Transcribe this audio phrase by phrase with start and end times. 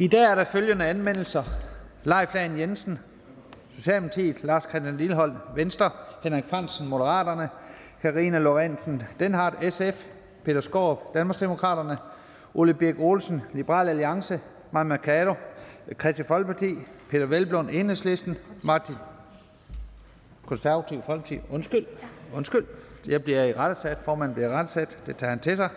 [0.00, 1.44] I dag er der følgende anmeldelser.
[2.04, 2.98] Leif Lahn Jensen,
[3.70, 5.90] Socialdemokratiet, Lars Christian Lillehold, Venstre,
[6.22, 7.48] Henrik Fransen, Moderaterne,
[8.02, 10.04] Karina Lorentzen Denhardt, SF,
[10.44, 11.98] Peter Skov, Danmarksdemokraterne,
[12.54, 14.40] Ole Birk Olsen, Liberal Alliance,
[14.72, 15.34] Maja Mercado,
[16.00, 16.74] Christian Folkeparti,
[17.10, 18.94] Peter Velblom, Enhedslisten, Martin
[20.46, 21.40] Konservativ Folkeparti.
[21.50, 21.86] Undskyld,
[22.34, 22.64] undskyld.
[23.08, 23.98] Jeg bliver i rettesat.
[23.98, 24.98] Formanden bliver i rettesat.
[25.06, 25.68] Det tager han til sig.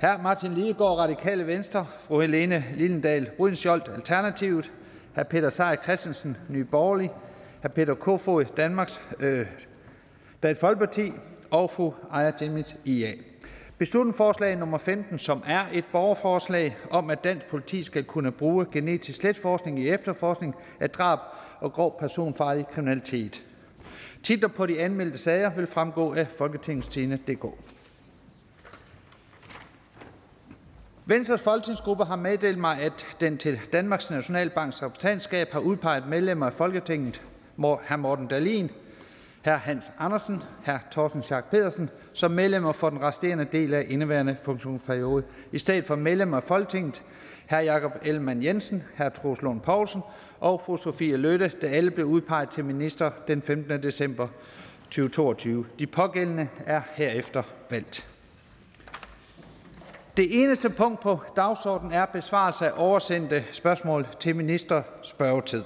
[0.00, 0.22] Hr.
[0.22, 4.72] Martin Lidegaard, Radikale Venstre, fru Helene Lillendal, Rydensjold, Alternativet,
[5.14, 5.22] hr.
[5.22, 7.10] Peter Seier Christensen, Nye Borgerlige,
[7.62, 7.68] hr.
[7.68, 9.46] Peter Kofod, Danmarks øh,
[10.42, 11.12] Dansk Folkeparti
[11.50, 13.10] og fru Aya Jemit IA.
[13.78, 19.18] Beslutningsforslag nummer 15, som er et borgerforslag om, at dansk politi skal kunne bruge genetisk
[19.18, 21.18] slægtsforskning i efterforskning af drab
[21.60, 23.44] og grov personfarlig kriminalitet.
[24.22, 27.44] Titler på de anmeldte sager vil fremgå af folketingstidende.dk.
[31.10, 36.52] Venstres folketingsgruppe har meddelt mig, at den til Danmarks Nationalbanks repræsentantskab har udpeget medlemmer af
[36.52, 37.22] Folketinget,
[37.56, 37.96] hr.
[37.96, 38.70] Morten Dalin,
[39.44, 39.50] hr.
[39.50, 40.76] Hans Andersen, hr.
[40.90, 45.96] Thorsten Schack Pedersen, som medlemmer for den resterende del af indeværende funktionsperiode, i stedet for
[45.96, 47.02] medlemmer af Folketinget,
[47.50, 47.56] hr.
[47.56, 49.08] Jakob Ellemann Jensen, hr.
[49.08, 50.02] Troels Lund Poulsen
[50.40, 53.82] og fru Sofie Løtte, der alle blev udpeget til minister den 15.
[53.82, 54.28] december
[54.84, 55.66] 2022.
[55.78, 58.17] De pågældende er herefter valgt.
[60.18, 65.64] Det eneste punkt på dagsordenen er besvarelse af oversendte spørgsmål til minister spørgetid.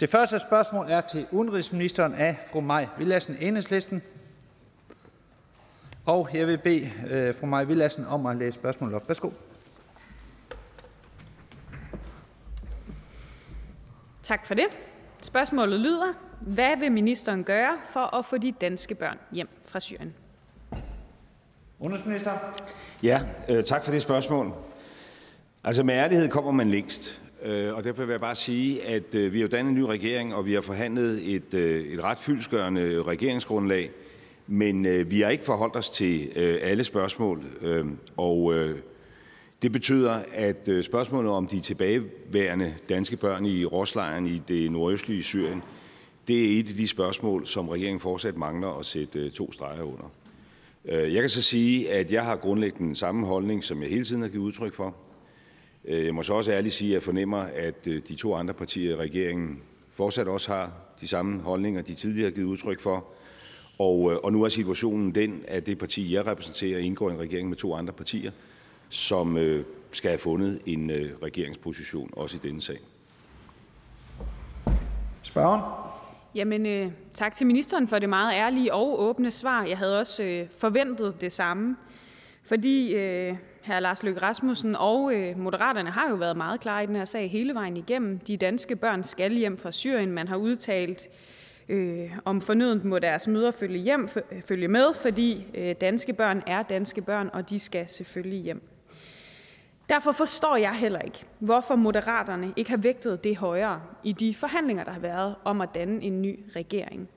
[0.00, 4.02] Det første spørgsmål er til udenrigsministeren af fru Maj Villassen, Enhedslisten.
[6.06, 9.08] Og jeg vil bede øh, fru Maj Villassen om at læse spørgsmålet op.
[9.08, 9.30] Værsgo.
[14.22, 14.66] Tak for det.
[15.22, 20.14] Spørgsmålet lyder, hvad vil ministeren gøre for at få de danske børn hjem fra Syrien?
[21.78, 22.30] Udenrigsminister.
[23.02, 24.52] Ja, øh, tak for det spørgsmål.
[25.64, 27.22] Altså med ærlighed kommer man længst.
[27.42, 30.34] Øh, og derfor vil jeg bare sige, at øh, vi har dannet en ny regering,
[30.34, 33.90] og vi har forhandlet et, øh, et ret fyldskørende regeringsgrundlag,
[34.46, 37.44] men øh, vi har ikke forholdt os til øh, alle spørgsmål.
[37.60, 37.86] Øh,
[38.16, 38.78] og øh,
[39.62, 45.22] det betyder, at øh, spørgsmålet om de tilbageværende danske børn i Roslejren i det nordøstlige
[45.22, 45.62] Syrien,
[46.28, 49.82] det er et af de spørgsmål, som regeringen fortsat mangler at sætte øh, to streger
[49.82, 50.10] under.
[50.84, 54.04] Øh, jeg kan så sige, at jeg har grundlæggende den samme holdning, som jeg hele
[54.04, 54.96] tiden har givet udtryk for.
[55.84, 58.54] Øh, jeg må så også ærligt sige, at jeg fornemmer, at øh, de to andre
[58.54, 59.62] partier i regeringen
[59.92, 63.06] fortsat også har de samme holdninger, de tidligere har givet udtryk for.
[63.78, 67.48] Og, og nu er situationen den, at det parti, jeg repræsenterer, indgår i en regering
[67.48, 68.30] med to andre partier,
[68.88, 69.38] som
[69.92, 70.90] skal have fundet en
[71.22, 72.78] regeringsposition, også i denne sag.
[75.22, 75.60] Spørgen?
[76.34, 79.64] Jamen, øh, tak til ministeren for det meget ærlige og åbne svar.
[79.64, 81.76] Jeg havde også øh, forventet det samme,
[82.42, 83.78] fordi øh, hr.
[83.80, 87.30] Lars Løkke Rasmussen og øh, Moderaterne har jo været meget klare i den her sag
[87.30, 88.18] hele vejen igennem.
[88.18, 90.12] De danske børn skal hjem fra Syrien.
[90.12, 91.08] Man har udtalt,
[91.68, 94.08] øh, om fornødent må deres møder følge, hjem,
[94.46, 98.73] følge med, fordi øh, danske børn er danske børn, og de skal selvfølgelig hjem.
[99.88, 104.84] Derfor forstår jeg heller ikke, hvorfor Moderaterne ikke har vægtet det højere i de forhandlinger,
[104.84, 107.08] der har været om at danne en ny regering.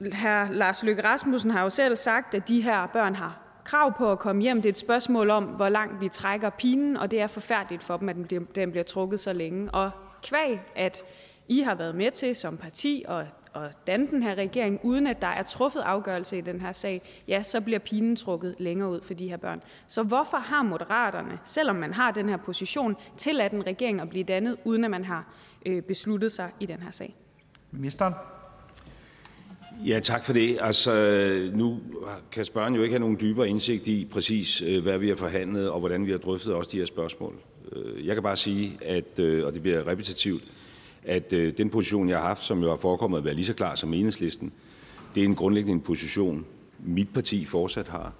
[0.00, 0.52] Hr.
[0.52, 4.18] Lars Løkke Rasmussen har jo selv sagt, at de her børn har krav på at
[4.18, 4.56] komme hjem.
[4.56, 7.96] Det er et spørgsmål om, hvor langt vi trækker pinen, og det er forfærdeligt for
[7.96, 9.70] dem, at den bliver trukket så længe.
[9.70, 9.90] Og
[10.22, 11.02] kvæg, at
[11.48, 15.22] I har været med til som parti og at danne den her regering, uden at
[15.22, 19.00] der er truffet afgørelse i den her sag, ja, så bliver pinen trukket længere ud
[19.00, 19.62] for de her børn.
[19.88, 24.24] Så hvorfor har Moderaterne, selvom man har den her position, tilladt en regering at blive
[24.24, 25.34] dannet, uden at man har
[25.66, 27.14] øh, besluttet sig i den her sag?
[27.70, 28.14] Ministeren.
[29.86, 30.58] Ja, tak for det.
[30.60, 30.92] Altså,
[31.54, 31.80] nu
[32.32, 35.70] kan spørgeren jo ikke have nogen dybere indsigt i præcis, øh, hvad vi har forhandlet,
[35.70, 37.34] og hvordan vi har drøftet også de her spørgsmål.
[37.72, 40.42] Øh, jeg kan bare sige, at, øh, og det bliver repetitivt,
[41.04, 43.54] at øh, den position, jeg har haft, som jo har forekommet at være lige så
[43.54, 44.52] klar som Enhedslisten,
[45.14, 46.46] det er en grundlæggende position,
[46.78, 48.12] mit parti fortsat har.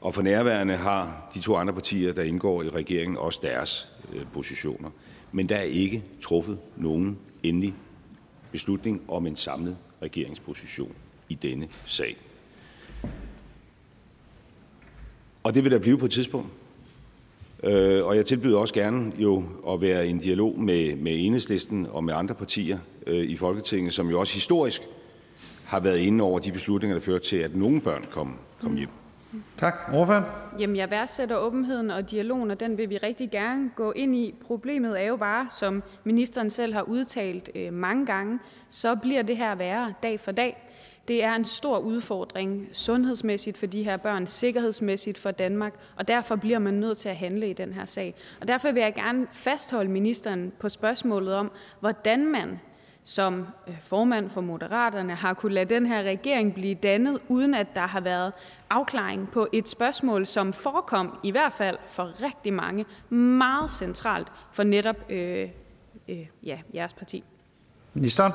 [0.00, 4.22] Og for nærværende har de to andre partier, der indgår i regeringen, også deres øh,
[4.32, 4.90] positioner.
[5.32, 7.74] Men der er ikke truffet nogen endelig
[8.52, 10.92] beslutning om en samlet regeringsposition
[11.28, 12.16] i denne sag.
[15.42, 16.48] Og det vil der blive på et tidspunkt.
[17.62, 21.86] Øh, og jeg tilbyder også gerne jo at være i en dialog med, med enhedslisten
[21.90, 24.82] og med andre partier øh, i Folketinget, som jo også historisk
[25.64, 28.88] har været inde over de beslutninger, der førte til, at nogle børn kom, kom hjem.
[29.58, 29.74] Tak.
[29.92, 30.22] Ordfører?
[30.58, 30.90] Jamen, jeg
[41.08, 46.36] det er en stor udfordring sundhedsmæssigt for de her børn, sikkerhedsmæssigt for Danmark, og derfor
[46.36, 48.14] bliver man nødt til at handle i den her sag.
[48.40, 51.50] Og derfor vil jeg gerne fastholde ministeren på spørgsmålet om,
[51.80, 52.60] hvordan man
[53.04, 57.66] som øh, formand for Moderaterne har kunne lade den her regering blive dannet, uden at
[57.74, 58.32] der har været
[58.70, 64.62] afklaring på et spørgsmål, som forekom, i hvert fald for rigtig mange, meget centralt for
[64.62, 65.48] netop øh,
[66.08, 67.24] øh, ja, jeres parti.
[67.94, 68.30] Minister?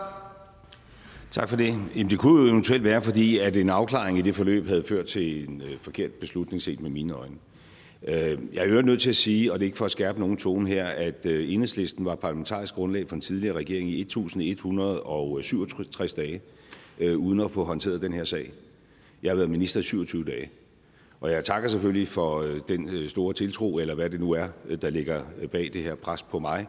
[1.31, 1.79] Tak for det.
[1.95, 5.05] Jamen, det kunne jo eventuelt være, fordi at en afklaring i det forløb havde ført
[5.05, 7.35] til en øh, forkert beslutning set med mine øjne.
[8.07, 10.37] Øh, jeg er nødt til at sige, og det er ikke for at skærpe nogen
[10.37, 16.41] tone her, at øh, enhedslisten var parlamentarisk grundlag for en tidligere regering i 1167 dage,
[16.99, 18.51] øh, uden at få håndteret den her sag.
[19.23, 20.49] Jeg har været minister i 27 dage.
[21.21, 24.47] Og jeg takker selvfølgelig for øh, den øh, store tiltro, eller hvad det nu er,
[24.67, 26.67] øh, der ligger bag det her pres på mig.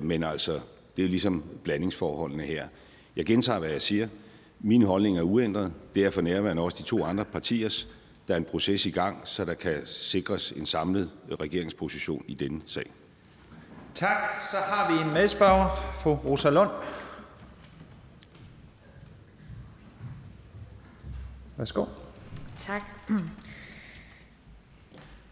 [0.00, 0.60] Men altså,
[0.96, 2.66] det er ligesom blandingsforholdene her.
[3.16, 4.08] Jeg gentager, hvad jeg siger.
[4.60, 5.72] Min holdning er uændret.
[5.94, 7.88] Det er for nærværende også de to andre partiers.
[8.28, 12.60] Der er en proces i gang, så der kan sikres en samlet regeringsposition i denne
[12.66, 12.90] sag.
[13.94, 14.16] Tak.
[14.50, 15.68] Så har vi en medspørger,
[16.02, 16.70] fru Rosa Lund.
[21.56, 21.86] Værsgo.
[22.66, 22.82] Tak.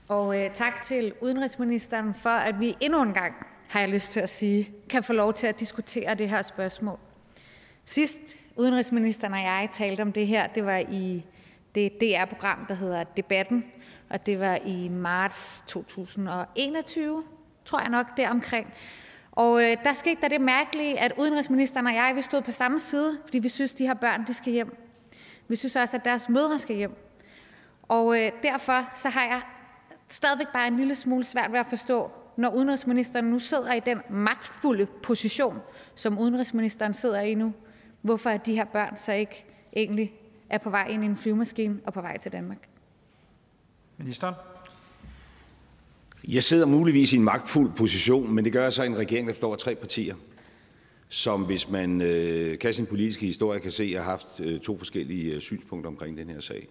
[0.08, 3.34] Og øh, tak til udenrigsministeren for, at vi endnu en gang,
[3.68, 6.98] har jeg lyst til at sige, kan få lov til at diskutere det her spørgsmål.
[7.84, 8.20] Sidst
[8.56, 11.24] udenrigsministeren og jeg talte om det her, det var i
[11.74, 13.64] det DR-program, der hedder Debatten,
[14.10, 17.24] og det var i marts 2021,
[17.64, 18.74] tror jeg nok, deromkring.
[19.32, 22.78] Og øh, der skete der det mærkelige, at udenrigsministeren og jeg, vi stod på samme
[22.78, 24.76] side, fordi vi synes, de her børn de skal hjem.
[25.48, 26.96] Vi synes også, at deres mødre skal hjem.
[27.82, 29.40] Og øh, derfor så har jeg
[30.08, 34.00] stadigvæk bare en lille smule svært ved at forstå, når udenrigsministeren nu sidder i den
[34.10, 35.58] magtfulde position,
[35.94, 37.52] som udenrigsministeren sidder i nu,
[38.02, 39.44] hvorfor er de her børn så ikke
[39.76, 40.12] egentlig
[40.50, 42.68] er på vej ind i en flyvemaskine og på vej til Danmark?
[43.98, 44.34] Ministeren.
[46.28, 49.26] Jeg sidder muligvis i en magtfuld position, men det gør jeg så i en regering,
[49.26, 50.14] der består af tre partier,
[51.08, 54.60] som hvis man øh, kan sin politiske historie, kan se, at jeg har haft øh,
[54.60, 56.68] to forskellige øh, synspunkter omkring den her sag.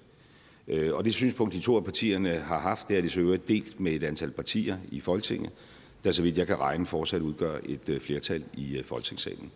[0.68, 3.48] Øh, og det synspunkt, de to af partierne har haft, det er de så øvrigt
[3.48, 5.52] delt med et antal partier i Folketinget,
[6.04, 9.52] der så vidt jeg kan regne fortsat udgør et øh, flertal i øh, Folketingssalen.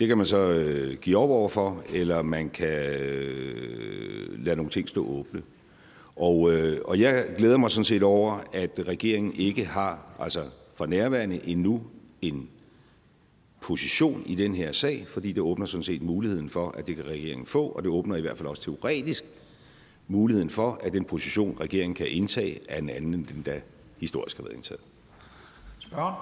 [0.00, 4.70] Det kan man så øh, give op over for, eller man kan øh, lade nogle
[4.70, 5.42] ting stå åbne.
[6.16, 10.44] Og, øh, og jeg glæder mig sådan set over, at regeringen ikke har, altså
[10.74, 11.82] for nærværende endnu,
[12.22, 12.48] en
[13.60, 17.06] position i den her sag, fordi det åbner sådan set muligheden for, at det kan
[17.06, 19.24] regeringen få, og det åbner i hvert fald også teoretisk
[20.08, 23.60] muligheden for, at den position, regeringen kan indtage, er en anden, end den der
[23.98, 24.80] historisk har været indtaget.
[25.78, 26.14] Spørgen?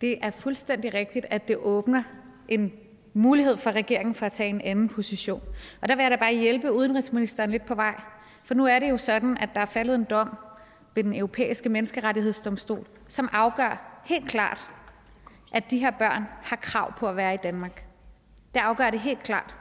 [0.00, 2.02] Det er fuldstændig rigtigt, at det åbner
[2.48, 2.72] en
[3.14, 5.42] mulighed for regeringen for at tage en anden position.
[5.80, 8.00] Og der vil jeg da bare hjælpe udenrigsministeren lidt på vej.
[8.44, 10.36] For nu er det jo sådan, at der er faldet en dom
[10.94, 14.70] ved den europæiske menneskerettighedsdomstol, som afgør helt klart,
[15.52, 17.84] at de her børn har krav på at være i Danmark.
[18.54, 19.54] Det afgør det helt klart.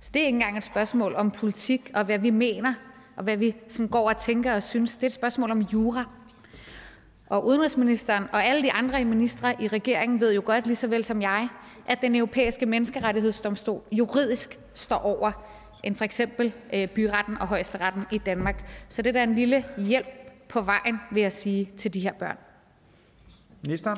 [0.00, 2.74] Så det er ikke engang et spørgsmål om politik og hvad vi mener,
[3.16, 4.96] og hvad vi som går og tænker og synes.
[4.96, 6.04] Det er et spørgsmål om jura.
[7.32, 11.04] Og udenrigsministeren og alle de andre ministre i regeringen ved jo godt, lige så vel
[11.04, 11.48] som jeg,
[11.86, 15.32] at den europæiske menneskerettighedsdomstol juridisk står over
[15.84, 18.70] end for eksempel øh, byretten og højesteretten i Danmark.
[18.88, 20.06] Så det er da en lille hjælp
[20.48, 22.36] på vejen, vil jeg sige, til de her børn.
[23.62, 23.96] Minister?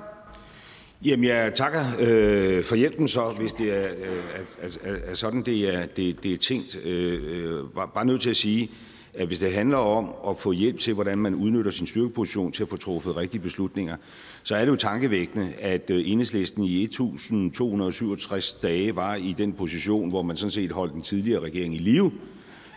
[1.05, 4.25] Jamen, jeg takker øh, for hjælpen så, hvis det er, øh,
[4.63, 6.77] er, er, er sådan, det er, det, det er tænkt.
[6.85, 7.65] Øh, øh,
[7.95, 8.71] bare nødt til at sige,
[9.17, 12.63] at hvis det handler om at få hjælp til, hvordan man udnytter sin styrkeposition til
[12.63, 13.97] at få truffet rigtige beslutninger,
[14.43, 20.09] så er det jo tankevækkende, at øh, enhedslisten i 1267 dage var i den position,
[20.09, 22.13] hvor man sådan set holdt den tidligere regering i live,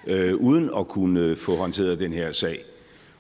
[0.08, 2.60] øh, uden at kunne øh, få håndteret den her sag.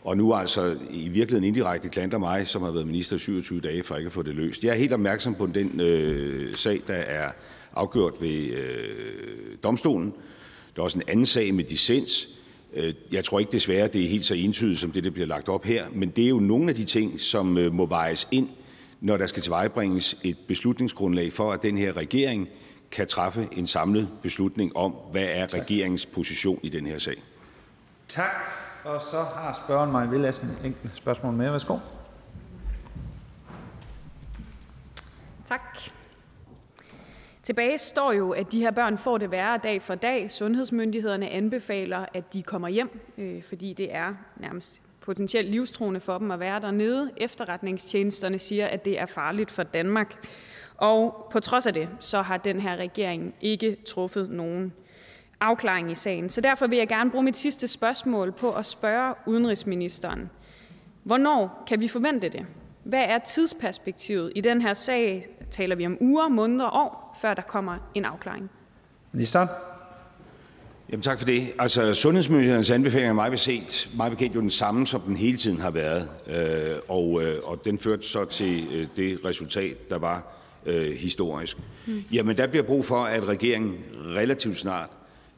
[0.03, 3.83] Og nu altså i virkeligheden indirekte klandrer mig, som har været minister i 27 dage,
[3.83, 4.63] for ikke at få det løst.
[4.63, 7.31] Jeg er helt opmærksom på den øh, sag, der er
[7.74, 10.13] afgjort ved øh, domstolen.
[10.75, 12.37] Der er også en anden sag med dissens,
[13.12, 15.65] jeg tror ikke desværre, det er helt så entydigt som det, der bliver lagt op
[15.65, 18.50] her, men det er jo nogle af de ting, som øh, må vejes ind,
[19.01, 22.48] når der skal tilvejebringes et beslutningsgrundlag for, at den her regering
[22.91, 27.24] kan træffe en samlet beslutning om, hvad er regeringens position i den her sag.
[28.10, 28.31] Tak.
[28.84, 31.51] Og så har spørgeren mig Villadsen en enkelt spørgsmål mere.
[31.51, 31.77] Værsgo.
[35.48, 35.62] Tak.
[37.48, 40.32] Tilbage står jo, at de her børn får det værre dag for dag.
[40.32, 46.32] Sundhedsmyndighederne anbefaler, at de kommer hjem, øh, fordi det er nærmest potentielt livstruende for dem
[46.32, 47.12] at være dernede.
[47.18, 50.27] Efterretningstjenesterne siger, at det er farligt for Danmark.
[50.77, 54.74] Og på trods af det, så har den her regering ikke truffet nogen
[55.39, 56.30] afklaring i sagen.
[56.30, 60.30] Så derfor vil jeg gerne bruge mit sidste spørgsmål på at spørge udenrigsministeren.
[61.04, 62.46] Hvornår kan vi forvente det?
[62.84, 65.27] Hvad er tidsperspektivet i den her sag?
[65.51, 68.50] Taler vi om uger, måneder, år, før der kommer en afklaring?
[69.12, 69.50] Ministeren?
[70.91, 71.53] Jamen, tak for det.
[71.59, 75.59] Altså, sundhedsmyndighedernes anbefalinger er meget, beset, meget bekendt jo den samme, som den hele tiden
[75.59, 76.09] har været.
[76.27, 80.24] Øh, og, øh, og den førte så til øh, det resultat, der var
[80.65, 81.57] øh, historisk.
[81.86, 82.03] Mm.
[82.12, 83.75] Jamen, der bliver brug for, at regeringen
[84.15, 84.89] relativt snart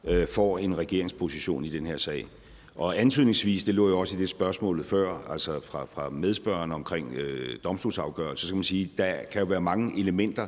[0.04, 2.26] øh, får en regeringsposition i den her sag.
[2.74, 7.14] Og antydningsvis, det lå jo også i det spørgsmål før, altså fra, fra medspørgeren omkring
[7.14, 10.46] øh, domstolsafgørelse, så kan man sige, der kan jo være mange elementer,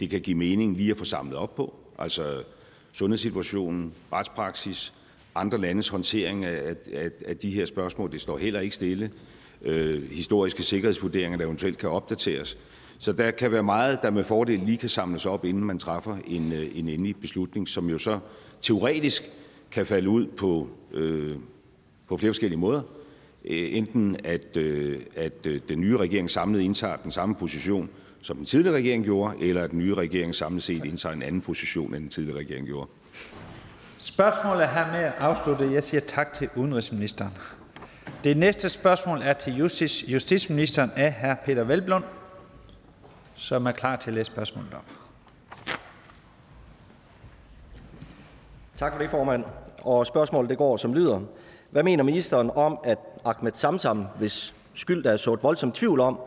[0.00, 1.74] det kan give mening lige at få samlet op på.
[1.98, 2.42] Altså
[2.92, 4.94] sundhedssituationen, retspraksis,
[5.34, 9.10] andre landes håndtering af, af, af de her spørgsmål, det står heller ikke stille.
[9.62, 12.58] Øh, historiske sikkerhedsvurderinger, der eventuelt kan opdateres.
[12.98, 16.16] Så der kan være meget, der med fordel lige kan samles op, inden man træffer
[16.26, 18.18] en, øh, en endelig beslutning, som jo så
[18.60, 19.22] teoretisk
[19.70, 21.36] kan falde ud på, øh,
[22.08, 22.82] på flere forskellige måder.
[23.44, 27.90] Øh, enten at, øh, at øh, den nye regering samlet indtager den samme position,
[28.22, 31.40] som den tidligere regering gjorde, eller at den nye regering samlet set indtager en anden
[31.40, 32.90] position, end den tidligere regering gjorde.
[33.98, 35.72] Spørgsmålet er her med afsluttet.
[35.72, 37.30] Jeg siger tak til udenrigsministeren.
[38.24, 41.34] Det næste spørgsmål er til justis, justitsministeren af hr.
[41.44, 42.04] Peter Velblund,
[43.34, 44.84] som er klar til at læse spørgsmålet op.
[48.76, 49.44] Tak for det, formand.
[49.78, 51.20] Og spørgsmålet det går som lyder.
[51.70, 56.20] Hvad mener ministeren om, at Ahmed Samsam, hvis skyld der er sået voldsom tvivl om,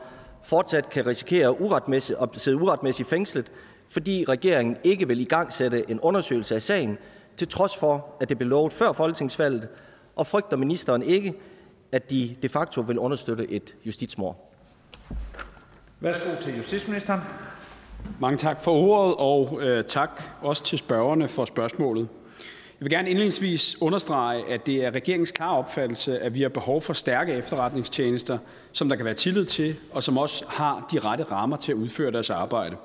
[0.46, 3.52] fortsat kan risikere uretmæssigt, at sidde uretmæssigt fængslet,
[3.90, 6.98] fordi regeringen ikke vil i gang sætte en undersøgelse af sagen,
[7.38, 9.68] til trods for, at det blev lovet før folketingsvalget,
[10.16, 11.34] og frygter ministeren ikke,
[11.92, 14.52] at de de facto vil understøtte et justitsmord?
[16.00, 17.22] Værsgo til justitsministeren.
[18.20, 22.08] Mange tak for ordet, og øh, tak også til spørgerne for spørgsmålet.
[22.80, 26.82] Jeg vil gerne indledningsvis understrege, at det er regeringens klare opfattelse, at vi har behov
[26.82, 28.38] for stærke efterretningstjenester,
[28.72, 31.76] som der kan være tillid til, og som også har de rette rammer til at
[31.76, 32.76] udføre deres arbejde.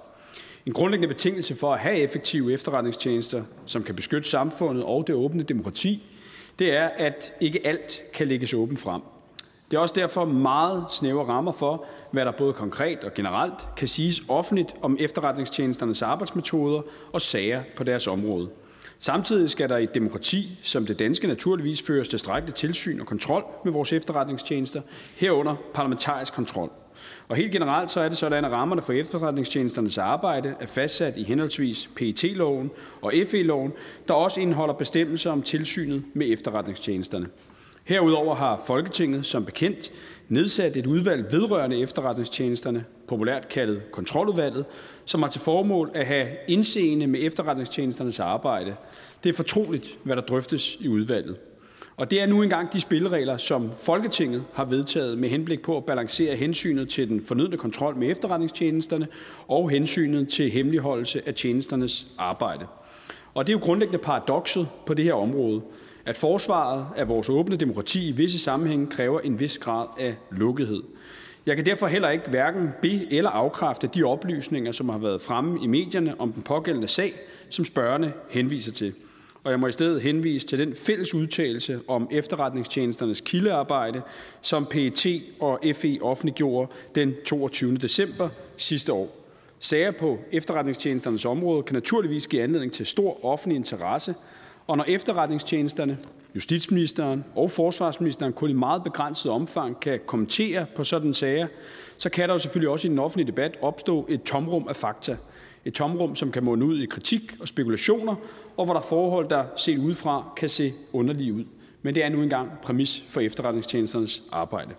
[0.66, 5.42] En grundlæggende betingelse for at have effektive efterretningstjenester, som kan beskytte samfundet og det åbne
[5.42, 6.06] demokrati,
[6.59, 9.02] det er, at ikke alt kan lægges åbent frem.
[9.70, 13.88] Det er også derfor meget snævre rammer for, hvad der både konkret og generelt kan
[13.88, 16.82] siges offentligt om efterretningstjenesternes arbejdsmetoder
[17.12, 18.49] og sager på deres område.
[19.02, 23.45] Samtidig skal der i et demokrati som det danske naturligvis føres tilstrækkeligt tilsyn og kontrol
[23.64, 24.83] med vores efterretningstjenester,
[25.16, 26.71] herunder parlamentarisk kontrol.
[27.28, 31.23] Og helt generelt så er det sådan, at rammerne for efterretningstjenesternes arbejde er fastsat i
[31.23, 32.71] henholdsvis PET-loven
[33.02, 33.73] og FE-loven,
[34.09, 37.26] der også indeholder bestemmelser om tilsynet med efterretningstjenesterne.
[37.85, 39.92] Herudover har Folketinget som bekendt
[40.28, 44.64] nedsat et udvalg vedrørende efterretningstjenesterne, populært kaldet Kontroludvalget,
[45.11, 48.75] som har til formål at have indseende med efterretningstjenesternes arbejde.
[49.25, 51.37] Det er fortroligt, hvad der drøftes i udvalget.
[51.97, 55.85] Og det er nu engang de spilleregler, som Folketinget har vedtaget med henblik på at
[55.85, 59.09] balancere hensynet til den fornødne kontrol med efterretningstjenesterne
[59.49, 62.67] og hensynet til hemmeligholdelse af tjenesternes arbejde.
[63.35, 65.61] Og det er jo grundlæggende paradokset på det her område,
[66.07, 70.83] at forsvaret af vores åbne demokrati i visse sammenhænge kræver en vis grad af lukkethed.
[71.47, 75.59] Jeg kan derfor heller ikke hverken be- eller afkræfte de oplysninger, som har været fremme
[75.62, 77.12] i medierne om den pågældende sag,
[77.49, 78.94] som spørgerne henviser til.
[79.44, 84.02] Og jeg må i stedet henvise til den fælles udtalelse om efterretningstjenesternes kildearbejde,
[84.42, 85.06] som PET
[85.40, 87.76] og FE offentliggjorde den 22.
[87.76, 89.16] december sidste år.
[89.59, 94.14] Sager på efterretningstjenesternes område kan naturligvis give anledning til stor offentlig interesse,
[94.66, 95.99] og når efterretningstjenesterne,
[96.34, 101.46] justitsministeren og forsvarsministeren kun i meget begrænset omfang kan kommentere på sådan sager,
[101.96, 105.16] så kan der jo selvfølgelig også i den offentlige debat opstå et tomrum af fakta.
[105.64, 108.14] Et tomrum, som kan munde ud i kritik og spekulationer,
[108.56, 111.44] og hvor der er forhold, der set udefra kan se underlige ud.
[111.82, 114.75] Men det er nu engang præmis for efterretningstjenesternes arbejde.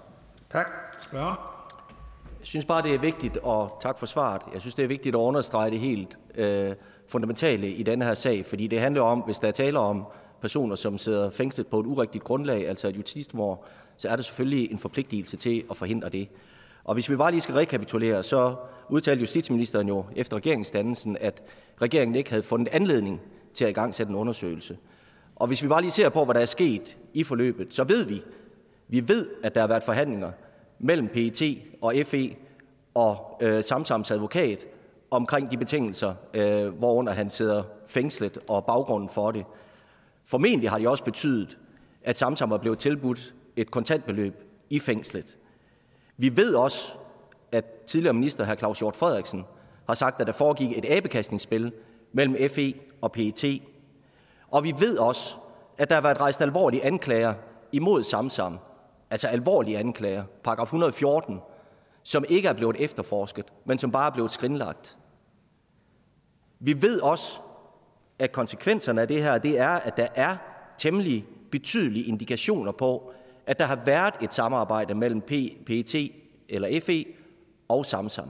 [0.51, 0.71] Tak.
[1.01, 1.51] Spørger.
[2.39, 4.41] Jeg synes bare, det er vigtigt, og tak for svaret.
[4.53, 6.71] Jeg synes, det er vigtigt at understrege det helt øh,
[7.07, 10.05] fundamentale i denne her sag, fordi det handler om, hvis der er tale om
[10.41, 13.65] personer, som sidder fængslet på et urigtigt grundlag, altså et justitsmord,
[13.97, 16.27] så er det selvfølgelig en forpligtelse til at forhindre det.
[16.83, 18.55] Og hvis vi bare lige skal rekapitulere, så
[18.89, 21.43] udtalte justitsministeren jo efter regeringsdannelsen, at
[21.81, 23.21] regeringen ikke havde fundet anledning
[23.53, 24.77] til at i gang sætte en undersøgelse.
[25.35, 28.05] Og hvis vi bare lige ser på, hvad der er sket i forløbet, så ved
[28.05, 28.21] vi,
[28.87, 30.31] vi ved, at der har været forhandlinger
[30.79, 31.41] mellem PET
[31.81, 32.35] og FE
[32.93, 34.65] og øh, Samsams advokat
[35.11, 39.45] omkring de betingelser, øh, hvorunder han sidder fængslet, og baggrunden for det.
[40.25, 41.57] Formentlig har de også betydet,
[42.03, 45.37] at Samsam var blevet tilbudt et kontantbeløb i fængslet.
[46.17, 46.91] Vi ved også,
[47.51, 48.55] at tidligere minister hr.
[48.55, 49.45] Claus Hjort Frederiksen
[49.87, 51.73] har sagt, at der foregik et abekastningsspil
[52.11, 53.61] mellem FE og PET.
[54.47, 55.35] Og vi ved også,
[55.77, 57.33] at der har været rejst alvorlige anklager
[57.71, 58.59] imod Samsam,
[59.09, 61.39] altså alvorlige anklager, paragraf 114,
[62.03, 64.97] som ikke er blevet efterforsket, men som bare er blevet skrinlagt.
[66.59, 67.39] Vi ved også,
[68.21, 70.37] at konsekvenserne af det her, det er, at der er
[70.77, 73.13] temmelig betydelige indikationer på,
[73.47, 75.21] at der har været et samarbejde mellem
[75.65, 75.95] PET
[76.49, 77.05] eller FE
[77.67, 78.29] og Samsam.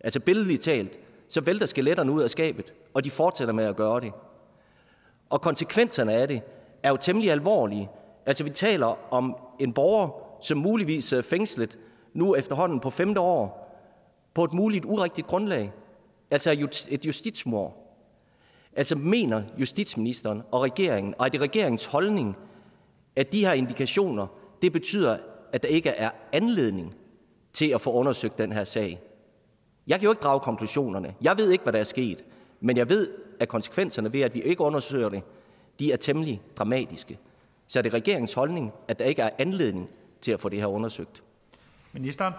[0.00, 4.00] Altså billedligt talt, så vælter skeletterne ud af skabet, og de fortsætter med at gøre
[4.00, 4.12] det.
[5.30, 6.42] Og konsekvenserne af det
[6.82, 7.90] er jo temmelig alvorlige.
[8.26, 10.08] Altså vi taler om en borger,
[10.40, 11.78] som muligvis er fængslet
[12.14, 13.74] nu efterhånden på femte år,
[14.34, 15.72] på et muligt urigtigt grundlag.
[16.30, 17.81] Altså et justitsmord.
[18.76, 22.36] Altså mener justitsministeren og regeringen, og er det regeringens holdning,
[23.16, 24.26] at de her indikationer,
[24.62, 25.18] det betyder,
[25.52, 26.94] at der ikke er anledning
[27.52, 29.00] til at få undersøgt den her sag.
[29.86, 31.14] Jeg kan jo ikke drage konklusionerne.
[31.22, 32.24] Jeg ved ikke, hvad der er sket,
[32.60, 33.10] men jeg ved,
[33.40, 35.22] at konsekvenserne ved, at vi ikke undersøger det,
[35.78, 37.18] de er temmelig dramatiske.
[37.66, 39.88] Så er det regeringens holdning, at der ikke er anledning
[40.20, 41.22] til at få det her undersøgt.
[41.92, 42.34] Ministeren?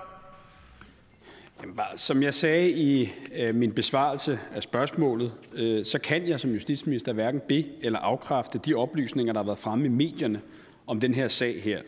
[1.96, 7.14] Som jeg sagde i øh, min besvarelse af spørgsmålet, øh, så kan jeg som justitsminister
[7.14, 10.42] hverken be- eller afkræfte de oplysninger, der har været fremme i medierne
[10.88, 11.82] om den her sag her.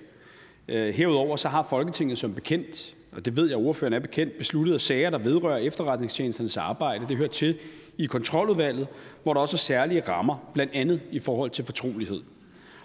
[0.67, 4.73] Øh, herudover så har Folketinget som bekendt, og det ved jeg, ordføreren er bekendt, besluttet,
[4.73, 7.57] at sager, der vedrører efterretningstjenesternes arbejde, det hører til
[7.97, 8.87] i kontroludvalget,
[9.23, 12.21] hvor der også er særlige rammer, blandt andet i forhold til fortrolighed.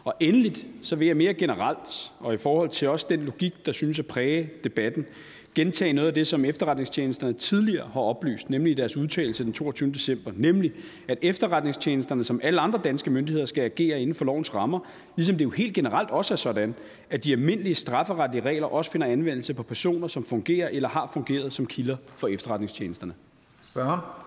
[0.05, 3.73] Og endeligt så vil jeg mere generelt, og i forhold til også den logik, der
[3.73, 5.07] synes at præge debatten,
[5.54, 9.93] gentage noget af det, som efterretningstjenesterne tidligere har oplyst, nemlig i deres udtalelse den 22.
[9.93, 10.73] december, nemlig
[11.08, 14.80] at efterretningstjenesterne som alle andre danske myndigheder skal agere inden for lovens rammer,
[15.17, 16.75] ligesom det jo helt generelt også er sådan,
[17.10, 21.52] at de almindelige strafferetlige regler også finder anvendelse på personer, som fungerer eller har fungeret
[21.52, 23.15] som kilder for efterretningstjenesterne.
[23.63, 24.26] Spørger?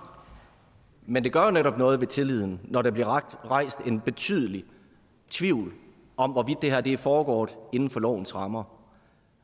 [1.06, 4.66] Men det gør jo netop noget ved tilliden, når der bliver rejst en betydelig
[5.30, 5.74] tvivl
[6.18, 8.83] om, hvorvidt det her det er foregået inden for lovens rammer.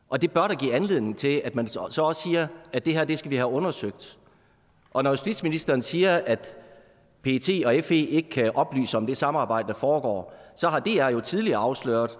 [0.09, 3.05] Og det bør der give anledning til, at man så også siger, at det her
[3.05, 4.17] det skal vi have undersøgt.
[4.93, 6.57] Og når justitsministeren siger, at
[7.21, 11.19] PET og FE ikke kan oplyse om det samarbejde, der foregår, så har DR jo
[11.19, 12.17] tidligere afsløret,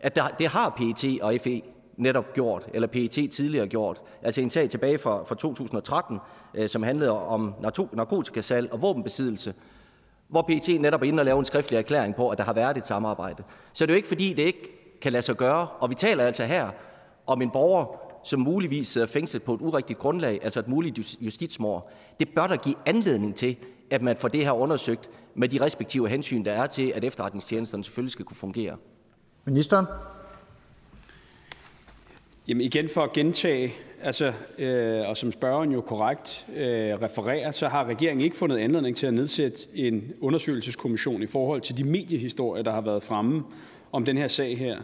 [0.00, 1.62] at der, det har PET og FE
[1.96, 4.02] netop gjort, eller PET tidligere gjort.
[4.22, 6.18] Altså en sag tilbage fra, fra 2013,
[6.54, 7.54] øh, som handlede om
[7.92, 9.54] narkotikasal og våbenbesiddelse,
[10.28, 12.76] hvor PET netop er inde og lave en skriftlig erklæring på, at der har været
[12.76, 13.42] et samarbejde.
[13.72, 15.68] Så det er jo ikke, fordi det ikke kan lade sig gøre.
[15.78, 16.70] Og vi taler altså her
[17.26, 17.86] om en borger,
[18.24, 21.90] som muligvis sidder fængslet på et urigtigt grundlag, altså et muligt justitsmord.
[22.20, 23.56] Det bør der give anledning til,
[23.90, 27.84] at man får det her undersøgt med de respektive hensyn, der er til, at efterretningstjenesterne
[27.84, 28.76] selvfølgelig skal kunne fungere.
[29.44, 29.86] Ministeren?
[32.48, 37.68] Jamen igen for at gentage, altså, øh, og som spørgeren jo korrekt øh, refererer, så
[37.68, 42.62] har regeringen ikke fundet anledning til at nedsætte en undersøgelseskommission i forhold til de mediehistorier,
[42.62, 43.44] der har været fremme
[43.92, 44.78] om den her sag her.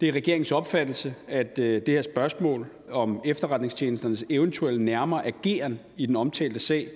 [0.00, 6.06] Det er regeringens opfattelse, at øh, det her spørgsmål om efterretningstjenesternes eventuelle nærmere ageren i
[6.06, 6.88] den omtalte sag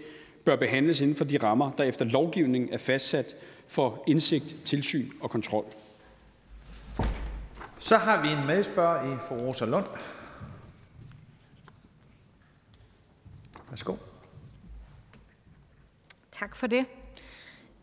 [0.44, 3.36] bør behandles inden for de rammer, der efter lovgivningen er fastsat
[3.68, 5.64] for indsigt, tilsyn og kontrol.
[7.78, 9.86] Så har vi en medspørger i fru Rosa Lund.
[13.70, 13.96] Værsgo.
[16.32, 16.84] Tak for det.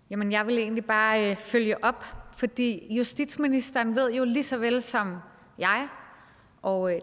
[0.09, 2.05] Jamen, jeg vil egentlig bare øh, følge op,
[2.37, 5.17] fordi justitsministeren ved jo lige så vel som
[5.57, 5.87] jeg
[6.61, 7.01] og øh,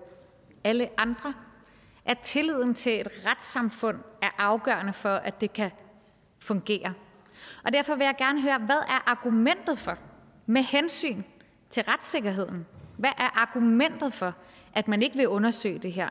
[0.64, 1.34] alle andre,
[2.04, 5.70] at tilliden til et retssamfund er afgørende for, at det kan
[6.38, 6.94] fungere.
[7.64, 9.98] Og derfor vil jeg gerne høre, hvad er argumentet for,
[10.46, 11.22] med hensyn
[11.70, 14.34] til retssikkerheden, hvad er argumentet for,
[14.74, 16.08] at man ikke vil undersøge det her?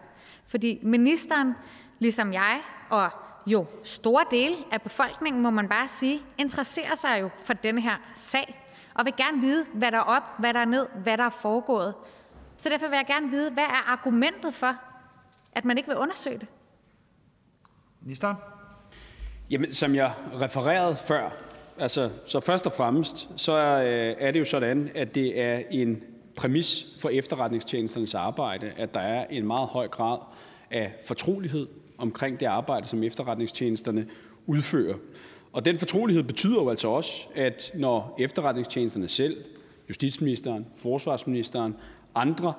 [0.48, 1.54] Fordi ministeren,
[2.00, 3.10] ligesom jeg og
[3.46, 7.96] jo store dele af befolkningen, må man bare sige, interesserer sig jo for den her
[8.16, 8.67] sag,
[8.98, 11.30] og vil gerne vide, hvad der er op, hvad der er ned, hvad der er
[11.30, 11.94] foregået.
[12.58, 14.76] Så derfor vil jeg gerne vide, hvad er argumentet for,
[15.52, 16.48] at man ikke vil undersøge det?
[18.02, 18.36] Ministeren?
[19.50, 21.30] Jamen, som jeg refererede før,
[21.80, 26.04] altså, så først og fremmest, så øh, er det jo sådan, at det er en
[26.36, 30.18] præmis for efterretningstjenesternes arbejde, at der er en meget høj grad
[30.72, 34.08] af fortrolighed omkring det arbejde, som efterretningstjenesterne
[34.46, 34.96] udfører.
[35.58, 39.38] Og den fortrolighed betyder jo altså også, at når efterretningstjenesterne selv,
[39.90, 41.76] justitsministeren, forsvarsministeren,
[42.16, 42.54] andre,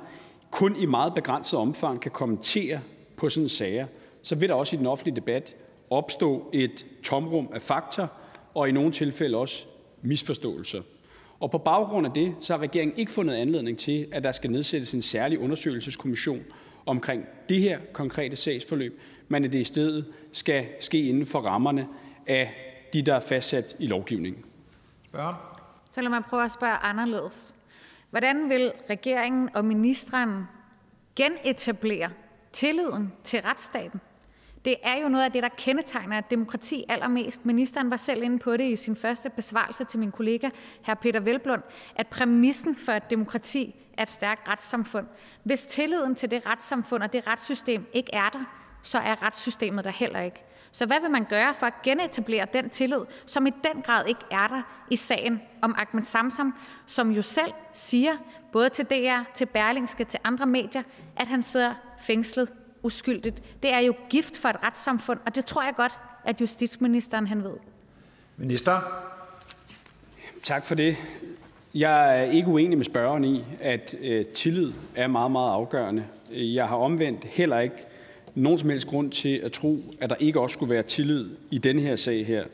[0.51, 2.81] kun i meget begrænset omfang kan kommentere
[3.17, 3.87] på sådan sager,
[4.23, 5.57] så vil der også i den offentlige debat
[5.91, 8.07] opstå et tomrum af fakta
[8.55, 9.67] og i nogle tilfælde også
[10.03, 10.83] misforståelser.
[11.41, 14.51] Og på baggrund af det så har regeringen ikke fundet anledning til, at der skal
[14.51, 16.45] nedsættes en særlig undersøgelseskommission
[16.87, 21.87] omkring det her konkrete sagsforløb, men at det i stedet skal ske inden for rammerne
[22.27, 24.45] af de, der er fastsat i lovgivningen.
[25.09, 25.37] Spørgen?
[25.91, 27.55] Så lad mig prøve at spørge anderledes.
[28.11, 30.45] Hvordan vil regeringen og ministeren
[31.17, 32.11] genetablere
[32.53, 34.01] tilliden til retsstaten?
[34.65, 37.47] Det er jo noget af det, der kendetegner et demokrati allermest.
[37.47, 40.49] Ministeren var selv inde på det i sin første besvarelse til min kollega,
[40.87, 40.95] hr.
[40.95, 41.63] Peter Velblund,
[41.97, 45.07] at præmissen for et demokrati er et stærkt retssamfund.
[45.43, 48.45] Hvis tilliden til det retssamfund og det retssystem ikke er der,
[48.83, 50.45] så er retssystemet der heller ikke.
[50.73, 54.21] Så hvad vil man gøre for at genetablere den tillid, som i den grad ikke
[54.31, 56.55] er der i sagen om Ahmed Samsam,
[56.87, 58.13] som jo selv siger,
[58.53, 60.83] både til DR, til Berlingske, til andre medier,
[61.17, 62.53] at han sidder fængslet
[62.83, 63.63] uskyldigt.
[63.63, 65.93] Det er jo gift for et retssamfund, og det tror jeg godt,
[66.25, 67.57] at justitsministeren han ved.
[68.37, 68.81] Minister.
[70.43, 70.97] Tak for det.
[71.75, 76.05] Jeg er ikke uenig med spørgeren i, at øh, tillid er meget, meget afgørende.
[76.31, 77.77] Jeg har omvendt heller ikke
[78.39, 81.59] nogen som helst grund til at tro, at der ikke også skulle være tillid i
[81.59, 82.45] den her sag her.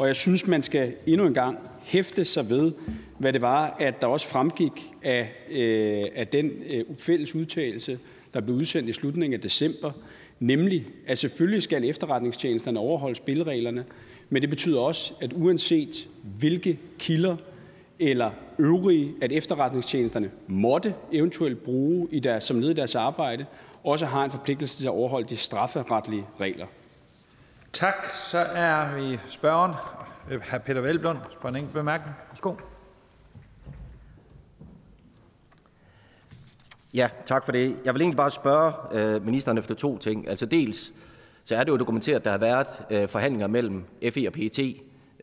[0.00, 2.72] Og jeg synes, man skal endnu en gang hæfte sig ved,
[3.18, 7.98] hvad det var, at der også fremgik af, øh, af den øh, fælles udtalelse,
[8.34, 9.92] der blev udsendt i slutningen af december,
[10.40, 13.84] nemlig at selvfølgelig skal efterretningstjenesterne overholde spillereglerne,
[14.30, 17.36] men det betyder også, at uanset hvilke kilder
[17.98, 23.46] eller øvrige, at efterretningstjenesterne måtte eventuelt bruge i deres, som led i deres arbejde,
[23.84, 26.66] også har en forpligtelse til at overholde de strafferetlige regler.
[27.72, 27.94] Tak.
[28.14, 29.72] Så er vi spørgeren,
[30.28, 30.58] hr.
[30.58, 32.16] Peter Velblund, for en enkelt bemærkning.
[32.30, 32.54] Værsgo.
[36.94, 37.76] Ja, tak for det.
[37.84, 40.28] Jeg vil egentlig bare spørge øh, ministeren efter to ting.
[40.28, 40.92] Altså dels,
[41.44, 44.58] så er det jo dokumenteret, at der har været øh, forhandlinger mellem FE og PET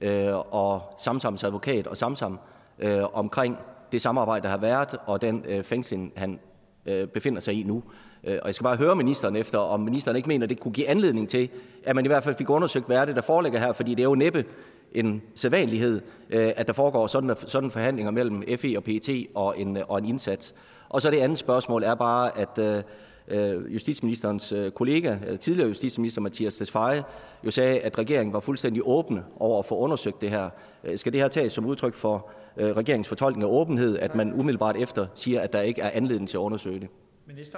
[0.01, 2.39] øh, og Samsams advokat og Samsam
[2.79, 3.57] øh, omkring
[3.91, 6.39] det samarbejde, der har været, og den øh, fængsling, han
[6.85, 7.83] øh, befinder sig i nu.
[8.23, 10.71] Øh, og jeg skal bare høre ministeren efter, om ministeren ikke mener, at det kunne
[10.71, 11.49] give anledning til,
[11.83, 13.99] at man i hvert fald fik undersøgt, hvad er det, der foreligger her, fordi det
[13.99, 14.45] er jo næppe
[14.91, 19.77] en sædvanlighed, øh, at der foregår sådan, sådan forhandlinger mellem FE og PET og en,
[19.77, 20.55] øh, og en indsats.
[20.89, 22.83] Og så det andet spørgsmål er bare, at øh,
[23.27, 27.03] øh, justitsministerens øh, kollega, tidligere justitsminister Mathias Tesfaye,
[27.43, 30.49] jo sagde, at regeringen var fuldstændig åbne over at få undersøgt det her.
[30.95, 35.07] Skal det her tages som udtryk for regeringens fortolkning af åbenhed, at man umiddelbart efter
[35.15, 36.87] siger, at der ikke er anledning til at undersøge det?
[37.27, 37.57] Minister.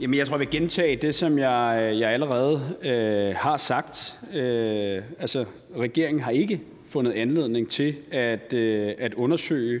[0.00, 4.20] Jamen, jeg tror, jeg vil gentage det, som jeg, jeg allerede øh, har sagt.
[4.34, 5.44] Øh, altså,
[5.76, 9.80] regeringen har ikke fundet anledning til at, øh, at undersøge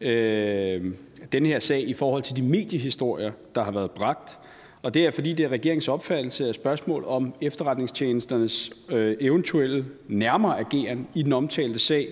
[0.00, 0.84] øh,
[1.32, 4.38] den her sag i forhold til de mediehistorier, der har været bragt.
[4.82, 10.58] Og det er, fordi det er regeringens opfattelse af spørgsmål om efterretningstjenesternes øh, eventuelle nærmere
[10.58, 12.06] ageren i den omtalte sag.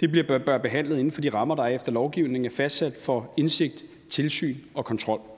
[0.00, 3.32] Det bliver bør behandlet inden for de rammer, der er efter lovgivningen er fastsat for
[3.36, 5.33] indsigt, tilsyn og kontrol.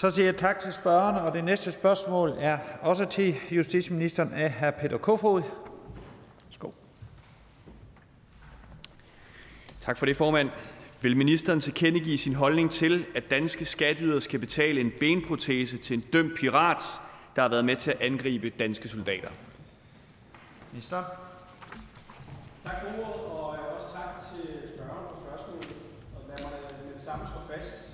[0.00, 4.52] Så siger jeg tak til spørgeren, og det næste spørgsmål er også til justitsministeren af
[4.52, 4.70] hr.
[4.70, 5.42] Peter Kofod.
[6.50, 6.72] Skål.
[9.80, 10.50] Tak for det, formand.
[11.00, 16.04] Vil ministeren tilkendegive sin holdning til, at danske skatteydere skal betale en benprotese til en
[16.12, 16.82] dømt pirat,
[17.36, 19.30] der har været med til at angribe danske soldater?
[20.72, 21.04] Minister.
[22.64, 25.76] Tak for ordet, og også tak til spørgeren for spørgsmålet.
[26.16, 26.52] Og lad mig
[26.86, 27.90] med det samme slå fast,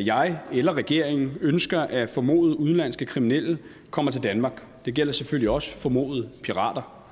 [0.00, 3.58] jeg eller regeringen ønsker, at formodede udenlandske kriminelle
[3.90, 4.62] kommer til Danmark.
[4.84, 7.04] Det gælder selvfølgelig også formodede pirater.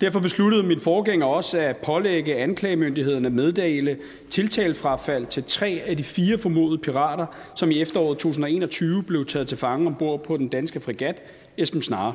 [0.00, 3.98] Derfor besluttede min forgænger også at pålægge anklagemyndigheden at meddele
[4.30, 9.58] tiltalefrafald til tre af de fire formodede pirater, som i efteråret 2021 blev taget til
[9.58, 11.22] fange ombord på den danske fregat
[11.56, 12.14] Esben Snare.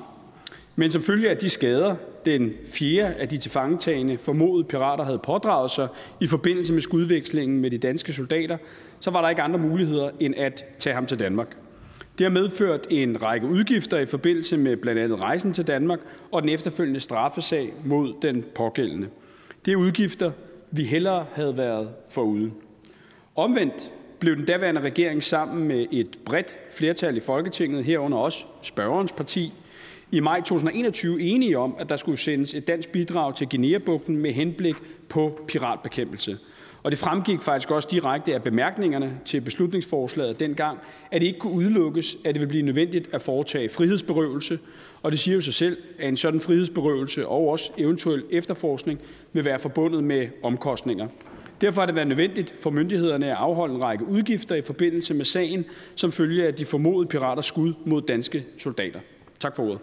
[0.75, 5.71] Men som følge af de skader, den fjerde af de tilfangetagende formodede pirater havde pådraget
[5.71, 5.87] sig
[6.21, 8.57] i forbindelse med skudvekslingen med de danske soldater,
[8.99, 11.57] så var der ikke andre muligheder end at tage ham til Danmark.
[12.17, 15.99] Det har medført en række udgifter i forbindelse med blandt andet rejsen til Danmark
[16.31, 19.07] og den efterfølgende straffesag mod den pågældende.
[19.65, 20.31] Det er udgifter,
[20.71, 22.53] vi hellere havde været foruden.
[23.35, 29.11] Omvendt blev den daværende regering sammen med et bredt flertal i Folketinget, herunder også spørgerens
[29.11, 29.53] parti,
[30.11, 34.33] i maj 2021 enige om, at der skulle sendes et dansk bidrag til Guinea-bugten med
[34.33, 34.75] henblik
[35.09, 36.37] på piratbekæmpelse.
[36.87, 40.79] Og det fremgik faktisk også direkte af bemærkningerne til beslutningsforslaget dengang,
[41.11, 44.59] at det ikke kunne udelukkes, at det ville blive nødvendigt at foretage frihedsberøvelse.
[45.03, 48.99] Og det siger jo sig selv, at en sådan frihedsberøvelse og også eventuel efterforskning
[49.33, 51.07] vil være forbundet med omkostninger.
[51.61, 55.25] Derfor har det været nødvendigt for myndighederne at afholde en række udgifter i forbindelse med
[55.25, 58.99] sagen, som følge af de formodede piraters skud mod danske soldater.
[59.39, 59.79] Tak for ordet.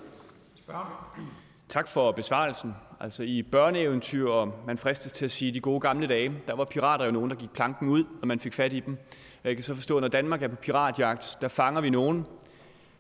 [1.69, 2.75] Tak for besvarelsen.
[3.05, 6.65] Altså i børneeventyr, og man fristes til at sige de gode gamle dage, der var
[6.65, 8.97] pirater jo nogen, der gik planken ud, og man fik fat i dem.
[9.45, 12.27] Jeg kan så forstå, at når Danmark er på piratjagt, der fanger vi nogen.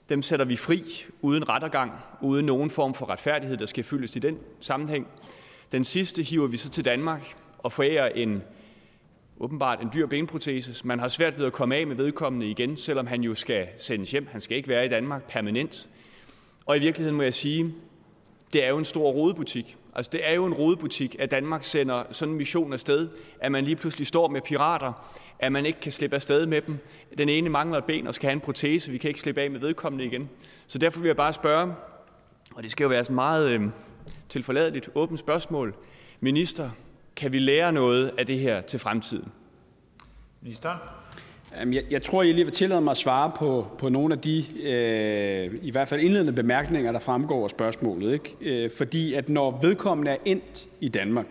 [0.08, 4.18] Dem sætter vi fri uden rettergang, uden nogen form for retfærdighed, der skal fyldes i
[4.18, 5.06] den sammenhæng.
[5.72, 8.42] Den sidste hiver vi så til Danmark og forærer en
[9.40, 10.86] åbenbart en dyr benprotese.
[10.86, 14.10] Man har svært ved at komme af med vedkommende igen, selvom han jo skal sendes
[14.10, 14.26] hjem.
[14.30, 15.88] Han skal ikke være i Danmark permanent.
[16.66, 17.74] Og i virkeligheden må jeg sige,
[18.52, 19.76] det er jo en stor rodebutik.
[19.94, 23.08] Altså det er jo en rodebutik, at Danmark sender sådan en mission afsted,
[23.40, 24.92] at man lige pludselig står med pirater,
[25.38, 26.78] at man ikke kan slippe afsted med dem.
[27.18, 29.50] Den ene mangler et ben og skal have en protese, vi kan ikke slippe af
[29.50, 30.30] med vedkommende igen.
[30.66, 31.74] Så derfor vil jeg bare spørge,
[32.54, 33.62] og det skal jo være sådan meget øh,
[34.28, 35.74] tilforladeligt åbent spørgsmål.
[36.20, 36.70] Minister,
[37.16, 39.32] kan vi lære noget af det her til fremtiden?
[40.40, 41.03] Minister?
[41.72, 44.44] Jeg, jeg tror, jeg lige vil tillade mig at svare på, på nogle af de,
[44.62, 48.12] øh, i hvert fald indledende bemærkninger, der fremgår af spørgsmålet.
[48.12, 48.36] Ikke?
[48.40, 51.26] Øh, fordi at når vedkommende er endt i Danmark,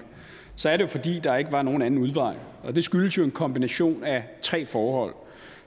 [0.55, 2.35] så er det jo fordi, der ikke var nogen anden udvej.
[2.63, 5.13] Og det skyldes jo en kombination af tre forhold.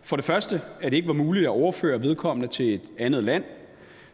[0.02, 3.44] For det første, at det ikke var muligt at overføre vedkommende til et andet land.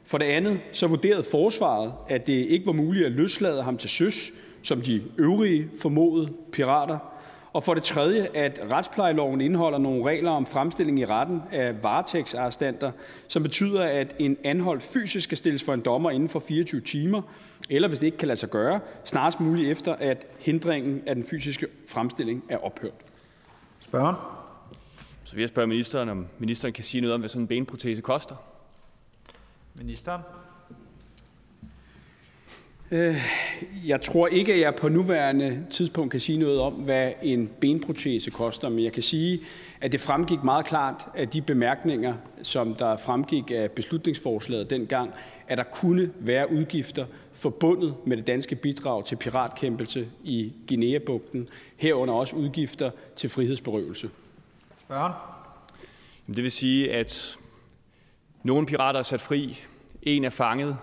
[0.04, 3.90] For det andet, så vurderede forsvaret, at det ikke var muligt at løslade ham til
[3.90, 7.11] søs, som de øvrige formodede pirater.
[7.52, 12.92] Og for det tredje, at retsplejeloven indeholder nogle regler om fremstilling i retten af varetægtsarrestanter,
[13.28, 17.22] som betyder, at en anholdt fysisk skal stilles for en dommer inden for 24 timer,
[17.70, 21.24] eller hvis det ikke kan lade sig gøre, snarest muligt efter, at hindringen af den
[21.24, 22.92] fysiske fremstilling er ophørt.
[23.80, 24.16] Spørgen?
[25.24, 28.02] Så vil jeg spørge ministeren, om ministeren kan sige noget om, hvad sådan en benprotese
[28.02, 28.34] koster.
[29.74, 30.22] Ministeren?
[32.92, 33.16] Øh,
[33.86, 38.30] jeg tror ikke, at jeg på nuværende tidspunkt kan sige noget om, hvad en benprotese
[38.30, 39.40] koster, men jeg kan sige,
[39.80, 45.10] at det fremgik meget klart af de bemærkninger, som der fremgik af beslutningsforslaget dengang,
[45.48, 52.14] at der kunne være udgifter forbundet med det danske bidrag til piratkæmpelse i Guinea-bugten, herunder
[52.14, 54.10] også udgifter til frihedsberøvelse.
[54.80, 55.12] Spørgen?
[56.26, 57.36] Det vil sige, at
[58.42, 59.64] nogle pirater er sat fri,
[60.02, 60.76] en er fanget,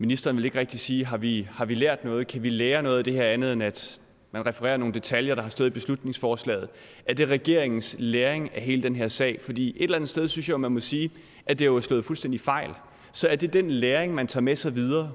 [0.00, 2.26] Ministeren vil ikke rigtig sige, har vi, har vi lært noget?
[2.26, 4.00] Kan vi lære noget af det her andet, end at
[4.32, 6.68] man refererer nogle detaljer, der har stået i beslutningsforslaget?
[7.06, 9.38] Er det regeringens læring af hele den her sag?
[9.40, 11.10] Fordi et eller andet sted synes jeg, man må sige,
[11.46, 12.70] at det er jo slået fuldstændig fejl.
[13.12, 15.12] Så er det den læring, man tager med sig videre?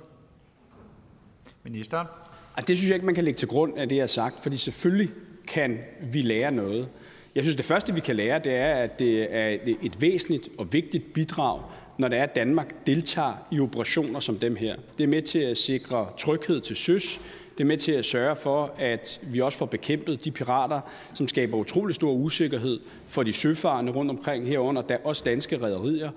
[1.63, 2.07] Ministeren?
[2.67, 4.57] Det synes jeg ikke, man kan lægge til grund af det, jeg har sagt, fordi
[4.57, 5.09] selvfølgelig
[5.47, 5.79] kan
[6.11, 6.89] vi lære noget.
[7.35, 10.73] Jeg synes, det første, vi kan lære, det er, at det er et væsentligt og
[10.73, 11.61] vigtigt bidrag
[11.97, 14.75] når det er, at Danmark deltager i operationer som dem her.
[14.97, 17.21] Det er med til at sikre tryghed til søs.
[17.57, 20.81] Det er med til at sørge for, at vi også får bekæmpet de pirater,
[21.13, 26.09] som skaber utrolig stor usikkerhed for de søfarende rundt omkring herunder, der også danske rædderier.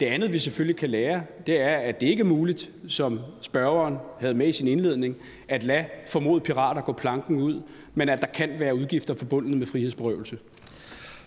[0.00, 3.96] Det andet, vi selvfølgelig kan lære, det er, at det ikke er muligt, som spørgeren
[4.20, 5.16] havde med i sin indledning,
[5.48, 7.62] at lade formodet pirater gå planken ud,
[7.94, 10.38] men at der kan være udgifter forbundet med frihedsberøvelse.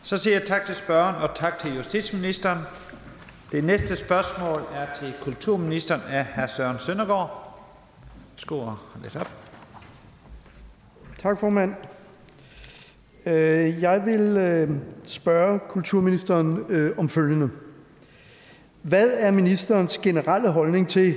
[0.01, 2.59] Så siger jeg tak til spørgeren og tak til justitsministeren.
[3.55, 6.47] Det næste spørgsmål er til kulturministeren af hr.
[6.57, 7.59] Søren Søndergaard.
[8.33, 9.29] Værsgo og læs op.
[11.21, 11.75] Tak, formand.
[13.25, 14.69] Øh, jeg vil øh,
[15.05, 17.49] spørge kulturministeren øh, om følgende.
[18.81, 21.15] Hvad er ministerens generelle holdning til,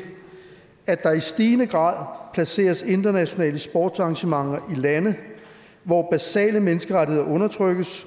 [0.87, 5.15] at der i stigende grad placeres internationale sportsarrangementer i lande,
[5.85, 8.07] hvor basale menneskerettigheder undertrykkes,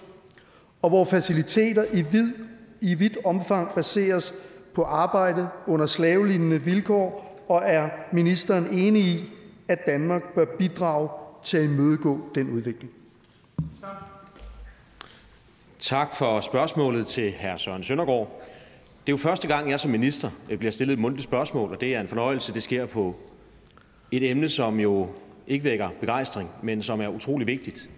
[0.82, 2.34] og hvor faciliteter i vid
[2.82, 4.34] i vidt omfang baseres
[4.74, 9.30] på arbejde under slavelignende vilkår, og er ministeren enig i,
[9.68, 11.10] at Danmark bør bidrage
[11.44, 12.94] til at imødegå den udvikling?
[15.80, 17.58] Tak for spørgsmålet til hr.
[17.58, 18.42] Søren Søndergaard.
[19.08, 21.82] Det er jo første gang, jeg som minister øh, bliver stillet et mundtligt spørgsmål, og
[21.82, 23.16] det er en fornøjelse, det sker på
[24.12, 25.08] et emne, som jo
[25.48, 27.90] ikke vækker begejstring, men som er utrolig vigtigt.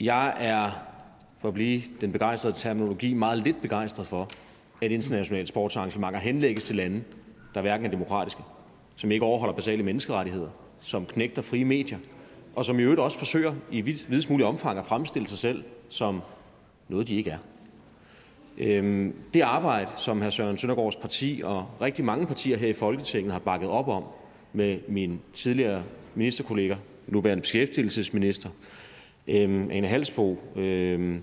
[0.00, 0.70] Jeg er
[1.46, 4.28] for at blive den begejstrede terminologi, meget lidt begejstret for,
[4.82, 7.02] at internationale sportsarrangementer henlægges til lande,
[7.54, 8.42] der hverken er demokratiske,
[8.96, 10.48] som ikke overholder basale menneskerettigheder,
[10.80, 11.98] som knægter frie medier,
[12.56, 16.22] og som i øvrigt også forsøger i videst mulig omfang at fremstille sig selv som
[16.88, 17.38] noget, de ikke er.
[18.58, 20.30] Øhm, det arbejde, som hr.
[20.30, 24.04] Søren Søndergaards parti og rigtig mange partier her i Folketinget har bakket op om
[24.52, 25.82] med min tidligere
[26.14, 28.48] ministerkollega, nuværende beskæftigelsesminister,
[29.28, 31.22] øhm, Ane Halsbo, øhm,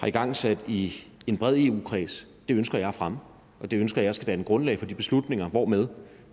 [0.00, 0.92] har i gang sat i
[1.26, 3.16] en bred EU-kreds, det ønsker jeg frem,
[3.60, 5.86] og det ønsker jeg skal danne grundlag for de beslutninger, hvormed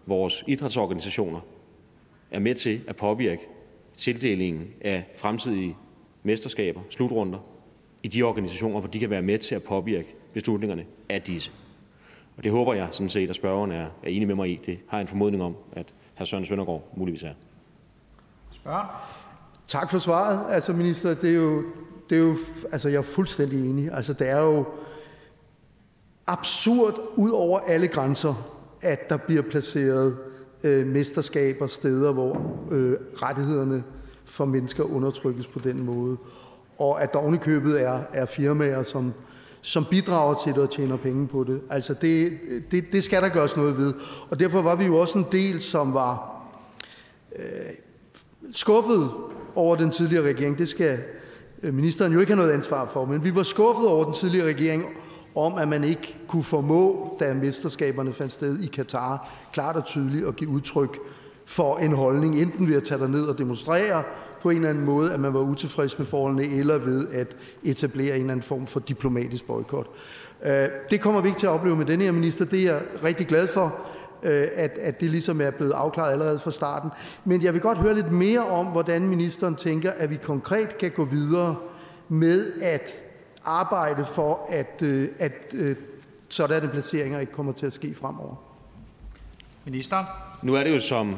[0.05, 1.39] vores idrætsorganisationer
[2.31, 3.41] er med til at påvirke
[3.97, 5.75] tildelingen af fremtidige
[6.23, 7.39] mesterskaber, slutrunder,
[8.03, 11.51] i de organisationer, hvor de kan være med til at påvirke beslutningerne af disse.
[12.37, 14.59] Og det håber jeg sådan set, at spørgeren er, er enig med mig i.
[14.65, 16.23] Det har jeg en formodning om, at hr.
[16.23, 17.33] Søren Søndergaard muligvis er.
[18.51, 19.13] Spørger?
[19.67, 20.53] Tak for svaret.
[20.53, 21.63] Altså, minister, det er jo,
[22.09, 22.37] det er jo,
[22.71, 23.89] altså, jeg er fuldstændig enig.
[23.93, 24.65] Altså, det er jo
[26.27, 30.17] absurd ud over alle grænser, at der bliver placeret
[30.63, 33.83] øh, mesterskaber, steder, hvor øh, rettighederne
[34.25, 36.17] for mennesker undertrykkes på den måde.
[36.77, 39.13] Og at der ovenikøbet er, er firmaer, som,
[39.61, 41.61] som bidrager til det og tjener penge på det.
[41.69, 42.39] Altså det,
[42.71, 43.93] det, det skal der gøres noget ved.
[44.29, 46.41] Og derfor var vi jo også en del, som var
[47.35, 47.45] øh,
[48.53, 49.11] skuffet
[49.55, 50.57] over den tidligere regering.
[50.57, 50.99] Det skal
[51.63, 53.05] Øh, ministeren jo ikke har noget ansvar for.
[53.05, 54.85] Men vi var skuffet over den tidligere regering
[55.35, 60.27] om, at man ikke kunne formå, da mesterskaberne fandt sted i Katar, klart og tydeligt
[60.27, 60.97] at give udtryk
[61.45, 64.03] for en holdning, enten ved at tage ned og demonstrere
[64.41, 68.15] på en eller anden måde, at man var utilfreds med forholdene, eller ved at etablere
[68.15, 69.87] en eller anden form for diplomatisk boykot.
[70.45, 72.45] Øh, det kommer vi ikke til at opleve med denne her minister.
[72.45, 73.75] Det er jeg rigtig glad for,
[74.23, 76.89] at, at det ligesom er blevet afklaret allerede fra starten.
[77.25, 80.91] Men jeg vil godt høre lidt mere om, hvordan ministeren tænker, at vi konkret kan
[80.91, 81.55] gå videre
[82.09, 82.93] med at
[83.45, 85.55] arbejde for, at, øh, at
[86.29, 88.35] sådanne placeringer ikke kommer til at ske fremover.
[89.65, 90.05] Minister.
[90.43, 91.15] Nu er det jo som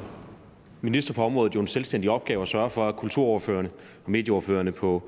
[0.81, 3.69] minister på området jo en selvstændig opgave at sørge for, at kulturordførende
[4.05, 5.03] og medieordførende på,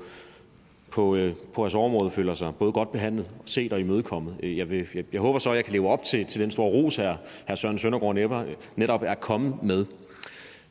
[0.92, 4.36] på, øh, på jeres område føler sig både godt behandlet, set og imødekommet.
[4.42, 6.50] Øh, jeg, vil, jeg, jeg håber så, at jeg kan leve op til, til den
[6.50, 7.16] store ros, her
[7.48, 9.84] her Søren Søndergaard netop er kommet med.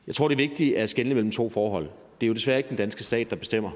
[0.08, 1.90] Jeg tror, det er vigtigt at skelne mellem to forhold.
[2.22, 3.72] Det er jo desværre ikke den danske stat, der bestemmer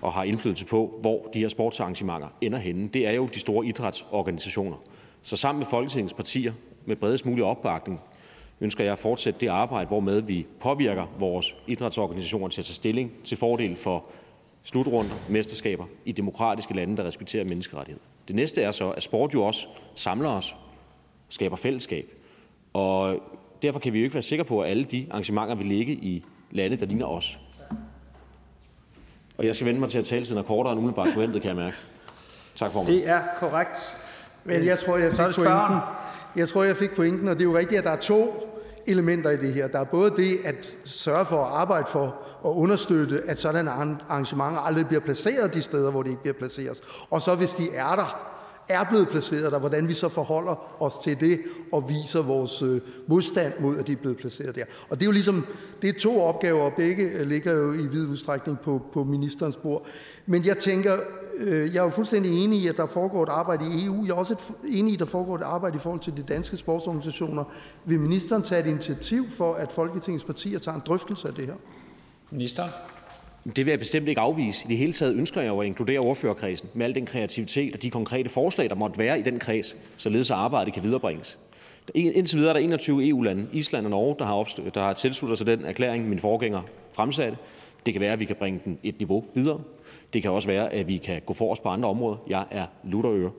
[0.00, 2.88] og har indflydelse på, hvor de her sportsarrangementer ender henne.
[2.88, 4.76] Det er jo de store idrætsorganisationer.
[5.22, 6.52] Så sammen med Folketingets partier,
[6.86, 8.00] med bredest mulig opbakning,
[8.60, 13.12] ønsker jeg at fortsætte det arbejde, hvormed vi påvirker vores idrætsorganisationer til at tage stilling
[13.24, 14.04] til fordel for
[14.62, 18.04] slutrunder, mesterskaber i demokratiske lande, der respekterer menneskerettigheder.
[18.28, 20.56] Det næste er så, at sport jo også samler os,
[21.28, 22.12] skaber fællesskab.
[22.72, 23.22] Og
[23.62, 26.24] derfor kan vi jo ikke være sikre på, at alle de arrangementer vil ligge i
[26.50, 27.38] lande, der ligner os.
[29.38, 31.48] Og jeg skal vende mig til at tale tiden er kortere end umiddelbart forventet, kan
[31.48, 31.76] jeg mærke.
[32.54, 32.86] Tak for mig.
[32.86, 33.96] Det er korrekt.
[34.44, 35.78] Men jeg tror, jeg fik pointen.
[36.36, 38.54] Jeg tror, jeg fik pointen, og det er jo rigtigt, at der er to
[38.88, 39.68] elementer i det her.
[39.68, 44.58] Der er både det at sørge for at arbejde for og understøtte, at sådanne arrangementer
[44.58, 46.80] aldrig bliver placeret de steder, hvor de ikke bliver placeret.
[47.10, 48.34] Og så hvis de er der,
[48.68, 51.40] er blevet placeret der, hvordan vi så forholder os til det
[51.72, 54.64] og viser vores øh, modstand mod, at de er blevet placeret der.
[54.90, 55.46] Og det er jo ligesom,
[55.82, 59.86] det er to opgaver, og begge ligger jo i vid udstrækning på, på ministerens bord.
[60.30, 60.98] Men jeg tænker,
[61.38, 64.04] øh, jeg er jo fuldstændig enig i, at der foregår et arbejde i EU.
[64.04, 64.34] Jeg er også
[64.68, 67.44] enig i, at der foregår et arbejde i forhold til de danske sportsorganisationer.
[67.84, 71.54] Vil ministeren tage et initiativ for, at Folketingets partier tager en drøftelse af det her?
[72.30, 72.68] Minister.
[73.56, 74.66] Det vil jeg bestemt ikke afvise.
[74.66, 77.82] I det hele taget ønsker jeg jo at inkludere ordførerkredsen med al den kreativitet og
[77.82, 81.38] de konkrete forslag, der måtte være i den kreds, således at arbejdet kan viderebringes.
[81.94, 85.38] Indtil videre er der 21 EU-lande, Island og Norge, der har, opst- der har tilsluttet
[85.38, 86.62] sig den erklæring, min forgænger
[86.92, 87.38] fremsatte.
[87.86, 89.60] Det kan være, at vi kan bringe den et niveau videre.
[90.12, 92.16] Det kan også være, at vi kan gå for os på andre områder.
[92.28, 93.30] Jeg er lutterøre.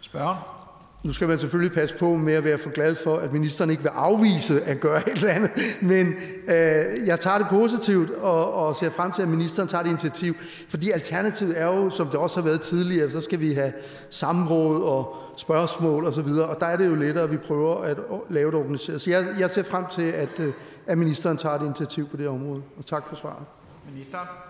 [0.00, 0.60] Spørger?
[1.04, 3.82] Nu skal man selvfølgelig passe på med at være for glad for, at ministeren ikke
[3.82, 6.06] vil afvise at gøre et eller andet, men
[6.48, 10.34] øh, jeg tager det positivt og, og ser frem til, at ministeren tager det initiativ.
[10.68, 13.72] Fordi alternativet er jo, som det også har været tidligere, så skal vi have
[14.10, 17.96] samråd og spørgsmål osv., og, og der er det jo lettere, at vi prøver at
[18.30, 19.00] lave det organiseret.
[19.00, 20.52] Så jeg, jeg ser frem til, at, øh,
[20.86, 23.44] at ministeren tager det initiativ på det område, og tak for svaret.
[23.92, 24.49] Minister?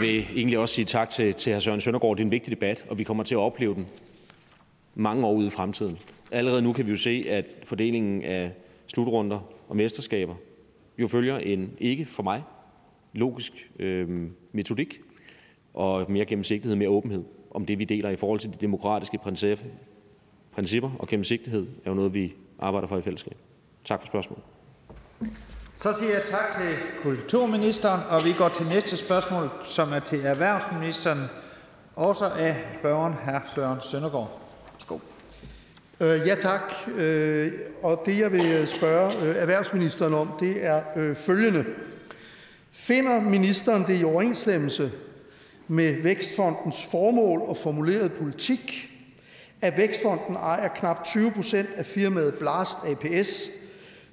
[0.00, 1.58] Jeg vil egentlig også sige tak til, til hr.
[1.58, 2.16] Søren Søndergaard.
[2.16, 3.86] Det er en vigtig debat, og vi kommer til at opleve den
[4.94, 5.98] mange år ude i fremtiden.
[6.30, 8.52] Allerede nu kan vi jo se, at fordelingen af
[8.86, 10.34] slutrunder og mesterskaber
[10.98, 12.42] jo følger en ikke for mig
[13.12, 15.00] logisk øh, metodik
[15.74, 19.18] og mere gennemsigtighed, mere åbenhed om det, vi deler i forhold til de demokratiske
[20.52, 20.90] principper.
[20.98, 23.36] Og gennemsigtighed er jo noget, vi arbejder for i fællesskab.
[23.84, 24.44] Tak for spørgsmålet.
[25.82, 30.26] Så siger jeg tak til kulturministeren, og vi går til næste spørgsmål, som er til
[30.26, 31.20] erhvervsministeren,
[31.96, 33.52] også af børgen hr.
[33.54, 34.40] Søren Søndergaard.
[36.00, 36.72] Øh, ja tak.
[36.96, 37.52] Øh,
[37.82, 41.64] og det jeg vil spørge øh, erhvervsministeren om, det er øh, følgende.
[42.72, 44.92] Finder ministeren det i overensstemmelse
[45.68, 48.90] med Vækstfondens formål og formuleret politik,
[49.60, 53.48] at Vækstfonden ejer knap 20 procent af firmaet Blast APS,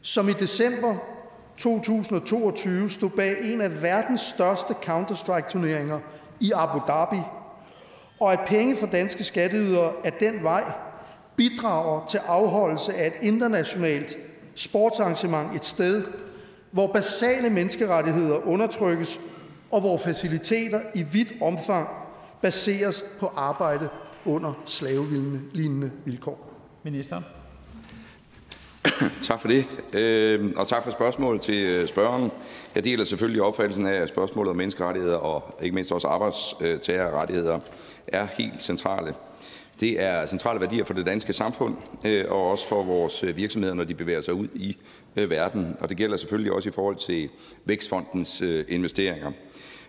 [0.02, 1.17] som i december
[1.58, 6.00] 2022 stod bag en af verdens største Counter-Strike-turneringer
[6.40, 7.22] i Abu Dhabi,
[8.20, 10.64] og at penge fra danske skatteydere af den vej
[11.36, 14.18] bidrager til afholdelse af et internationalt
[14.56, 16.04] sportsarrangement et sted,
[16.72, 19.20] hvor basale menneskerettigheder undertrykkes,
[19.72, 21.90] og hvor faciliteter i vidt omfang
[22.42, 23.90] baseres på arbejde
[24.26, 26.54] under slavelignende vilkår.
[26.84, 27.22] Minister.
[29.22, 32.32] Tak for det, øhm, og tak for spørgsmålet til øh, spørgeren.
[32.76, 37.60] Jeg deler selvfølgelig opfattelsen af, at spørgsmålet om menneskerettigheder og ikke mindst også arbejdstagerrettigheder
[38.08, 39.14] er helt centrale
[39.80, 41.76] Det er centrale værdier for det danske samfund
[42.06, 44.78] øh, og også for vores øh, virksomheder, når de bevæger sig ud i
[45.16, 45.78] verden.
[45.80, 47.30] Og det gælder selvfølgelig også i forhold til
[47.66, 49.32] Vækstfondens investeringer.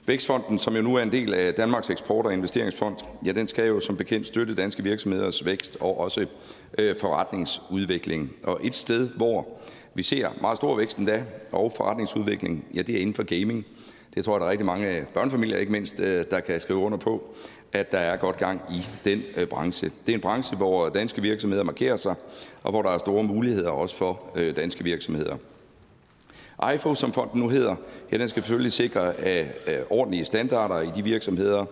[0.08, 3.66] Vækstfonden, som jo nu er en del af Danmarks Eksport- og Investeringsfond, ja, den skal
[3.66, 6.26] jo som bekendt støtte danske virksomheders vækst og også
[6.78, 8.32] øh, forretningsudvikling.
[8.44, 9.46] Og et sted, hvor
[9.94, 13.66] vi ser meget stor vækst endda og forretningsudvikling, ja, det er inden for gaming.
[14.14, 16.78] Det tror jeg, der er rigtig mange øh, børnefamilier ikke mindst, øh, der kan skrive
[16.78, 17.34] under på
[17.72, 19.90] at der er godt gang i den øh, branche.
[20.06, 22.14] Det er en branche, hvor danske virksomheder markerer sig,
[22.62, 25.36] og hvor der er store muligheder også for øh, danske virksomheder.
[26.74, 27.76] IFO, som fonden nu hedder,
[28.12, 31.64] ja, den skal selvfølgelig sikre øh, øh, ordentlige standarder i de virksomheder,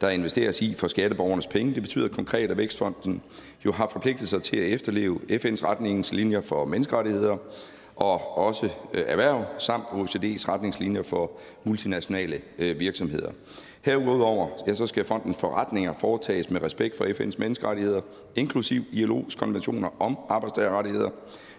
[0.00, 1.74] der investeres i for skatteborgernes penge.
[1.74, 3.22] Det betyder konkret, at Vækstfonden
[3.64, 7.36] jo har forpligtet sig til at efterleve FN's retningslinjer for menneskerettigheder
[7.96, 11.30] og også øh, erhverv samt OECD's retningslinjer for
[11.64, 13.30] multinationale virksomheder.
[13.82, 18.00] Herudover ja, så skal fondens forretninger foretages med respekt for FN's menneskerettigheder,
[18.36, 21.10] inklusiv ILO's konventioner om arbejdstagerrettigheder.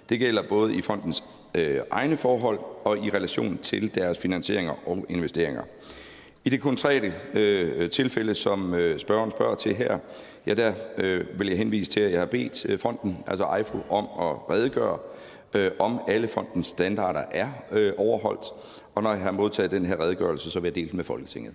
[0.09, 1.23] Det gælder både i fondens
[1.55, 5.63] Øh, egne forhold og i relation til deres finansieringer og investeringer.
[6.45, 9.99] I det konkrete øh, tilfælde, som øh, spørgeren spørger til her,
[10.47, 13.77] ja, der øh, vil jeg henvise til, at jeg har bedt øh, fonden, altså IFO,
[13.89, 14.97] om at redegøre,
[15.53, 18.45] øh, om alle fondens standarder er øh, overholdt.
[18.95, 21.53] Og når jeg har modtaget den her redegørelse, så vil jeg dele den med Folketinget.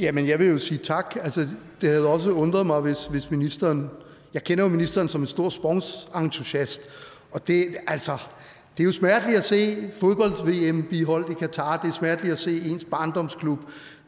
[0.00, 1.16] Jamen, jeg vil jo sige tak.
[1.20, 1.48] Altså,
[1.80, 3.90] det havde også undret mig, hvis, hvis ministeren...
[4.34, 6.82] Jeg kender jo ministeren som en stor sponsentusiast,
[7.34, 8.18] og det, altså,
[8.76, 11.76] det er jo smerteligt at se fodbolds-VM blive holdt i Katar.
[11.76, 13.58] Det er smerteligt at se ens barndomsklub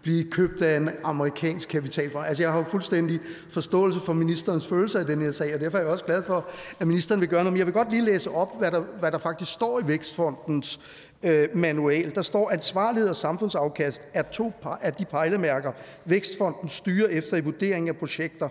[0.02, 2.26] blive købt af en amerikansk kapitalfond.
[2.26, 3.20] Altså, jeg har jo fuldstændig
[3.50, 6.44] forståelse for ministerens følelser i den her sag, og derfor er jeg også glad for,
[6.80, 7.52] at ministeren vil gøre noget.
[7.52, 10.80] Men jeg vil godt lige læse op, hvad der, hvad der faktisk står i Vækstfondens
[11.22, 12.14] øh, manual.
[12.14, 14.52] Der står, at ansvarlighed og samfundsafkast er to
[14.82, 15.72] af de pejlemærker,
[16.04, 18.48] Vækstfonden styrer efter i vurdering af projekter.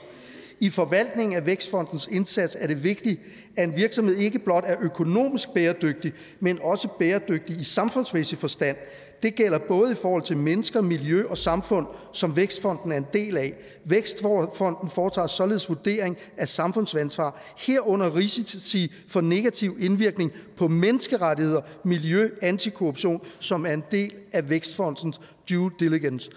[0.60, 3.22] I forvaltningen af Vækstfondens indsats er det vigtigt,
[3.56, 8.78] at en virksomhed ikke blot er økonomisk bæredygtig, men også bæredygtig i samfundsmæssig forstand,
[9.24, 13.38] det gælder både i forhold til mennesker, miljø og samfund, som Vækstfonden er en del
[13.38, 13.54] af.
[13.84, 23.22] Vækstfonden foretager således vurdering af samfundsansvar, herunder risici for negativ indvirkning på menneskerettigheder, miljø, antikorruption,
[23.40, 26.32] som er en del af Vækstfondens due diligence.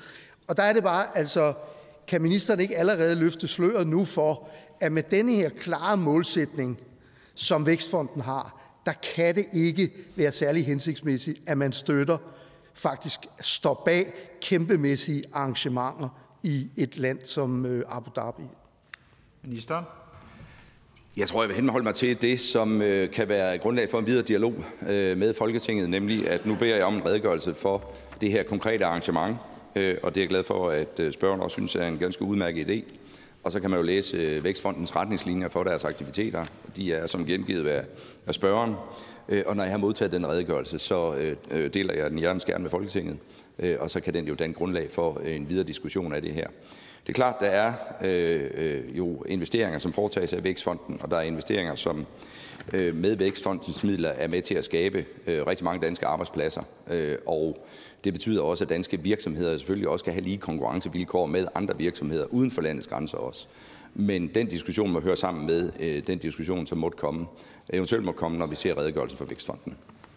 [0.47, 1.53] Og der er det bare, altså,
[2.09, 4.49] kan ministeren ikke allerede løfte sløret nu for,
[4.81, 6.81] at med denne her klare målsætning,
[7.35, 12.19] som Vækstfonden har, der kan det ikke være særlig hensigtsmæssigt, at man støtter
[12.75, 16.09] faktisk står bag kæmpemæssige arrangementer
[16.43, 18.43] i et land som øh, Abu Dhabi.
[19.43, 19.85] Ministeren.
[21.17, 24.07] Jeg tror, jeg vil henholde mig til det, som øh, kan være grundlag for en
[24.07, 24.55] videre dialog
[24.89, 28.85] øh, med Folketinget, nemlig at nu beder jeg om en redegørelse for det her konkrete
[28.85, 29.37] arrangement,
[29.77, 32.23] Øh, og det er jeg glad for, at øh, spørgeren også synes er en ganske
[32.23, 32.95] udmærket idé.
[33.43, 36.45] Og så kan man jo læse øh, Vækstfondens retningslinjer for deres aktiviteter.
[36.77, 37.67] De er som gengivet
[38.27, 38.75] af spørgeren.
[39.47, 41.15] Og når jeg har modtaget den redegørelse, så
[41.75, 43.19] deler jeg den hjertens gerne med Folketinget,
[43.79, 46.47] og så kan den jo danne grundlag for en videre diskussion af det her.
[47.09, 47.73] Det er klart, der er
[48.05, 52.07] øh, jo investeringer, som foretages af Vækstfonden, og der er investeringer, som
[52.73, 56.63] øh, med Vækstfondens midler er med til at skabe øh, rigtig mange danske arbejdspladser.
[56.91, 57.67] Øh, og
[58.09, 62.25] det betyder også, at danske virksomheder selvfølgelig også skal have lige konkurrencevilkår med andre virksomheder
[62.31, 63.47] uden for landets grænser også.
[63.95, 67.27] Men den diskussion må høre sammen med øh, den diskussion, som måtte komme,
[67.71, 69.77] eventuelt må komme, når vi ser redegørelsen for Vækstfonden.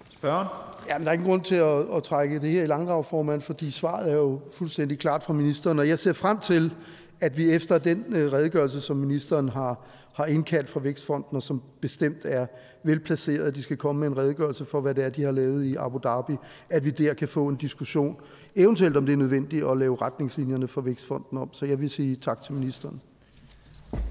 [0.09, 0.47] Spørgen?
[0.89, 3.71] Jamen, der er ingen grund til at, at trække det her i langdrag, formand, fordi
[3.71, 6.73] svaret er jo fuldstændig klart fra ministeren, og jeg ser frem til,
[7.19, 11.61] at vi efter den øh, redegørelse, som ministeren har, har indkaldt fra Vækstfonden, og som
[11.81, 12.47] bestemt er
[12.83, 15.63] velplaceret, at de skal komme med en redegørelse for, hvad det er, de har lavet
[15.63, 16.37] i Abu Dhabi,
[16.69, 18.21] at vi der kan få en diskussion,
[18.55, 21.53] eventuelt om det er nødvendigt at lave retningslinjerne for Vækstfonden om.
[21.53, 23.01] Så jeg vil sige tak til ministeren.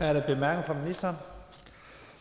[0.00, 1.16] Er der bemærkninger fra ministeren?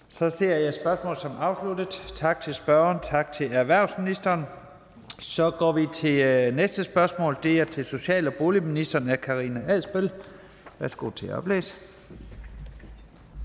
[0.09, 2.13] Så ser jeg spørgsmål som afsluttet.
[2.15, 4.45] Tak til spørgeren, tak til erhvervsministeren.
[5.19, 7.37] Så går vi til øh, næste spørgsmål.
[7.43, 10.11] Det er til social- og boligministeren af Karina Adsbøl.
[10.79, 11.75] Værsgo til at oplæse.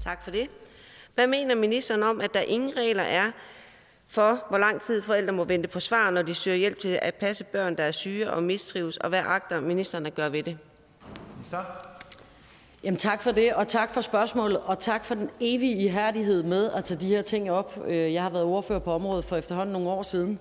[0.00, 0.48] Tak for det.
[1.14, 3.30] Hvad mener ministeren om, at der ingen regler er
[4.08, 7.14] for, hvor lang tid forældre må vente på svar, når de søger hjælp til at
[7.14, 10.58] passe børn, der er syge og mistrives, og hvad agter ministeren at gøre ved det?
[11.36, 11.64] Minister?
[12.84, 16.70] Jamen tak for det, og tak for spørgsmålet, og tak for den evige ihærdighed med
[16.70, 17.78] at tage de her ting op.
[17.86, 20.40] Øh, jeg har været ordfører på området for efterhånden nogle år siden,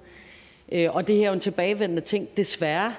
[0.72, 2.94] øh, og det her er jo en tilbagevendende ting, desværre,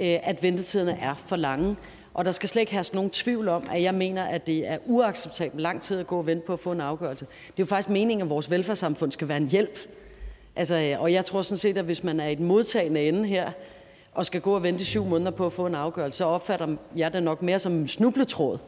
[0.00, 1.76] øh, at ventetiderne er for lange.
[2.18, 4.78] Og der skal slet ikke have nogen tvivl om, at jeg mener, at det er
[4.86, 7.26] uacceptabelt lang tid at gå og vente på at få en afgørelse.
[7.26, 9.78] Det er jo faktisk meningen, at vores velfærdssamfund skal være en hjælp.
[10.56, 13.26] Altså, øh, og jeg tror sådan set, at hvis man er i den modtagende ende
[13.26, 13.50] her,
[14.12, 16.76] og skal gå og vente i syv måneder på at få en afgørelse, så opfatter
[16.96, 18.58] jeg det nok mere som en snubletråd,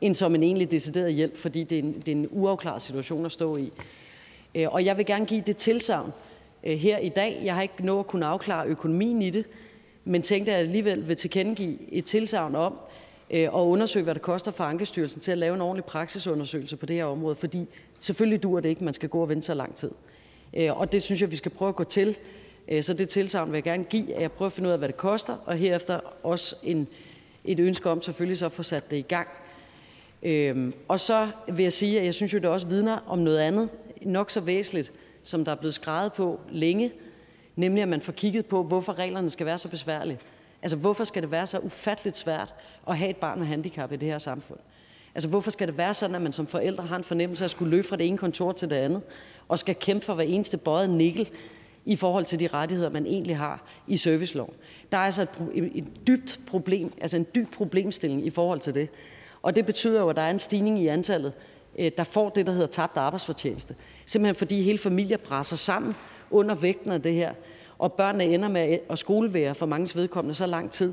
[0.00, 3.24] end som en egentlig decideret hjælp, fordi det er en, det er en uafklaret situation
[3.24, 3.72] at stå i.
[4.54, 6.12] Øh, og jeg vil gerne give det tilsavn
[6.64, 7.40] øh, her i dag.
[7.44, 9.44] Jeg har ikke nået at kunne afklare økonomien i det,
[10.04, 12.78] men tænkte, at jeg alligevel vil tilkendegive et tilsavn om
[13.30, 16.86] Øh, og undersøge, hvad det koster for Ankestyrelsen til at lave en ordentlig praksisundersøgelse på
[16.86, 17.66] det her område, fordi
[17.98, 19.90] selvfølgelig dur det ikke, man skal gå og vente så lang tid.
[20.56, 22.16] Øh, og det synes jeg, vi skal prøve at gå til.
[22.68, 24.78] Øh, så det tilsavn vil jeg gerne give, at jeg prøver at finde ud af,
[24.78, 26.88] hvad det koster, og herefter også en,
[27.44, 29.28] et ønske om selvfølgelig så at få sat det i gang.
[30.22, 33.38] Øhm, og så vil jeg sige, at jeg synes jo, det også vidner om noget
[33.38, 33.68] andet,
[34.02, 36.92] nok så væsentligt, som der er blevet skrevet på længe,
[37.56, 40.18] nemlig at man får kigget på, hvorfor reglerne skal være så besværlige.
[40.62, 42.54] Altså, hvorfor skal det være så ufatteligt svært
[42.88, 44.58] at have et barn med handicap i det her samfund?
[45.14, 47.50] Altså, hvorfor skal det være sådan, at man som forældre har en fornemmelse af at
[47.50, 49.02] skulle løbe fra det ene kontor til det andet,
[49.48, 51.28] og skal kæmpe for hver eneste bøjet nikkel
[51.84, 54.54] i forhold til de rettigheder, man egentlig har i serviceloven?
[54.92, 58.88] Der er altså et, et dybt problem, altså en dyb problemstilling i forhold til det.
[59.42, 61.32] Og det betyder jo, at der er en stigning i antallet,
[61.78, 63.74] øh, der får det, der hedder tabt arbejdsfortjeneste.
[64.06, 65.94] Simpelthen fordi hele familier presser sammen
[66.30, 67.32] under vægten af det her,
[67.80, 70.92] og børnene ender med at skolevære for mange vedkommende så lang tid,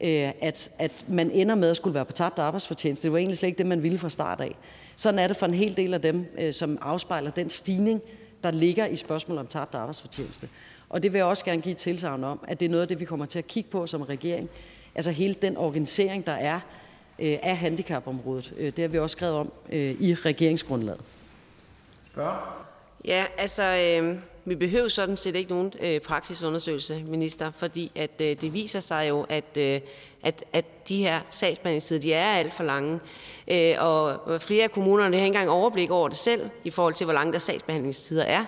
[0.00, 3.02] øh, at, at man ender med at skulle være på tabt arbejdsfortjeneste.
[3.02, 4.56] Det var egentlig slet ikke det, man ville fra start af.
[4.96, 8.02] Sådan er det for en hel del af dem, øh, som afspejler den stigning,
[8.42, 10.48] der ligger i spørgsmålet om tabt arbejdsfortjeneste.
[10.88, 12.88] Og det vil jeg også gerne give et tilsavn om, at det er noget af
[12.88, 14.50] det, vi kommer til at kigge på som regering.
[14.94, 16.60] Altså hele den organisering, der er
[17.18, 18.54] øh, af handicapområdet.
[18.58, 21.00] Det har vi også skrevet om i regeringsgrundlaget.
[22.12, 22.36] Spørg?
[23.04, 28.26] Ja, altså, øh, vi behøver sådan set ikke nogen øh, praksisundersøgelse, minister, fordi at øh,
[28.40, 29.80] det viser sig jo, at, øh,
[30.22, 33.00] at, at de her sagsbehandlingstider, de er alt for lange.
[33.48, 37.04] Øh, og flere af kommunerne har ikke engang overblik over det selv, i forhold til,
[37.04, 38.44] hvor lange der sagsbehandlingstider er.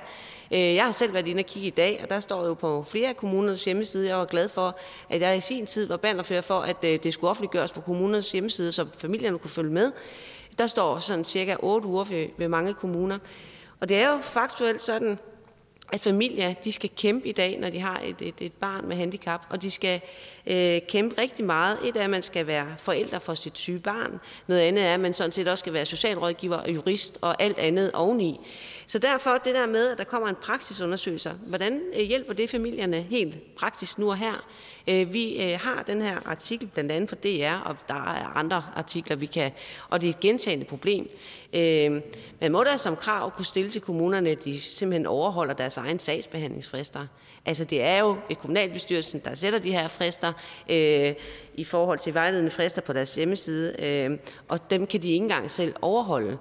[0.52, 2.84] Øh, jeg har selv været inde og kigge i dag, og der står jo på
[2.88, 4.08] flere af kommunernes hjemmeside.
[4.08, 4.78] Jeg var glad for,
[5.10, 8.32] at jeg i sin tid var banderfører for, at øh, det skulle offentliggøres på kommunernes
[8.32, 9.92] hjemmeside, så familierne kunne følge med.
[10.58, 12.04] Der står sådan cirka 8 uger
[12.36, 13.18] ved mange kommuner.
[13.80, 15.18] Og det er jo faktuelt sådan,
[15.92, 18.96] at familier de skal kæmpe i dag, når de har et, et, et barn med
[18.96, 20.00] handicap, og de skal
[20.46, 21.78] øh, kæmpe rigtig meget.
[21.84, 24.20] Et er, at man skal være forældre for sit syge barn.
[24.46, 27.58] Noget andet er, at man sådan set også skal være socialrådgiver og jurist og alt
[27.58, 28.40] andet oveni.
[28.86, 33.02] Så derfor det der med, at der kommer en praksisundersøgelse, hvordan øh, hjælper det familierne
[33.02, 34.48] helt praktisk nu og her?
[34.88, 38.64] Øh, vi øh, har den her artikel blandt andet for DR, og der er andre
[38.76, 39.52] artikler, vi kan,
[39.88, 41.08] og det er et gentagende problem.
[42.40, 45.98] Man må da som krav kunne stille til kommunerne, at de simpelthen overholder deres egen
[45.98, 47.06] sagsbehandlingsfrister.
[47.46, 50.32] Altså det er jo kommunalbestyrelsen, der sætter de her frister
[50.70, 51.14] øh,
[51.54, 54.18] i forhold til vejledende frister på deres hjemmeside, øh,
[54.48, 56.38] og dem kan de ikke engang selv overholde.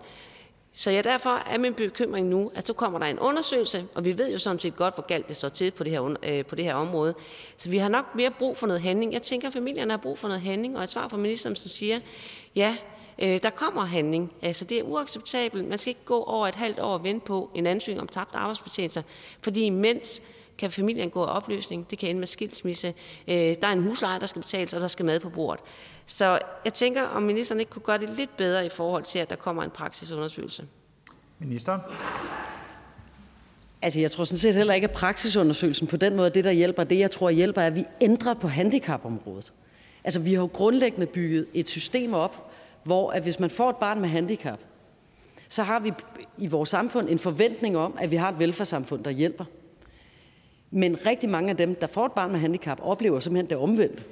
[0.76, 4.18] Så ja, derfor er min bekymring nu, at så kommer der en undersøgelse, og vi
[4.18, 6.56] ved jo sådan set godt, hvor galt det står til på det her, øh, på
[6.56, 7.14] det her område.
[7.58, 9.14] Så vi har nok mere brug for noget handling.
[9.14, 11.70] Jeg tænker, at familierne har brug for noget handling, og et svar fra ministeren, som
[11.70, 12.00] siger,
[12.56, 12.78] ja,
[13.20, 14.34] øh, der kommer handling.
[14.42, 15.68] Altså, det er uacceptabelt.
[15.68, 18.36] Man skal ikke gå over et halvt år og vente på en ansøgning om tabt
[18.36, 19.04] arbejdsfortjeneste,
[19.42, 20.22] fordi imens
[20.58, 21.90] kan familien gå af opløsning.
[21.92, 22.94] Det kan ende med skilsmisse.
[23.28, 25.64] Øh, der er en husleje, der skal betales, og der skal mad på bordet.
[26.06, 29.30] Så jeg tænker, om ministeren ikke kunne gøre det lidt bedre i forhold til, at
[29.30, 30.68] der kommer en praksisundersøgelse.
[31.40, 31.80] Minister.
[33.82, 36.84] Altså, jeg tror sådan set heller ikke, at praksisundersøgelsen på den måde det, der hjælper.
[36.84, 39.54] Det, jeg tror hjælper, er, at vi ændrer på handicapområdet.
[40.04, 42.52] Altså, vi har jo grundlæggende bygget et system op,
[42.84, 44.60] hvor at hvis man får et barn med handicap,
[45.50, 45.94] så har vi
[46.38, 49.46] i vores samfund en forventning om, at vi har et velfærdssamfund, der hjælper.
[50.72, 54.06] Men rigtig mange af dem, der får et barn med handicap, oplever simpelthen det omvendt.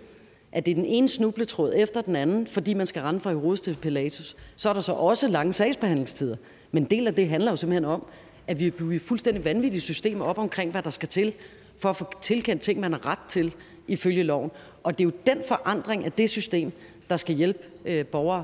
[0.52, 3.62] At det er den ene snubletråd efter den anden, fordi man skal rende fra Herodes
[3.62, 4.36] til Pilatus.
[4.56, 6.36] Så er der så også lange sagsbehandlingstider.
[6.72, 8.08] Men en del af det handler jo simpelthen om,
[8.48, 11.34] at vi bygger fuldstændig vanvittige systemer op omkring, hvad der skal til,
[11.80, 13.54] for at få tilkendt ting, man har ret til
[13.88, 14.52] ifølge loven.
[14.84, 16.72] Og det er jo den forandring af det system,
[17.10, 18.44] der skal hjælpe øh, borgere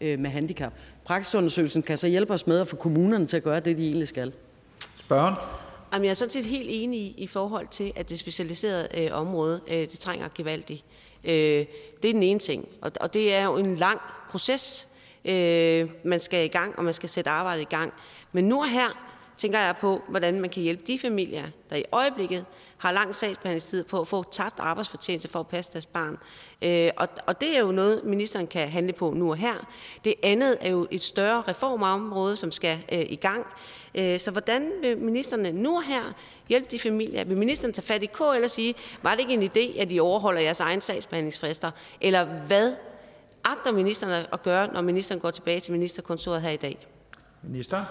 [0.00, 0.72] øh, med handicap.
[1.04, 4.08] Praksisundersøgelsen kan så hjælpe os med at få kommunerne til at gøre det, de egentlig
[4.08, 4.32] skal.
[4.96, 5.34] Spørgen?
[5.92, 9.08] Jamen, jeg er sådan set helt enig i, i forhold til, at det specialiserede øh,
[9.12, 10.84] område, øh, det trænger gevaldigt.
[11.24, 11.66] Øh,
[12.02, 14.00] det er den ene ting, og, og det er jo en lang
[14.30, 14.88] proces,
[15.24, 17.92] øh, man skal i gang, og man skal sætte arbejdet i gang.
[18.32, 18.88] Men nu og her
[19.36, 22.44] tænker jeg på, hvordan man kan hjælpe de familier, der i øjeblikket
[22.84, 26.18] har lang sagsbehandlingstid på at få tabt arbejdsfortjeneste for at passe deres barn.
[26.62, 29.54] Øh, og, og det er jo noget, ministeren kan handle på nu og her.
[30.04, 33.46] Det andet er jo et større reformområde, som skal øh, i gang.
[33.94, 36.02] Øh, så hvordan vil ministerne nu og her
[36.48, 37.24] hjælpe de familier?
[37.24, 40.00] Vil ministeren tage fat i K eller sige, var det ikke en idé, at de
[40.00, 41.70] overholder jeres egen sagsbehandlingsfrister?
[42.00, 42.72] Eller hvad
[43.44, 46.86] agter ministeren at gøre, når ministeren går tilbage til ministerkontoret her i dag?
[47.42, 47.84] Minister?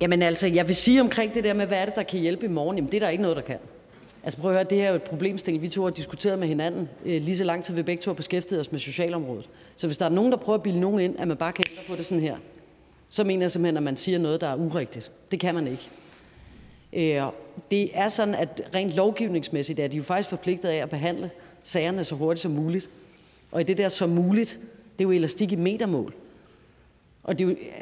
[0.00, 2.46] Jamen altså, jeg vil sige omkring det der med, hvad er det, der kan hjælpe
[2.46, 2.76] i morgen?
[2.76, 3.58] Jamen, det er der ikke noget, der kan.
[4.22, 6.48] Altså prøv at høre, det her er jo et problemstilling, vi to har diskuteret med
[6.48, 9.48] hinanden øh, lige så lang tid, vi begge to har beskæftiget os med socialområdet.
[9.76, 11.64] Så hvis der er nogen, der prøver at bilde nogen ind, at man bare kan
[11.70, 12.36] ændre på det sådan her,
[13.08, 15.10] så mener jeg simpelthen, at man siger noget, der er urigtigt.
[15.30, 15.90] Det kan man ikke.
[16.92, 17.22] Øh,
[17.70, 21.30] det er sådan, at rent lovgivningsmæssigt er de jo faktisk forpligtet af at behandle
[21.62, 22.90] sagerne så hurtigt som muligt.
[23.52, 24.60] Og i det der så muligt,
[24.98, 26.14] det er jo elastik i metermål.
[27.15, 27.15] Og det er jo, altså,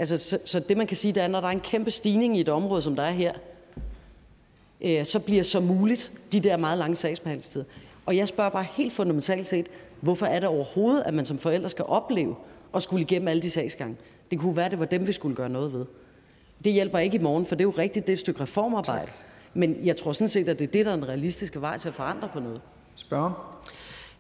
[0.05, 2.41] så, så det man kan sige, det er, når der er en kæmpe stigning i
[2.41, 3.33] et område, som der er her,
[4.81, 7.65] øh, så bliver så muligt de der meget lange sagsbehandlingstider.
[8.07, 9.67] Og jeg spørger bare helt fundamentalt set,
[10.01, 12.37] hvorfor er det overhovedet, at man som forældre skal opleve
[12.75, 13.97] at skulle igennem alle de sagsgange?
[14.31, 15.85] Det kunne være, at det var dem, vi skulle gøre noget ved.
[16.65, 19.11] Det hjælper ikke i morgen, for det er jo rigtigt, det er et stykke reformarbejde.
[19.55, 21.89] Men jeg tror sådan set, at det er det, der er den realistiske vej til
[21.89, 22.61] at forandre på noget.
[22.97, 23.54] Spørger?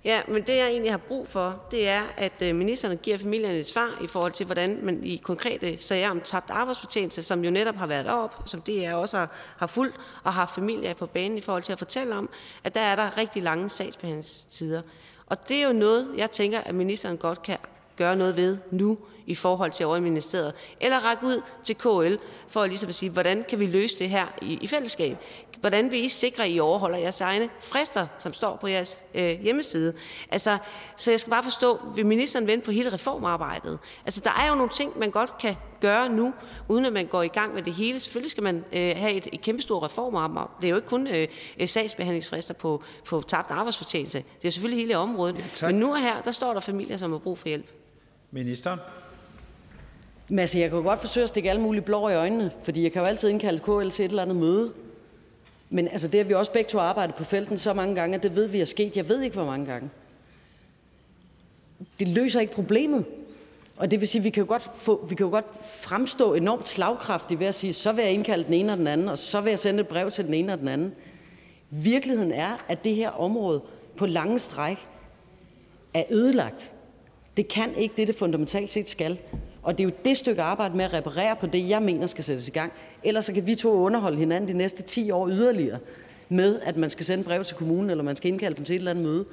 [0.05, 3.59] Ja, men det jeg egentlig har brug for, det er, at øh, ministeren giver familierne
[3.59, 7.50] et svar i forhold til, hvordan man i konkrete sager om tabt arbejdsfortjeneste, som jo
[7.50, 11.07] netop har været op, som det er også har, har fulgt og har familier på
[11.07, 12.28] banen i forhold til at fortælle om,
[12.64, 14.82] at der er der rigtig lange sagsbehandlingstider.
[15.26, 17.59] Og det er jo noget, jeg tænker, at ministeren godt kan
[17.96, 22.14] gøre noget ved nu i forhold til over i ministeriet, eller række ud til KL
[22.48, 25.16] for ligesom at sige, hvordan kan vi løse det her i, i fællesskab?
[25.60, 29.40] Hvordan vil I sikre, at I overholder jeres egne frister, som står på jeres øh,
[29.40, 29.94] hjemmeside?
[30.30, 30.58] Altså,
[30.96, 33.78] så jeg skal bare forstå, vil ministeren vente på hele reformarbejdet?
[34.04, 36.34] Altså, der er jo nogle ting, man godt kan gøre nu,
[36.68, 38.00] uden at man går i gang med det hele.
[38.00, 40.50] Selvfølgelig skal man øh, have et, et kæmpestort reformarbejde.
[40.60, 41.28] Det er jo ikke kun øh,
[41.66, 44.24] sagsbehandlingsfrister på, på tabt arbejdsfortjeneste.
[44.42, 45.36] Det er selvfølgelig hele området.
[45.62, 47.66] Ja, Men nu og her, der står der familier, som har brug for hjælp.
[48.30, 48.80] Ministeren?
[50.28, 52.82] Men altså, jeg kan jo godt forsøge at stikke alle mulige blå i øjnene, fordi
[52.82, 54.72] jeg kan jo altid indkalde KL til et eller andet møde.
[55.70, 58.22] Men altså, det har vi også begge to arbejdet på felten så mange gange, at
[58.22, 58.96] det ved vi er sket.
[58.96, 59.90] Jeg ved ikke, hvor mange gange.
[61.98, 63.04] Det løser ikke problemet.
[63.76, 65.46] Og det vil sige, at vi kan jo godt, få, vi kan jo godt
[65.80, 69.08] fremstå enormt slagkraftigt ved at sige, så vil jeg indkalde den ene og den anden,
[69.08, 70.92] og så vil jeg sende et brev til den ene og den anden.
[71.70, 73.62] Virkeligheden er, at det her område
[73.96, 74.76] på lange stræk
[75.94, 76.72] er ødelagt.
[77.36, 79.18] Det kan ikke det, det fundamentalt set skal.
[79.64, 82.24] Og det er jo det stykke arbejde med at reparere på det, jeg mener skal
[82.24, 82.72] sættes i gang.
[83.02, 85.78] Ellers så kan vi to underholde hinanden de næste 10 år yderligere
[86.28, 88.78] med, at man skal sende brev til kommunen, eller man skal indkalde dem til et
[88.78, 89.24] eller andet møde.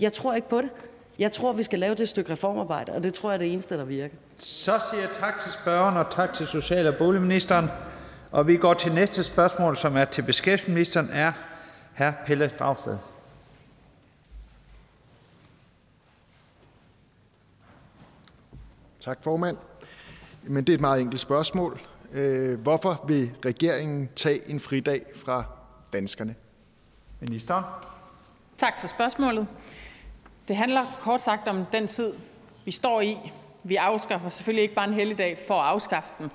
[0.00, 0.70] Jeg tror ikke på det.
[1.18, 3.76] Jeg tror, vi skal lave det stykke reformarbejde, og det tror jeg er det eneste,
[3.76, 4.16] der virker.
[4.38, 7.68] Så siger jeg tak til spørgeren og tak til social- og boligministeren.
[8.30, 11.32] Og vi går til næste spørgsmål, som er til beskæftigelsesministeren, er
[11.96, 12.10] hr.
[12.26, 12.98] Pelle Dragsted.
[19.00, 19.56] Tak, formand.
[20.50, 21.80] Men det er et meget enkelt spørgsmål.
[22.12, 25.44] Øh, hvorfor vil regeringen tage en fridag fra
[25.92, 26.34] danskerne?
[27.20, 27.86] Minister.
[28.58, 29.46] Tak for spørgsmålet.
[30.48, 32.12] Det handler kort sagt om den tid,
[32.64, 33.18] vi står i.
[33.64, 36.30] Vi afskaffer selvfølgelig ikke bare en helligdag for at afskaffe den.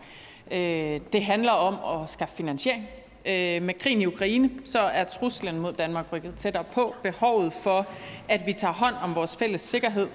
[0.52, 2.88] Øh, det handler om at skaffe finansiering.
[3.26, 6.96] Øh, med krigen i Ukraine så er truslen mod Danmark rykket tættere på.
[7.04, 7.88] Behovet for,
[8.30, 10.08] at vi tager hånd om vores fælles sikkerhed.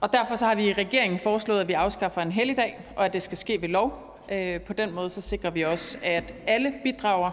[0.00, 3.12] Og derfor så har vi i regeringen foreslået, at vi afskaffer en helligdag, og at
[3.12, 4.18] det skal ske ved lov.
[4.28, 7.30] Øh, på den måde så sikrer vi også, at alle bidrager,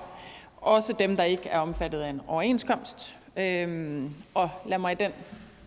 [0.58, 3.18] også dem, der ikke er omfattet af en overenskomst.
[3.38, 4.02] Øh,
[4.34, 5.12] og lad mig i den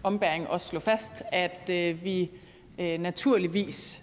[0.03, 2.31] ombæring også slå fast, at øh, vi
[2.79, 4.03] naturligvis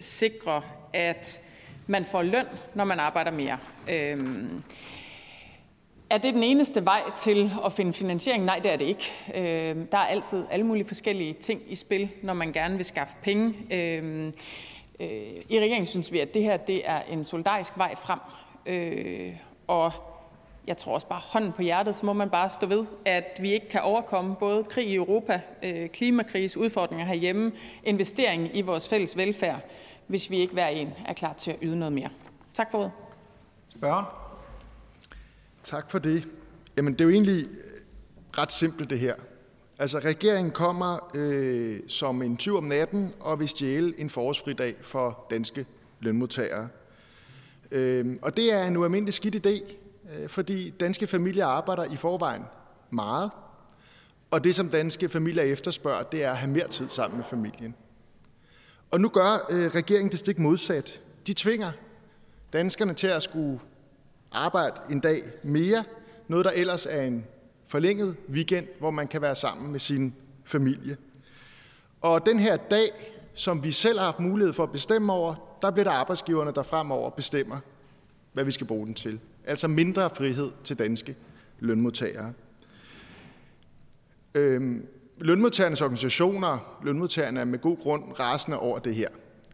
[0.00, 0.60] sikrer,
[0.92, 1.40] at
[1.86, 3.58] man får løn, når man arbejder mere.
[6.10, 8.44] Er det den eneste vej til at finde finansiering?
[8.44, 9.12] Nej, det er det ikke.
[9.34, 13.14] Øh, der er altid alle mulige forskellige ting i spil, når man gerne vil skaffe
[13.22, 13.54] penge.
[13.70, 14.32] Øh,
[15.00, 15.08] øh,
[15.48, 18.18] I regeringen synes vi, at det her det er en solidarisk vej frem.
[18.66, 19.36] Øh,
[19.66, 19.92] og
[20.66, 23.52] jeg tror også bare hånden på hjertet, så må man bare stå ved, at vi
[23.52, 27.52] ikke kan overkomme både krig i Europa, øh, klimakris, udfordringer herhjemme,
[27.84, 29.60] investering i vores fælles velfærd,
[30.06, 32.08] hvis vi ikke hver en er klar til at yde noget mere.
[32.54, 32.92] Tak for ordet.
[33.68, 34.04] Spørgen?
[35.66, 36.28] Tak for det.
[36.76, 37.80] Jamen, det er jo egentlig øh,
[38.38, 39.14] ret simpelt, det her.
[39.78, 45.26] Altså, regeringen kommer øh, som en tyv om natten og vil stjæle en forårsfridag for
[45.30, 45.66] danske
[46.00, 46.68] lønmodtagere.
[47.70, 49.74] Øh, og det er en ualmindelig skidt idé,
[50.14, 52.42] øh, fordi danske familier arbejder i forvejen
[52.90, 53.30] meget.
[54.30, 57.74] Og det, som danske familier efterspørger, det er at have mere tid sammen med familien.
[58.90, 61.00] Og nu gør øh, regeringen det stik modsat.
[61.26, 61.72] De tvinger
[62.52, 63.60] danskerne til at skulle
[64.32, 65.84] arbejde en dag mere,
[66.28, 67.24] noget der ellers er en
[67.68, 70.14] forlænget weekend, hvor man kan være sammen med sin
[70.44, 70.96] familie.
[72.00, 72.90] Og den her dag,
[73.34, 76.62] som vi selv har haft mulighed for at bestemme over, der bliver der arbejdsgiverne, der
[76.62, 77.58] fremover bestemmer,
[78.32, 79.20] hvad vi skal bruge den til.
[79.44, 81.16] Altså mindre frihed til danske
[81.58, 82.32] lønmodtagere.
[84.34, 84.86] Øhm,
[85.18, 89.08] lønmodtagernes organisationer, lønmodtagerne er med god grund rasende over det her.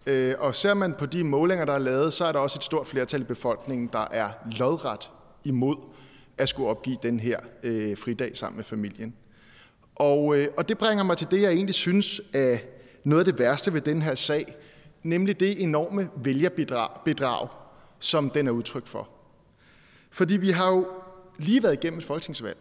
[0.06, 2.64] Øh, og ser man på de målinger, der er lavet, så er der også et
[2.64, 5.10] stort flertal i befolkningen, der er lodret
[5.44, 5.76] imod
[6.38, 9.14] at skulle opgive den her øh, fridag sammen med familien.
[9.94, 12.58] Og, øh, og det bringer mig til det, jeg egentlig synes er
[13.04, 14.56] noget af det værste ved den her sag,
[15.02, 17.48] nemlig det enorme vælgerbedrag, bedrag,
[17.98, 19.08] som den er udtryk for.
[20.10, 20.86] Fordi vi har jo
[21.38, 22.58] lige været igennem et folketingsvalg,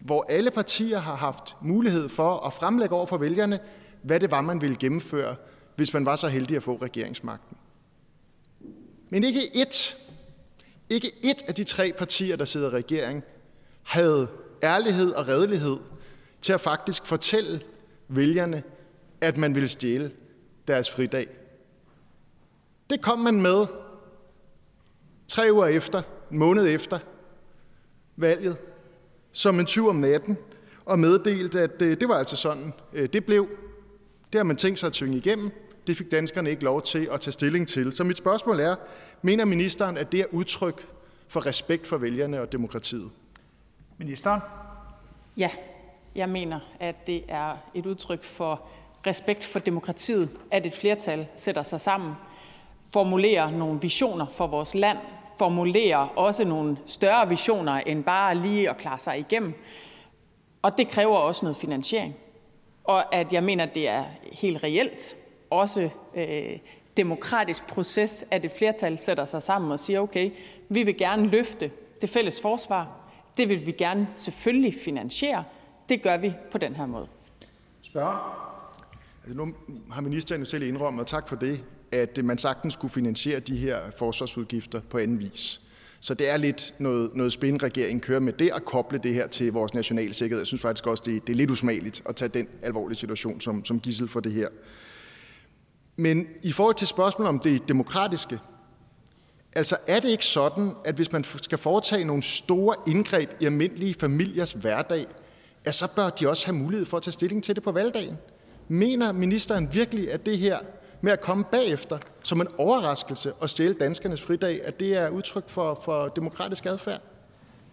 [0.00, 3.60] hvor alle partier har haft mulighed for at fremlægge over for vælgerne,
[4.02, 5.36] hvad det var, man ville gennemføre,
[5.76, 7.56] hvis man var så heldig at få regeringsmagten.
[9.10, 9.98] Men ikke ét,
[10.90, 13.22] ikke ét af de tre partier, der sidder i regering,
[13.82, 14.28] havde
[14.62, 15.76] ærlighed og redelighed
[16.40, 17.60] til at faktisk fortælle
[18.08, 18.62] vælgerne,
[19.20, 20.10] at man ville stjæle
[20.68, 21.26] deres fridag.
[22.90, 23.66] Det kom man med
[25.28, 26.98] tre uger efter, en måned efter
[28.16, 28.56] valget,
[29.32, 30.36] som en tyv om natten,
[30.84, 33.48] og meddelte, at øh, det var altså sådan, øh, det blev.
[34.32, 35.50] Det har man tænkt sig at tynge igennem.
[35.86, 37.92] Det fik danskerne ikke lov til at tage stilling til.
[37.92, 38.76] Så mit spørgsmål er,
[39.22, 40.88] mener ministeren, at det er udtryk
[41.28, 43.10] for respekt for vælgerne og demokratiet?
[43.98, 44.40] Ministeren?
[45.36, 45.50] Ja,
[46.14, 48.62] jeg mener, at det er et udtryk for
[49.06, 52.12] respekt for demokratiet, at et flertal sætter sig sammen,
[52.92, 54.98] formulerer nogle visioner for vores land,
[55.38, 59.54] formulerer også nogle større visioner end bare lige at klare sig igennem.
[60.62, 62.14] Og det kræver også noget finansiering.
[62.84, 65.16] Og at jeg mener, at det er helt reelt,
[65.50, 66.58] også øh,
[66.96, 70.30] demokratisk proces, at et flertal sætter sig sammen og siger, okay,
[70.68, 71.70] vi vil gerne løfte
[72.00, 72.88] det fælles forsvar.
[73.36, 75.44] Det vil vi gerne selvfølgelig finansiere.
[75.88, 77.06] Det gør vi på den her måde.
[77.82, 78.46] Spørger?
[79.24, 79.54] Altså, nu
[79.90, 83.56] har ministeren jo selv indrømmet, og tak for det, at man sagtens skulle finansiere de
[83.56, 85.60] her forsvarsudgifter på anden vis.
[86.00, 89.26] Så det er lidt noget, noget spin, regeringen kører med det at koble det her
[89.26, 90.40] til vores nationale sikkerhed.
[90.40, 93.64] Jeg synes faktisk også, det, det er lidt usmageligt at tage den alvorlige situation som,
[93.64, 94.48] som gissel for det her.
[95.96, 98.40] Men i forhold til spørgsmålet om det demokratiske,
[99.54, 103.94] altså er det ikke sådan, at hvis man skal foretage nogle store indgreb i almindelige
[103.94, 105.06] familiers hverdag,
[105.64, 108.18] at så bør de også have mulighed for at tage stilling til det på valgdagen?
[108.68, 110.58] Mener ministeren virkelig, at det her
[111.00, 115.48] med at komme bagefter som en overraskelse og stjæle danskernes fridag, at det er udtryk
[115.48, 117.00] for, for demokratisk adfærd?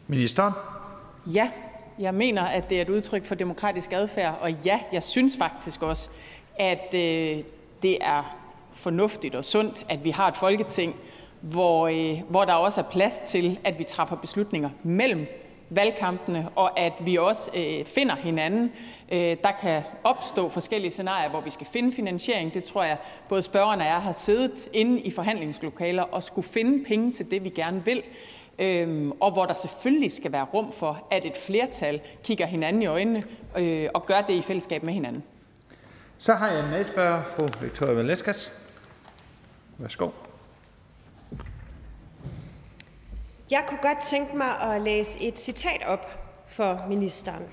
[0.07, 0.53] Ministeren?
[1.33, 1.51] Ja,
[1.99, 5.81] jeg mener, at det er et udtryk for demokratisk adfærd, og ja, jeg synes faktisk
[5.81, 6.09] også,
[6.55, 7.43] at øh,
[7.83, 8.37] det er
[8.73, 10.95] fornuftigt og sundt, at vi har et folketing,
[11.41, 15.27] hvor, øh, hvor der også er plads til, at vi træffer beslutninger mellem
[15.69, 18.71] valgkampene, og at vi også øh, finder hinanden.
[19.11, 22.53] Øh, der kan opstå forskellige scenarier, hvor vi skal finde finansiering.
[22.53, 22.97] Det tror jeg,
[23.29, 27.43] både spørgerne og jeg har siddet inde i forhandlingslokaler og skulle finde penge til det,
[27.43, 28.03] vi gerne vil.
[28.59, 32.85] Øhm, og hvor der selvfølgelig skal være rum for, at et flertal kigger hinanden i
[32.85, 33.23] øjnene
[33.57, 35.23] øh, og gør det i fællesskab med hinanden.
[36.23, 38.51] Så har jeg en medspørger, fru Victoria Valeskas.
[39.77, 40.09] Værsgo.
[43.51, 47.43] Jeg kunne godt tænke mig at læse et citat op for ministeren.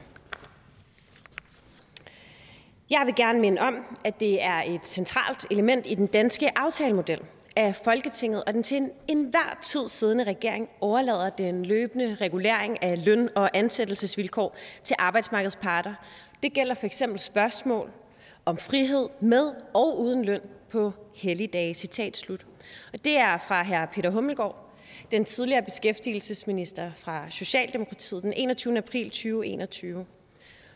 [2.90, 7.20] Jeg vil gerne minde om, at det er et centralt element i den danske aftalemodel,
[7.56, 13.30] at Folketinget og den til enhver tid siddende regering overlader den løbende regulering af løn-
[13.36, 15.94] og ansættelsesvilkår til arbejdsmarkedets parter.
[16.42, 17.90] Det gælder for eksempel spørgsmål
[18.44, 21.74] om frihed med og uden løn på helligdage.
[21.74, 22.46] Citat slut.
[22.92, 23.86] Og det er fra hr.
[23.86, 24.70] Peter Hummelgaard,
[25.10, 28.78] den tidligere beskæftigelsesminister fra Socialdemokratiet den 21.
[28.78, 30.06] april 2021,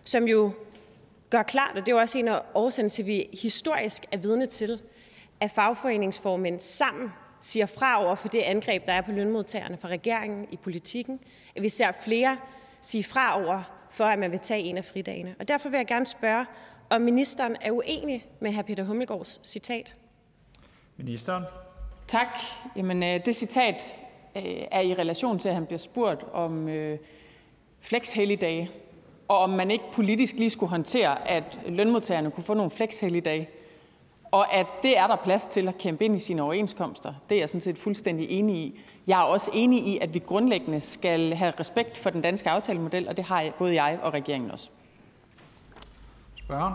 [0.04, 0.52] som jo
[1.30, 4.46] gør klart, og det er også en af årsagerne til, at vi historisk er vidne
[4.46, 4.80] til,
[5.40, 10.46] at fagforeningsformænd sammen siger fra over for det angreb, der er på lønmodtagerne fra regeringen
[10.50, 11.20] i politikken,
[11.56, 12.38] at vi ser flere
[12.80, 15.34] sige fra over for, at man vil tage en af fridagene.
[15.38, 16.46] Og derfor vil jeg gerne spørge,
[16.91, 18.62] om ministeren er uenig med hr.
[18.62, 19.95] Peter Hummelgaards citat.
[20.97, 21.45] Ministeren?
[22.07, 22.26] Tak.
[22.76, 23.95] Jamen, øh, det citat
[24.37, 26.99] øh, er i relation til, at han bliver spurgt om øh,
[27.80, 28.70] flex-helligdage,
[29.28, 33.49] og om man ikke politisk lige skulle håndtere, at lønmodtagerne kunne få nogle flex-helligdage,
[34.30, 37.14] og at det er der plads til at kæmpe ind i sine overenskomster.
[37.28, 38.80] Det er jeg sådan set fuldstændig enig i.
[39.07, 43.09] Jeg er også enig i, at vi grundlæggende skal have respekt for den danske aftalemodel,
[43.09, 44.70] og det har både jeg og regeringen også.
[46.45, 46.74] Spørgen?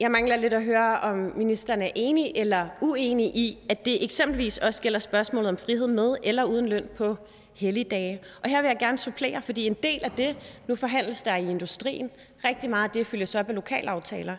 [0.00, 4.58] Jeg mangler lidt at høre, om ministeren er enig eller uenig i, at det eksempelvis
[4.58, 7.16] også gælder spørgsmålet om frihed med eller uden løn på
[7.54, 8.20] helligdage.
[8.42, 10.36] Og her vil jeg gerne supplere, fordi en del af det,
[10.66, 12.10] nu forhandles der i industrien,
[12.44, 14.36] rigtig meget af det følges op af lokalaftaler,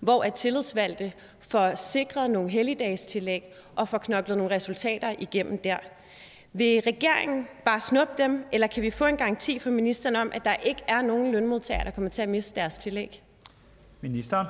[0.00, 5.76] hvor at tillidsvalgte får sikret nogle helligdagstillæg og får knoklet nogle resultater igennem der.
[6.56, 10.44] Vil regeringen bare snuppe dem, eller kan vi få en garanti fra ministeren om, at
[10.44, 13.22] der ikke er nogen lønmodtagere, der kommer til at miste deres tillæg?
[14.00, 14.46] Ministeren?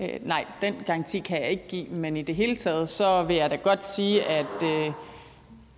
[0.00, 3.36] Øh, nej, den garanti kan jeg ikke give, men i det hele taget, så vil
[3.36, 4.92] jeg da godt sige, at øh,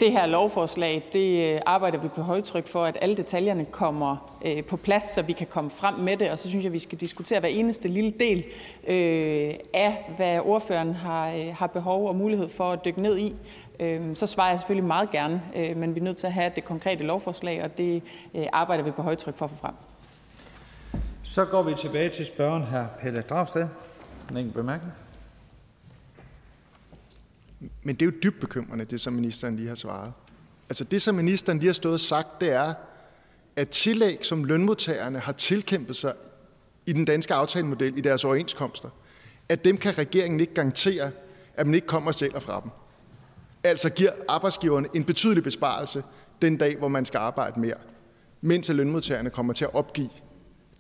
[0.01, 4.65] det her lovforslag det øh, arbejder vi på højtryk for, at alle detaljerne kommer øh,
[4.65, 6.31] på plads, så vi kan komme frem med det.
[6.31, 8.45] Og så synes jeg, vi skal diskutere hver eneste lille del
[8.87, 13.35] øh, af, hvad ordføreren har, har behov og mulighed for at dykke ned i.
[14.15, 15.43] Så svarer jeg selvfølgelig meget gerne,
[15.77, 18.03] men vi er nødt til at have det konkrete lovforslag, og det
[18.53, 19.75] arbejder vi på højtryk for at få frem.
[21.23, 23.67] Så går vi tilbage til spørgeren her, Pelle Dragsted.
[24.31, 24.93] En enkelt bemærkning.
[27.83, 30.13] Men det er jo dybt bekymrende, det som ministeren lige har svaret.
[30.69, 32.75] Altså det, som ministeren lige har stået og sagt, det er,
[33.57, 36.15] at tillæg, som lønmodtagerne har tilkæmpet sig
[36.87, 38.89] i den danske aftalemodel i deres overenskomster,
[39.49, 41.11] at dem kan regeringen ikke garantere,
[41.55, 42.71] at man ikke kommer og stjæler fra dem.
[43.65, 46.05] Altså giver arbejdsgiverne en betydelig besparelse
[46.43, 47.75] den dag, hvor man skal arbejde mere,
[48.41, 50.11] mens lønmodtagerne kommer til at opgive.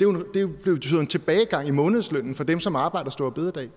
[0.00, 3.70] Det, er jo, det betyder en tilbagegang i månedslønnen for dem, som arbejder store bededag.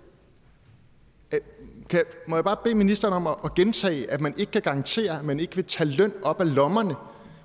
[1.89, 5.19] Kan, må jeg bare bede ministeren om at, at gentage, at man ikke kan garantere,
[5.19, 6.95] at man ikke vil tage løn op af lommerne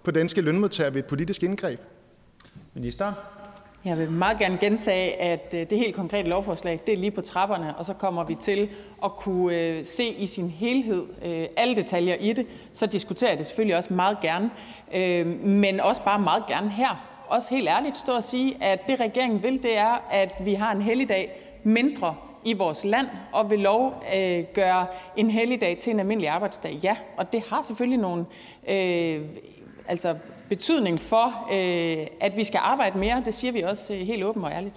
[0.05, 1.81] på danske lønmodtagere ved et politisk indgreb?
[2.75, 3.13] Minister?
[3.85, 7.21] Jeg vil meget gerne gentage, at øh, det helt konkrete lovforslag det er lige på
[7.21, 8.69] trapperne, og så kommer vi til
[9.05, 12.47] at kunne øh, se i sin helhed øh, alle detaljer i det.
[12.73, 14.51] Så diskuterer jeg det selvfølgelig også meget gerne,
[15.45, 17.09] men også bare meget gerne her.
[17.29, 20.73] Også helt ærligt stå og sige, at det regeringen vil, det er, at vi har
[20.73, 22.15] en helligdag mindre
[22.45, 26.73] i vores land og vil lov øh, gøre en helligdag til en almindelig arbejdsdag.
[26.83, 28.25] Ja, og det har selvfølgelig nogle
[28.69, 29.21] øh,
[29.89, 30.17] altså
[30.49, 33.23] betydning for, øh, at vi skal arbejde mere.
[33.25, 34.75] Det siger vi også øh, helt åbent og ærligt.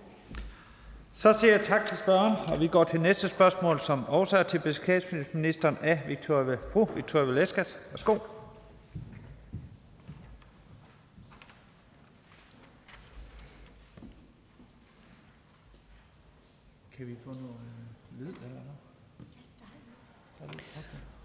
[1.13, 4.43] Så siger jeg tak til spørgeren, og vi går til næste spørgsmål, som også er
[4.43, 7.77] til beskæftigelsesministeren af Victoria, fru Victoria Velasquez.
[7.89, 8.17] Værsgo.
[16.97, 17.55] Kan vi få noget
[18.11, 18.81] øh, lyd eller noget?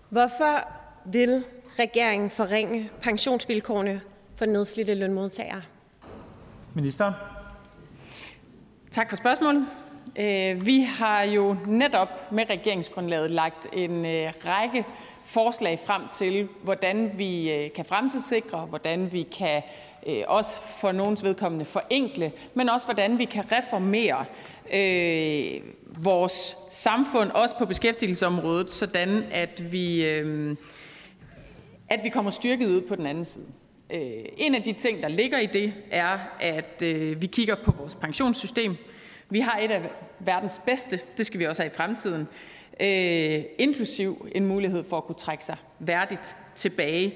[0.09, 0.69] Hvorfor
[1.05, 1.45] vil
[1.79, 4.01] regeringen forringe pensionsvilkårene
[4.37, 5.63] for nedslidte lønmodtagere?
[6.75, 7.15] Ministeren.
[8.91, 9.67] Tak for spørgsmålet.
[10.19, 14.85] Øh, vi har jo netop med regeringsgrundlaget lagt en øh, række
[15.25, 19.63] forslag frem til, hvordan vi kan fremtidssikre, hvordan vi kan
[20.27, 24.25] også for nogens vedkommende forenkle, men også hvordan vi kan reformere
[24.73, 25.61] øh,
[26.05, 30.57] vores samfund, også på beskæftigelsesområdet, sådan at vi, øh,
[31.89, 33.47] at vi kommer styrket ud på den anden side.
[33.91, 37.73] Øh, en af de ting, der ligger i det, er, at øh, vi kigger på
[37.79, 38.77] vores pensionssystem.
[39.31, 42.29] Vi har et af verdens bedste, det skal vi også have i fremtiden,
[42.81, 47.15] øh, inklusiv en mulighed for at kunne trække sig værdigt tilbage.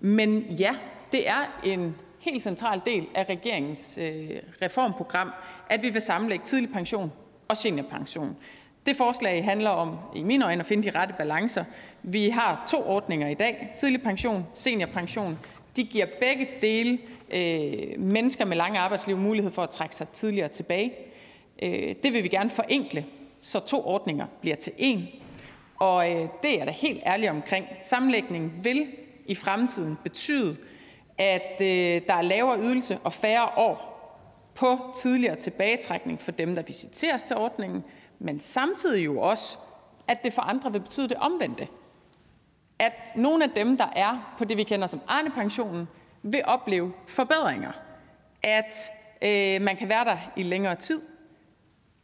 [0.00, 0.76] Men ja,
[1.12, 3.98] det er en helt central del af regeringens
[4.62, 5.30] reformprogram,
[5.70, 7.12] at vi vil sammenlægge tidlig pension
[7.48, 8.36] og seniorpension.
[8.86, 11.64] Det forslag handler om, i mine øjne, at finde de rette balancer.
[12.02, 15.38] Vi har to ordninger i dag, tidlig pension, seniorpension.
[15.76, 16.98] De giver begge dele
[17.30, 20.92] øh, mennesker med lange arbejdsliv mulighed for at trække sig tidligere tilbage.
[21.62, 23.04] Øh, det vil vi gerne forenkle,
[23.42, 25.00] så to ordninger bliver til én.
[25.76, 27.66] Og øh, det er jeg da helt ærlig omkring.
[27.82, 28.86] Sammenlægningen vil
[29.26, 30.56] i fremtiden betyde,
[31.18, 33.94] at øh, der er lavere ydelse og færre år
[34.54, 37.84] på tidligere tilbagetrækning for dem, der visiteres til ordningen,
[38.18, 39.58] men samtidig jo også,
[40.08, 41.68] at det for andre vil betyde det omvendte.
[42.78, 45.88] At nogle af dem, der er på det, vi kender som Arne-pensionen,
[46.22, 47.72] vil opleve forbedringer.
[48.42, 48.90] At
[49.22, 51.00] øh, man kan være der i længere tid,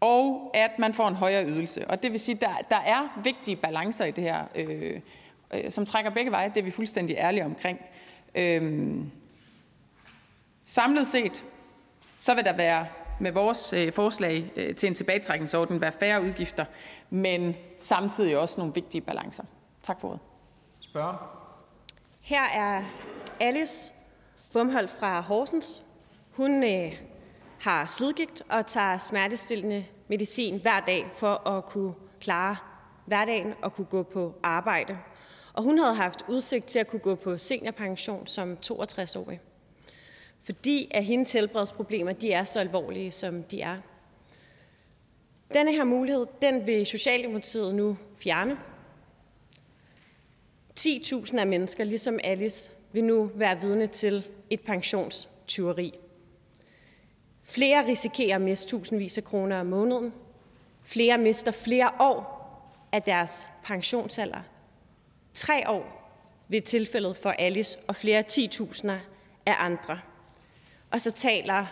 [0.00, 1.88] og at man får en højere ydelse.
[1.88, 5.00] Og det vil sige, at der, der er vigtige balancer i det her, øh,
[5.50, 6.48] øh, som trækker begge veje.
[6.48, 7.80] Det er vi fuldstændig ærlige omkring.
[8.34, 8.94] Øh,
[10.64, 11.44] samlet set
[12.18, 12.86] så vil der være
[13.21, 16.64] med vores øh, forslag øh, til en tilbagetrækningsordning være færre udgifter,
[17.11, 19.45] men samtidig også nogle vigtige balancer.
[19.83, 20.21] Tak for ordet.
[20.81, 21.16] Spørgen.
[22.21, 22.85] Her er
[23.41, 23.93] Alice
[24.53, 25.83] Bumholdt fra Horsens.
[26.31, 26.93] Hun øh,
[27.61, 32.57] har slidgigt og tager smertestillende medicin hver dag for at kunne klare
[33.05, 34.99] hverdagen og kunne gå på arbejde.
[35.53, 39.41] Og hun havde haft udsigt til at kunne gå på seniorpension som 62-årig
[40.45, 43.76] fordi at hendes helbredsproblemer de er så alvorlige, som de er.
[45.55, 48.59] Denne her mulighed, den vil Socialdemokratiet nu fjerne.
[50.80, 55.95] 10.000 af mennesker, ligesom Alice, vil nu være vidne til et pensionstyveri.
[57.43, 60.12] Flere risikerer at miste tusindvis af kroner om måneden.
[60.82, 62.41] Flere mister flere år
[62.93, 64.41] af deres pensionsalder.
[65.34, 66.14] Tre år
[66.49, 68.91] ved tilfældet for Alice og flere 10.000
[69.47, 70.01] af andre.
[70.91, 71.66] Og så taler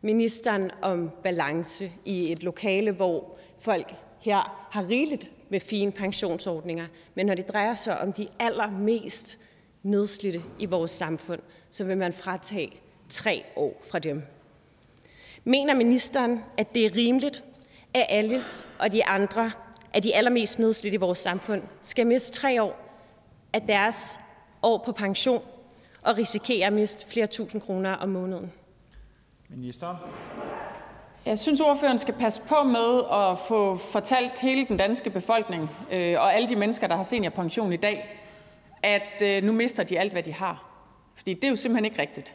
[0.00, 7.26] ministeren om balance i et lokale, hvor folk her har rigeligt med fine pensionsordninger, men
[7.26, 9.38] når det drejer sig om de allermest
[9.82, 12.72] nedslidte i vores samfund, så vil man fratage
[13.08, 14.22] tre år fra dem.
[15.44, 17.44] Mener ministeren, at det er rimeligt,
[17.94, 19.52] at Alice og de andre
[19.94, 22.78] af de allermest nedslidte i vores samfund skal miste tre år
[23.52, 24.18] af deres
[24.62, 25.42] år på pension
[26.08, 28.52] og risikere at miste flere tusind kroner om måneden?
[29.48, 29.96] Ministeren.
[31.26, 36.20] Jeg synes, ordføreren skal passe på med at få fortalt hele den danske befolkning øh,
[36.20, 38.20] og alle de mennesker, der har seniorpension i dag,
[38.82, 40.64] at øh, nu mister de alt, hvad de har.
[41.14, 42.34] Fordi det er jo simpelthen ikke rigtigt.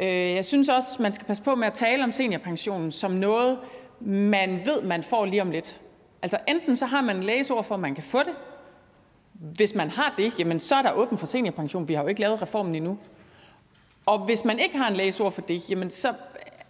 [0.00, 3.58] Øh, jeg synes også, man skal passe på med at tale om seniorpensionen som noget,
[4.00, 5.80] man ved, man får lige om lidt.
[6.22, 8.34] Altså enten så har man en lægeord for, at man kan få det.
[9.32, 11.88] Hvis man har det, jamen så er der åben for seniorpension.
[11.88, 12.98] Vi har jo ikke lavet reformen endnu.
[14.06, 16.14] Og hvis man ikke har en lægeord for det, jamen så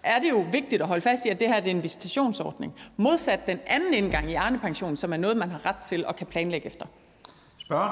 [0.02, 2.74] er det jo vigtigt at holde fast i, at det her er en visitationsordning.
[2.96, 6.26] Modsat den anden indgang i Arne-pension, som er noget, man har ret til og kan
[6.26, 6.86] planlægge efter.
[7.58, 7.90] Spørg.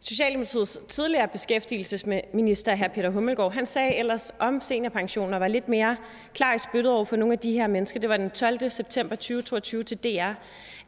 [0.00, 2.88] Socialdemokratiets tidligere beskæftigelsesminister, hr.
[2.88, 5.96] Peter Hummelgaard, han sagde ellers om seniorpension og var lidt mere
[6.34, 8.00] klar i spyttet over for nogle af de her mennesker.
[8.00, 8.70] Det var den 12.
[8.70, 10.32] september 2022 til DR,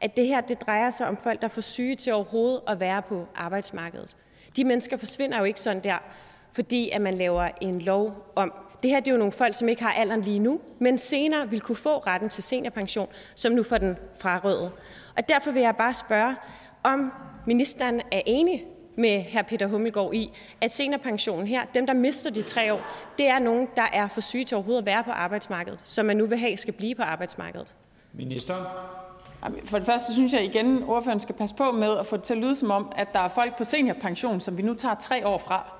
[0.00, 2.80] at det her det drejer sig om folk, der er for syge til overhovedet at
[2.80, 4.16] være på arbejdsmarkedet.
[4.56, 5.98] De mennesker forsvinder jo ikke sådan der,
[6.52, 8.52] fordi at man laver en lov om.
[8.82, 11.50] Det her det er jo nogle folk, som ikke har alderen lige nu, men senere
[11.50, 14.72] vil kunne få retten til seniorpension, som nu får den frarøvet.
[15.16, 16.36] Og derfor vil jeg bare spørge,
[16.82, 17.12] om
[17.46, 18.66] ministeren er enig
[18.98, 19.42] med hr.
[19.42, 20.30] Peter Hummelgaard i,
[20.60, 22.80] at seniorpensionen her, dem der mister de tre år,
[23.18, 26.16] det er nogen, der er for syge til overhovedet at være på arbejdsmarkedet, som man
[26.16, 27.74] nu vil have skal blive på arbejdsmarkedet.
[28.12, 28.64] Ministeren.
[29.64, 32.24] For det første synes jeg igen, at ordføreren skal passe på med at få det
[32.24, 34.94] til at lyde som om, at der er folk på seniorpension, som vi nu tager
[34.94, 35.72] tre år fra.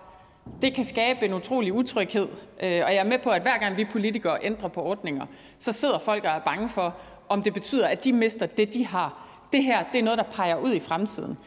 [0.63, 2.29] Det kan skabe en utrolig utryghed,
[2.63, 5.27] øh, og jeg er med på, at hver gang vi politikere ændrer på ordninger,
[5.59, 6.97] så sidder folk og er bange for,
[7.29, 9.25] om det betyder, at de mister det, de har.
[9.53, 11.39] Det her det er noget, der peger ud i fremtiden.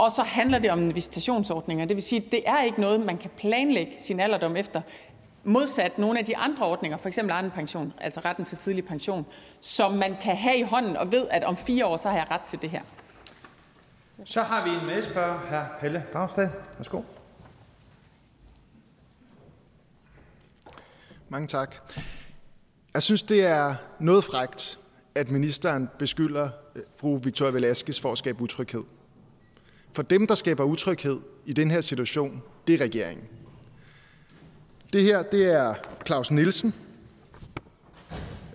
[0.00, 1.84] Og så handler det om visitationsordninger.
[1.84, 4.82] Det vil sige, at det er ikke noget, man kan planlægge sin alderdom efter.
[5.44, 9.26] Modsat nogle af de andre ordninger, for eksempel anden pension, altså retten til tidlig pension,
[9.60, 12.26] som man kan have i hånden og ved, at om fire år, så har jeg
[12.30, 12.82] ret til det her.
[14.24, 16.48] Så har vi en medspørger, her Pelle Dragsted.
[16.76, 17.02] Værsgo.
[21.28, 21.74] Mange tak.
[22.94, 24.78] Jeg synes, det er noget frægt,
[25.14, 28.84] at ministeren beskylder øh, fru Victoria Velasquez for at skabe utryghed.
[29.92, 33.26] For dem, der skaber utryghed i den her situation, det er regeringen.
[34.92, 35.74] Det her, det er
[36.06, 36.74] Claus Nielsen.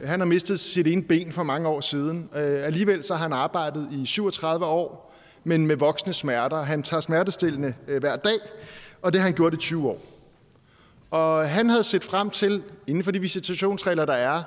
[0.04, 2.30] Han har mistet sit ene ben for mange år siden.
[2.36, 6.62] Øh, alligevel så har han arbejdet i 37 år, men med voksne smerter.
[6.62, 8.38] Han tager smertestillende øh, hver dag,
[9.02, 10.02] og det har han gjort i 20 år.
[11.12, 14.44] Og han havde set frem til, inden for de visitationsregler, der er,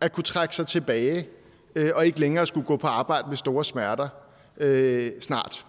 [0.00, 1.28] at kunne trække sig tilbage
[1.74, 4.08] øh, og ikke længere skulle gå på arbejde med store smerter
[4.56, 5.64] øh, snart.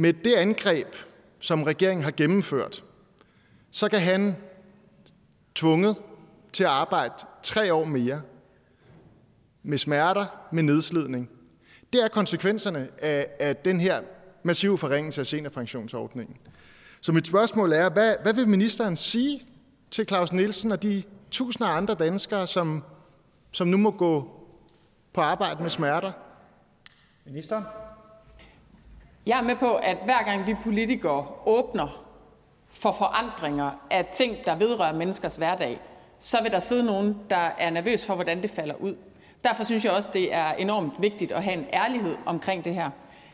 [0.00, 0.96] Med det angreb,
[1.40, 2.84] som regeringen har gennemført,
[3.70, 4.36] så kan han
[5.54, 5.96] tvunget
[6.52, 8.22] til at arbejde tre år mere
[9.62, 11.30] med smerter, med nedslidning.
[11.92, 14.02] Det er konsekvenserne af, af den her
[14.42, 16.36] massive forringelse af seniorpensionsordningen.
[17.00, 19.42] Så mit spørgsmål er, hvad, hvad vil ministeren sige
[19.90, 22.84] til Claus Nielsen og de tusinder af andre danskere, som,
[23.52, 24.30] som nu må gå
[25.12, 26.12] på arbejde med smerter?
[27.24, 27.64] Ministeren.
[29.26, 32.04] Jeg er med på, at hver gang vi politikere åbner
[32.68, 35.80] for forandringer af ting, der vedrører menneskers hverdag,
[36.18, 38.96] så vil der sidde nogen, der er nervøs for, hvordan det falder ud.
[39.44, 42.90] Derfor synes jeg også, det er enormt vigtigt at have en ærlighed omkring det her.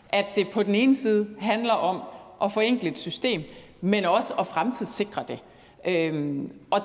[0.08, 2.02] At det på den ene side handler om
[2.42, 3.42] at forenkle et system,
[3.80, 5.42] men også at fremtidssikre det.
[5.86, 6.80] Øhm, og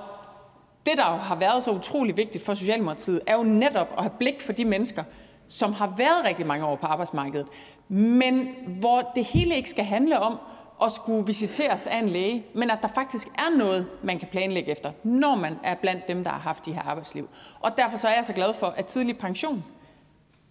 [0.86, 4.14] det, der jo har været så utrolig vigtigt for Socialdemokratiet, er jo netop at have
[4.20, 5.04] blik for de mennesker,
[5.48, 7.48] som har været rigtig mange år på arbejdsmarkedet,
[7.92, 8.48] men
[8.80, 10.38] hvor det hele ikke skal handle om
[10.84, 14.72] at skulle visiteres af en læge, men at der faktisk er noget, man kan planlægge
[14.72, 17.30] efter, når man er blandt dem, der har haft de her arbejdsliv.
[17.60, 19.64] Og derfor så er jeg så glad for, at tidlig pension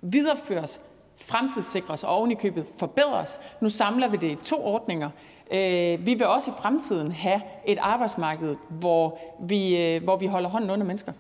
[0.03, 0.81] videreføres,
[1.17, 3.41] fremtidssikres og ovenikøbet forbedres.
[3.61, 5.11] Nu samler vi det i to ordninger.
[5.53, 10.49] Øh, vi vil også i fremtiden have et arbejdsmarked, hvor vi, øh, hvor vi holder
[10.49, 11.13] hånden under mennesker.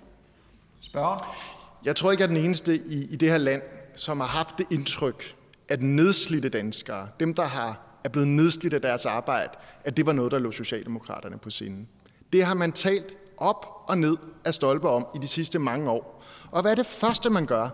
[0.80, 1.36] Spørger?
[1.84, 3.62] Jeg tror ikke, jeg er den eneste i, i det her land,
[3.94, 5.39] som har haft det indtryk,
[5.70, 9.50] at nedslidte danskere, dem der har, er blevet nedslidt af deres arbejde,
[9.84, 11.86] at det var noget, der lå Socialdemokraterne på sinde.
[12.32, 16.24] Det har man talt op og ned af stolpe om i de sidste mange år.
[16.50, 17.68] Og hvad er det første, man gør,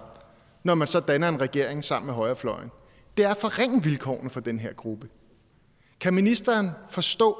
[0.65, 2.71] når man så danner en regering sammen med højrefløjen?
[3.17, 5.09] Det er at forringe vilkårene for den her gruppe.
[6.01, 7.37] Kan ministeren forstå,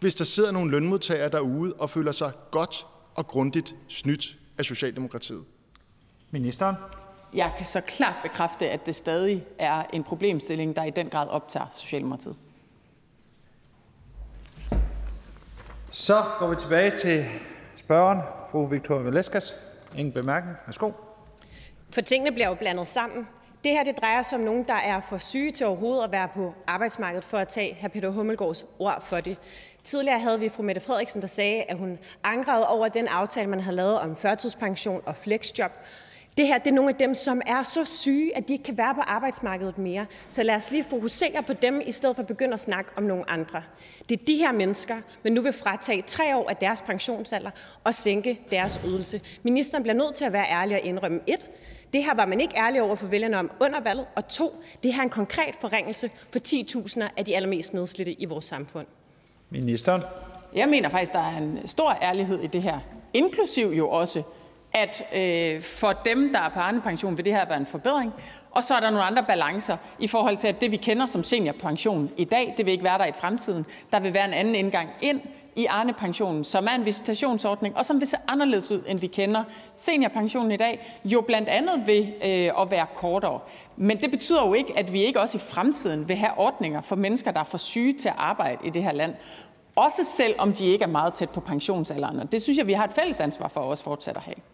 [0.00, 5.44] hvis der sidder nogle lønmodtagere derude og føler sig godt og grundigt snydt af Socialdemokratiet?
[6.30, 6.76] Ministeren.
[7.34, 11.28] Jeg kan så klart bekræfte, at det stadig er en problemstilling, der i den grad
[11.28, 12.36] optager Socialdemokratiet.
[15.90, 17.26] Så går vi tilbage til
[17.76, 18.20] spørgeren,
[18.50, 19.52] fru Victoria Velasquez.
[19.96, 20.56] Ingen bemærkning.
[20.66, 20.90] Værsgo.
[21.90, 23.28] For tingene bliver jo blandet sammen.
[23.64, 26.28] Det her det drejer sig om nogen, der er for syge til overhovedet at være
[26.28, 27.88] på arbejdsmarkedet, for at tage hr.
[27.88, 29.36] Peter Hummelgaards ord for det.
[29.84, 33.60] Tidligere havde vi fru Mette Frederiksen, der sagde, at hun angrede over den aftale, man
[33.60, 35.70] har lavet om førtidspension og flexjob.
[36.36, 38.78] Det her det er nogle af dem, som er så syge, at de ikke kan
[38.78, 40.06] være på arbejdsmarkedet mere.
[40.28, 43.02] Så lad os lige fokusere på dem, i stedet for at begynde at snakke om
[43.02, 43.62] nogle andre.
[44.08, 47.50] Det er de her mennesker, men nu vil fratage tre år af deres pensionsalder
[47.84, 49.20] og sænke deres ydelse.
[49.42, 51.50] Ministeren bliver nødt til at være ærlig og indrømme et.
[51.92, 54.06] Det her var man ikke ærlig over for vælgerne om under valget.
[54.16, 58.24] Og to, det her er en konkret forringelse for 10.000 af de allermest nedslidte i
[58.24, 58.86] vores samfund.
[59.50, 60.02] Ministeren.
[60.54, 62.78] Jeg mener faktisk, der er en stor ærlighed i det her.
[63.14, 64.22] Inklusiv jo også,
[64.74, 68.12] at øh, for dem, der er på pension, vil det her være en forbedring.
[68.50, 71.22] Og så er der nogle andre balancer i forhold til, at det vi kender som
[71.22, 73.66] seniorpension i dag, det vil ikke være der i fremtiden.
[73.92, 75.20] Der vil være en anden indgang ind
[75.56, 79.44] i Arne-pensionen, som er en visitationsordning, og som vil se anderledes ud, end vi kender
[79.76, 83.40] seniorpensionen i dag, jo blandt andet ved øh, at være kortere.
[83.76, 86.96] Men det betyder jo ikke, at vi ikke også i fremtiden vil have ordninger for
[86.96, 89.14] mennesker, der er for syge til at arbejde i det her land.
[89.76, 92.20] Også selv om de ikke er meget tæt på pensionsalderen.
[92.20, 94.51] Og det synes jeg, vi har et fælles ansvar for at også fortsætte at have.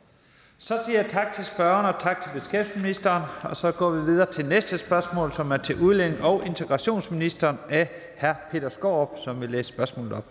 [0.61, 3.23] Så siger jeg tak til spørgeren og tak til beskæftigelsesministeren.
[3.43, 7.91] Og så går vi videre til næste spørgsmål, som er til udlænding og integrationsministeren af
[8.21, 8.33] hr.
[8.51, 10.25] Peter Skorup, som vil læse spørgsmålet op.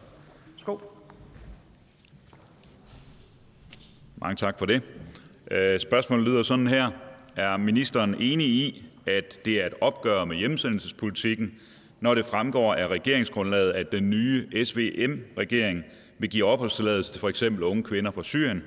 [0.58, 0.82] Skål.
[4.18, 4.82] Mange tak for det.
[5.52, 6.92] Øh, spørgsmålet lyder sådan her.
[7.36, 11.54] Er ministeren enig i, at det er et opgør med hjemsendelsespolitikken,
[12.00, 15.84] når det fremgår af regeringsgrundlaget, at den nye SVM-regering
[16.18, 17.44] vil give opholdstilladelse til f.eks.
[17.44, 18.64] unge kvinder fra Syrien,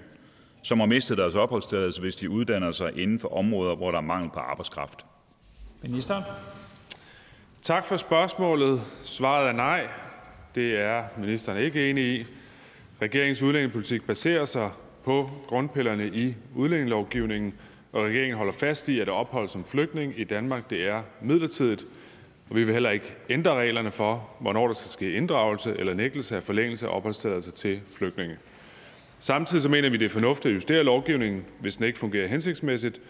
[0.63, 4.03] som har mistet deres opholdstilladelse, hvis de uddanner sig inden for områder, hvor der er
[4.03, 5.05] mangel på arbejdskraft?
[5.83, 6.25] Ministeren.
[7.63, 8.81] Tak for spørgsmålet.
[9.05, 9.89] Svaret er nej.
[10.55, 12.27] Det er ministeren ikke enig i.
[13.03, 14.71] Regeringens udlændingepolitik baserer sig
[15.05, 17.55] på grundpillerne i udlændingelovgivningen,
[17.93, 21.87] og regeringen holder fast i, at ophold som flygtning i Danmark det er midlertidigt,
[22.51, 26.37] og vi vil heller ikke ændre reglerne for, hvornår der skal ske inddragelse eller nægtelse
[26.37, 28.37] af forlængelse af opholdstilladelse til flygtninge.
[29.23, 33.01] Samtidig mener vi, det er fornuftigt at justere lovgivningen, hvis den ikke fungerer hensigtsmæssigt,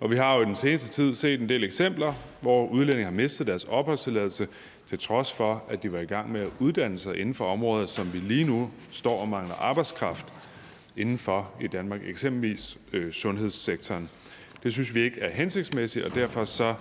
[0.00, 3.12] og vi har jo i den seneste tid set en del eksempler, hvor udlændinge har
[3.12, 4.48] mistet deres opholdstilladelse,
[4.88, 7.86] til trods for, at de var i gang med at uddanne sig inden for områder,
[7.86, 10.26] som vi lige nu står og mangler arbejdskraft
[10.96, 14.08] inden for i Danmark, eksempelvis øh, sundhedssektoren.
[14.62, 16.74] Det synes vi ikke er hensigtsmæssigt, og derfor så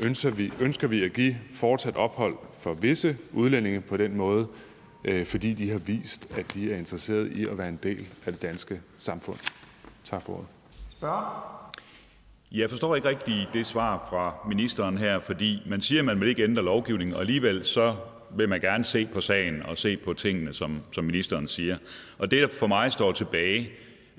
[0.00, 4.46] ønsker vi, ønsker vi at give fortsat ophold for visse udlændinge på den måde,
[5.24, 8.42] fordi de har vist, at de er interesseret i at være en del af det
[8.42, 9.38] danske samfund.
[10.04, 10.48] Tak for ordet.
[12.52, 16.28] Jeg forstår ikke rigtig det svar fra ministeren her, fordi man siger, at man vil
[16.28, 17.96] ikke ændre lovgivningen, og alligevel så
[18.36, 21.76] vil man gerne se på sagen og se på tingene, som, som ministeren siger.
[22.18, 23.70] Og det, der for mig står tilbage,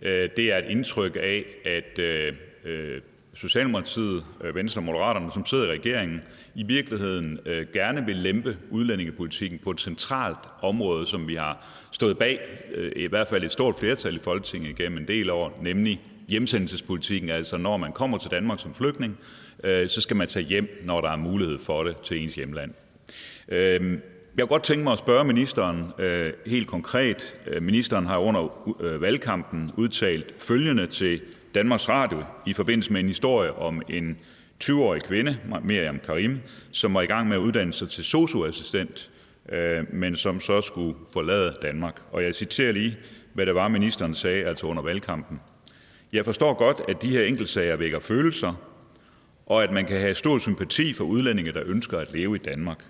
[0.01, 2.33] øh, det er et indtryk af, at øh,
[2.65, 3.01] øh
[3.35, 6.21] Socialdemokratiet, øh, Venstre og Moderaterne, som sidder i regeringen,
[6.55, 12.17] i virkeligheden øh, gerne vil lempe udlændingepolitikken på et centralt område, som vi har stået
[12.17, 12.39] bag,
[12.75, 17.29] øh, i hvert fald et stort flertal i Folketinget igennem en del år, nemlig hjemsendelsespolitikken.
[17.29, 19.17] Altså når man kommer til Danmark som flygtning,
[19.63, 22.71] så skal man tage hjem, når der er mulighed for det til ens hjemland.
[23.47, 23.99] Øhm, jeg
[24.39, 25.83] kunne godt tænke mig at spørge ministeren
[26.45, 27.35] helt konkret.
[27.61, 31.21] Ministeren har under valgkampen udtalt følgende til
[31.55, 34.17] Danmarks Radio i forbindelse med en historie om en
[34.63, 36.39] 20-årig kvinde, Miriam Karim,
[36.71, 39.11] som var i gang med at uddanne sig til socioassistent,
[39.49, 42.01] øh, men som så skulle forlade Danmark.
[42.11, 42.97] Og jeg citerer lige,
[43.33, 45.39] hvad det var, ministeren sagde altså under valgkampen.
[46.13, 48.53] Jeg forstår godt, at de her enkeltsager vækker følelser,
[49.45, 52.85] og at man kan have stor sympati for udlændinge, der ønsker at leve i Danmark.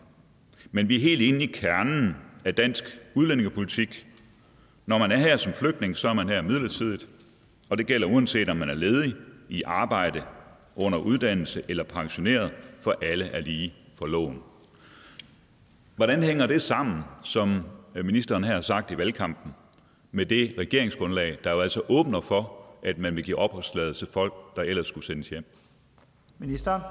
[0.72, 2.16] Men vi er helt inde i kernen
[2.46, 2.84] af dansk
[3.14, 4.08] udlændingepolitik.
[4.86, 7.08] Når man er her som flygtning, så er man her midlertidigt,
[7.74, 9.16] og det gælder uanset om man er ledig,
[9.50, 10.24] i arbejde,
[10.76, 12.52] under uddannelse eller pensioneret,
[12.82, 14.40] for alle er lige for loven.
[15.96, 17.64] Hvordan hænger det sammen, som
[17.96, 19.54] øh, ministeren her har sagt i valgkampen,
[20.12, 24.34] med det regeringsgrundlag, der jo altså åbner for, at man vil give opholdstilladelse til folk,
[24.56, 25.46] der ellers skulle sendes hjem?
[26.40, 26.82] Ministeren.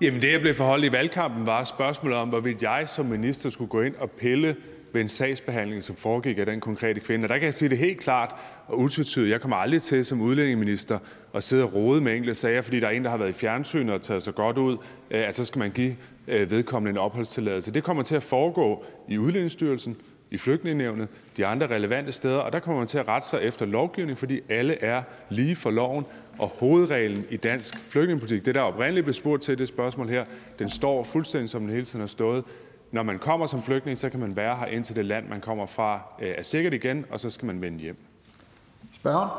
[0.00, 3.70] Jamen det, jeg blev forholdt i valgkampen, var spørgsmålet om, hvorvidt jeg som minister skulle
[3.70, 4.56] gå ind og pille
[4.92, 7.24] ved en sagsbehandling, som foregik af den konkrete kvinde.
[7.24, 8.34] Og der kan jeg sige det helt klart
[8.66, 9.30] og utvetydigt.
[9.30, 10.98] Jeg kommer aldrig til som udlændingeminister
[11.34, 13.32] at sidde og rode med enkelte sager, fordi der er en, der har været i
[13.32, 14.76] fjernsynet og taget sig godt ud,
[15.10, 15.96] øh, at så skal man give
[16.28, 17.70] øh, vedkommende en opholdstilladelse.
[17.70, 19.96] Det kommer til at foregå i Udlændingsstyrelsen,
[20.30, 23.66] i Flygtningenævnet, de andre relevante steder, og der kommer man til at rette sig efter
[23.66, 26.04] lovgivning, fordi alle er lige for loven.
[26.38, 30.24] Og hovedreglen i dansk flygtningepolitik, det der oprindeligt blev spurgt til det spørgsmål her,
[30.58, 32.44] den står fuldstændig som den hele tiden har stået.
[32.92, 35.66] Når man kommer som flygtning, så kan man være her indtil det land, man kommer
[35.66, 37.96] fra, øh, er sikkert igen, og så skal man vende hjem.
[38.94, 39.30] Spørgen?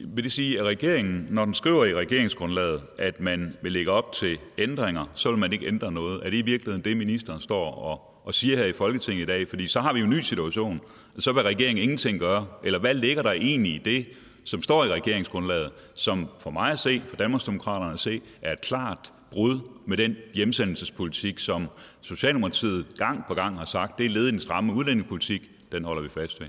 [0.00, 4.12] Vil det sige, at regeringen, når den skriver i regeringsgrundlaget, at man vil lægge op
[4.12, 6.20] til ændringer, så vil man ikke ændre noget?
[6.26, 9.48] Er det i virkeligheden det, ministeren står og, og siger her i Folketinget i dag?
[9.48, 10.80] Fordi så har vi jo en ny situation.
[11.18, 12.46] Så vil regeringen ingenting gøre.
[12.64, 14.06] Eller hvad ligger der egentlig i det,
[14.44, 18.60] som står i regeringsgrundlaget, som for mig at se, for Danmarksdemokraterne at se, er et
[18.60, 21.68] klart brud med den hjemsendelsespolitik, som
[22.00, 26.02] Socialdemokratiet gang på gang har sagt, det er led i den stramme udlændingepolitik, den holder
[26.02, 26.48] vi fast ved.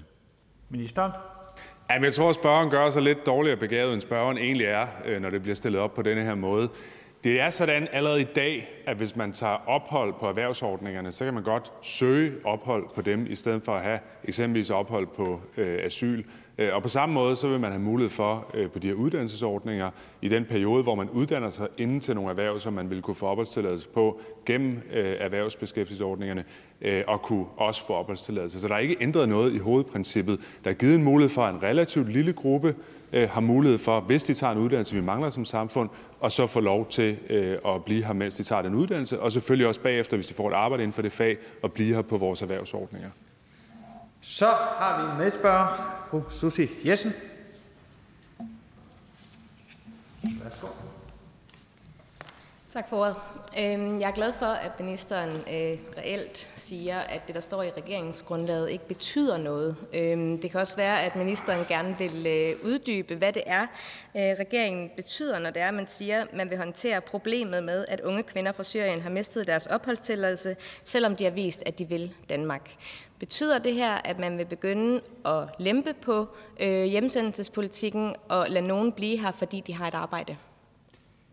[0.70, 1.12] Ministeren?
[1.90, 5.22] Jamen, jeg tror, at spørgeren gør sig lidt dårligere begavet, end spørgeren egentlig er, øh,
[5.22, 6.70] når det bliver stillet op på denne her måde.
[7.24, 11.34] Det er sådan allerede i dag, at hvis man tager ophold på erhvervsordningerne, så kan
[11.34, 15.78] man godt søge ophold på dem, i stedet for at have eksempelvis ophold på øh,
[15.84, 16.24] asyl.
[16.57, 18.94] Øh, og på samme måde så vil man have mulighed for øh, på de her
[18.94, 19.90] uddannelsesordninger
[20.22, 23.15] i den periode, hvor man uddanner sig inden til nogle erhverv, som man vil kunne
[23.15, 26.44] få opholdstilladelse på gennem øh, erhvervsbeskæftigelsesordningerne,
[27.07, 28.60] og kunne også få opholdstilladelse.
[28.60, 30.40] Så der er ikke ændret noget i hovedprincippet.
[30.64, 32.76] Der er givet en mulighed for, at en relativt lille gruppe
[33.14, 36.60] har mulighed for, hvis de tager en uddannelse, vi mangler som samfund, og så få
[36.60, 37.18] lov til
[37.65, 40.49] at blive her, mens de tager den uddannelse, og selvfølgelig også bagefter, hvis de får
[40.49, 43.10] et arbejde inden for det fag, at blive her på vores erhvervsordninger.
[44.27, 47.14] Så har vi en medspørger, fru Susi Jessen.
[50.43, 50.68] Værsgo.
[52.69, 53.15] Tak for ordet.
[53.60, 57.69] Øhm, jeg er glad for, at ministeren øh, reelt siger, at det, der står i
[57.69, 59.76] regeringsgrundlaget, ikke betyder noget.
[59.93, 63.61] Øhm, det kan også være, at ministeren gerne vil øh, uddybe, hvad det er,
[64.15, 68.02] øh, regeringen betyder, når det er, man siger, at man vil håndtere problemet med, at
[68.02, 72.14] unge kvinder fra Syrien har mistet deres opholdstilladelse, selvom de har vist, at de vil
[72.30, 72.69] Danmark.
[73.19, 76.27] Betyder det her, at man vil begynde at lempe på
[76.59, 80.37] hjemsendelsespolitikken og lade nogen blive her, fordi de har et arbejde?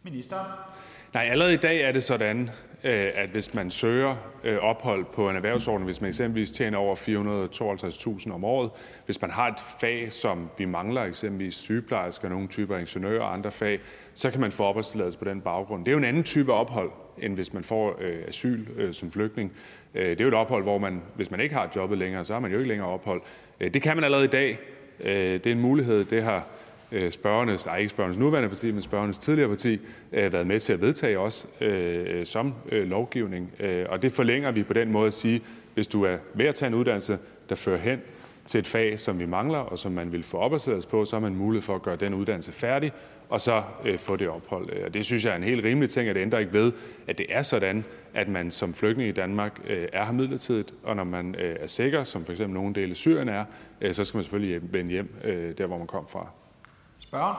[0.03, 0.47] Ministeren.
[1.15, 5.05] Nej, allerede i dag er det sådan, øh, Øh, at hvis man søger øh, ophold
[5.13, 8.71] på en erhvervsordning, hvis man eksempelvis tjener over 452.000 om året,
[9.07, 13.51] hvis man har et fag, som vi mangler, eksempelvis sygeplejersker, nogle typer ingeniører og andre
[13.51, 13.81] fag,
[14.15, 15.85] så kan man få opholdstilladelse på den baggrund.
[15.85, 19.53] Det er jo en anden type ophold, end hvis man får øh, asyl som flygtning.
[19.95, 22.41] Det er jo et ophold, hvor man, hvis man ikke har jobbet længere, så har
[22.41, 23.23] man jo ikke længere ophold.
[23.61, 24.59] Det kan man allerede i dag.
[25.05, 26.05] Det er en mulighed.
[26.05, 26.47] Det har
[26.93, 29.81] Øh, spørgernes, nej ikke spørgernes nuværende parti, men spørgernes tidligere parti,
[30.13, 33.53] øh, været med til at vedtage også øh, som lovgivning.
[33.89, 35.41] Og det forlænger vi på den måde at sige,
[35.75, 38.01] hvis du er ved at tage en uddannelse, der fører hen
[38.47, 41.21] til et fag, som vi mangler, og som man vil få opholdstilladelse på, så har
[41.21, 42.93] man mulighed for at gøre den uddannelse færdig,
[43.29, 43.63] og så
[43.97, 44.85] få det ophold.
[44.85, 46.73] Og det synes jeg er en helt rimelig ting, at det ændrer ikke ved,
[47.07, 51.05] at det er sådan, at man som flygtning i Danmark er her midlertidigt, og når
[51.05, 53.45] man er sikker, som for eksempel nogle dele af Syrien er,
[53.93, 55.15] så skal man selvfølgelig vende hjem
[55.59, 56.31] der, hvor man kom fra.
[57.13, 57.37] Spørgen?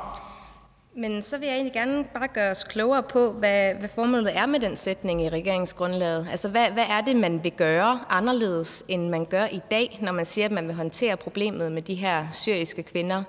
[0.95, 4.45] Men så vil jeg egentlig gerne bare gøre os klogere på, hvad, hvad formålet er
[4.45, 6.27] med den sætning i regeringsgrundlaget.
[6.31, 10.11] Altså, hvad, hvad er det, man vil gøre anderledes, end man gør i dag, når
[10.11, 13.23] man siger, at man vil håndtere problemet med de her syriske kvinder?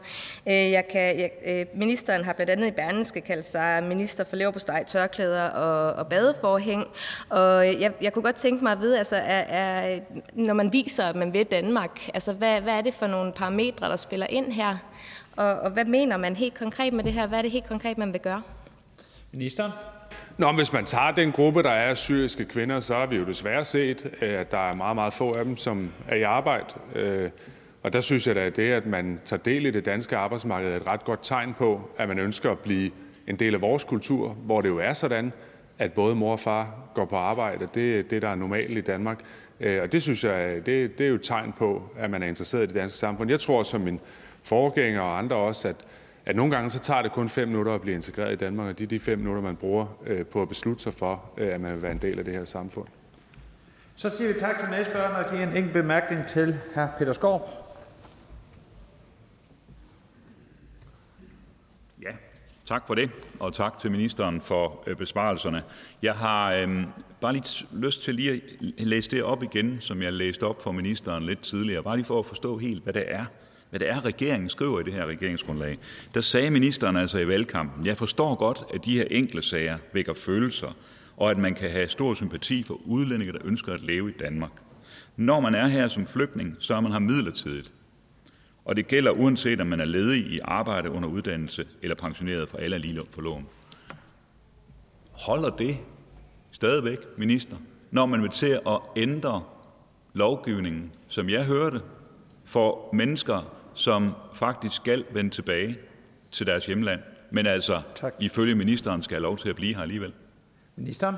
[0.48, 4.36] Øh, jeg kan, jeg, øh, ministeren har blandt andet i Berlinske kaldt sig minister for
[4.36, 6.86] leverpostej, tørklæder og, og badeforhæng.
[7.28, 10.00] Og jeg, jeg kunne godt tænke mig at vide, altså, er, er,
[10.32, 13.88] når man viser, at man vil Danmark, altså, hvad, hvad er det for nogle parametre,
[13.88, 14.76] der spiller ind her?
[15.36, 17.26] Og, og hvad mener man helt konkret med det her?
[17.26, 18.42] Hvad er det helt konkret, man vil gøre?
[19.32, 19.72] Ministeren?
[20.38, 23.64] Nå, hvis man tager den gruppe, der er syriske kvinder, så har vi jo desværre
[23.64, 26.66] set, at der er meget, meget få af dem, som er i arbejde.
[26.94, 27.30] Øh,
[27.82, 30.72] og der synes jeg da, at det, at man tager del i det danske arbejdsmarked,
[30.72, 32.90] er et ret godt tegn på, at man ønsker at blive
[33.26, 35.32] en del af vores kultur, hvor det jo er sådan,
[35.78, 37.68] at både mor og far går på arbejde.
[37.74, 39.18] Det er det, der er normalt i Danmark.
[39.60, 42.26] Øh, og det synes jeg, det, det er jo et tegn på, at man er
[42.26, 43.30] interesseret i det danske samfund.
[43.30, 44.00] Jeg tror, som min
[44.44, 45.76] forgængere og andre også, at
[46.26, 48.78] at nogle gange så tager det kun fem minutter at blive integreret i Danmark, og
[48.78, 51.60] det er de fem minutter, man bruger øh, på at beslutte sig for, øh, at
[51.60, 52.88] man vil være en del af det her samfund.
[53.96, 56.86] Så siger vi tak til medspørgeren og giver en enkelt bemærkning til hr.
[56.98, 57.48] Peter Skov.
[62.02, 62.10] Ja,
[62.66, 63.10] tak for det,
[63.40, 65.62] og tak til ministeren for øh, besvarelserne.
[66.02, 66.84] Jeg har øh,
[67.20, 68.42] bare lige lyst til lige
[68.78, 72.06] at læse det op igen, som jeg læste op for ministeren lidt tidligere, bare lige
[72.06, 73.24] for at forstå helt, hvad det er,
[73.74, 75.78] hvad det er, regeringen skriver i det her regeringsgrundlag.
[76.14, 80.14] Der sagde ministeren altså i valgkampen, jeg forstår godt, at de her enkle sager vækker
[80.14, 80.76] følelser,
[81.16, 84.50] og at man kan have stor sympati for udlændinge, der ønsker at leve i Danmark.
[85.16, 87.72] Når man er her som flygtning, så er man her midlertidigt.
[88.64, 92.58] Og det gælder uanset om man er ledig i arbejde under uddannelse eller pensioneret for
[92.58, 93.46] alle lige på lån.
[95.12, 95.76] Holder det
[96.50, 97.56] stadigvæk, minister,
[97.90, 99.42] når man vil til at ændre
[100.12, 101.80] lovgivningen, som jeg hørte,
[102.44, 105.78] for mennesker, som faktisk skal vende tilbage
[106.30, 107.82] til deres hjemland, men altså
[108.20, 110.12] ifølge ministeren skal have lov til at blive her alligevel?
[110.76, 111.16] Ministeren?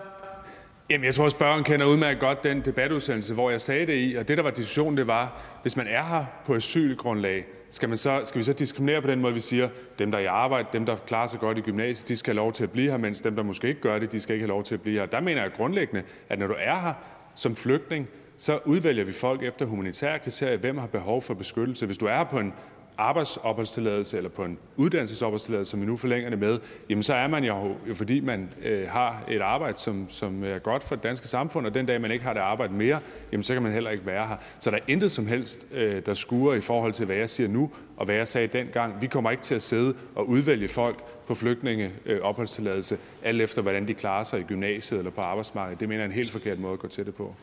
[0.91, 4.29] Jamen, jeg tror, spørgeren kender udmærket godt den debatudsendelse, hvor jeg sagde det i, og
[4.29, 8.21] det, der var diskussionen, det var, hvis man er her på asylgrundlag, skal, man så,
[8.25, 9.69] skal vi så diskriminere på den måde, vi siger,
[9.99, 12.37] dem, der er i arbejde, dem, der klarer sig godt i gymnasiet, de skal have
[12.37, 14.43] lov til at blive her, mens dem, der måske ikke gør det, de skal ikke
[14.45, 15.07] have lov til at blive her.
[15.07, 16.93] Der mener jeg grundlæggende, at når du er her
[17.35, 21.87] som flygtning, så udvælger vi folk efter humanitære kriterier, hvem har behov for beskyttelse.
[21.87, 22.53] Hvis du er her på en
[22.99, 26.59] arbejdsopholdstilladelse eller på en uddannelsesopholdstilladelse, som vi nu forlænger det med,
[26.91, 30.59] jamen så er man jo, jo fordi man øh, har et arbejde, som, som er
[30.59, 33.01] godt for det danske samfund, og den dag man ikke har det arbejde mere,
[33.33, 34.37] jamen så kan man heller ikke være her.
[34.61, 37.49] Så der er intet som helst, øh, der skuer i forhold til, hvad jeg siger
[37.49, 39.01] nu, og hvad jeg sagde dengang.
[39.01, 43.63] Vi kommer ikke til at sidde og udvælge folk på flygtninge øh, opholdstilladelse, alt efter
[43.63, 45.81] hvordan de klarer sig i gymnasiet eller på arbejdsmarkedet.
[45.81, 47.35] Det mener jeg er en helt forkert måde at gå til det på.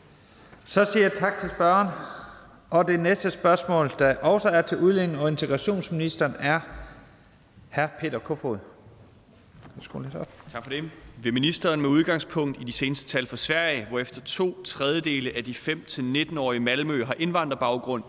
[0.64, 1.88] Så siger jeg tak til spørgeren.
[2.70, 6.60] Og det næste spørgsmål, der også er til udlænding- og integrationsministeren, er
[7.70, 7.86] hr.
[8.00, 8.58] Peter Kofod.
[10.02, 10.28] lidt op.
[10.48, 10.90] Tak for det.
[11.22, 15.44] Vil ministeren med udgangspunkt i de seneste tal for Sverige, hvor efter to tredjedele af
[15.44, 18.04] de 5-19-årige Malmø har indvandrerbaggrund,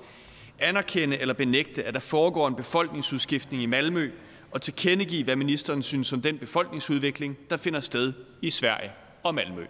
[0.60, 4.11] anerkende eller benægte, at der foregår en befolkningsudskiftning i Malmø,
[4.52, 8.91] og tilkendegive, hvad ministeren synes om den befolkningsudvikling, der finder sted i Sverige
[9.23, 9.65] og Malmø?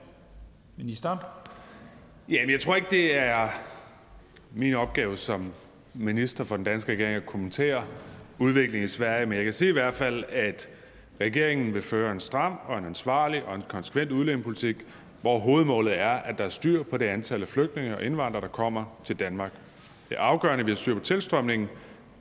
[0.78, 1.20] Ministeren?
[2.30, 3.50] Jamen, jeg tror ikke, det er
[4.54, 5.54] min opgave som
[5.94, 7.84] minister for den danske regering at kommentere
[8.40, 10.70] udviklingen i Sverige, men jeg kan sige i hvert fald, at
[11.22, 14.76] regeringen vil føre en stram og en ansvarlig og en konsekvent udlændingepolitik,
[15.22, 18.48] hvor hovedmålet er, at der er styr på det antal af flygtninge og indvandrere, der
[18.48, 19.52] kommer til Danmark.
[20.10, 21.70] Det er afgørende, at vi har styr på tilstrømningen,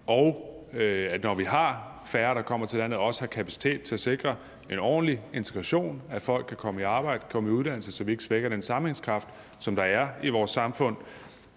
[0.06, 3.94] og øh, at når vi har færre, der kommer til landet, også har kapacitet til
[3.94, 4.36] at sikre
[4.70, 8.24] en ordentlig integration, at folk kan komme i arbejde, komme i uddannelse, så vi ikke
[8.24, 9.28] svækker den sammenhængskraft,
[9.58, 10.96] som der er i vores samfund.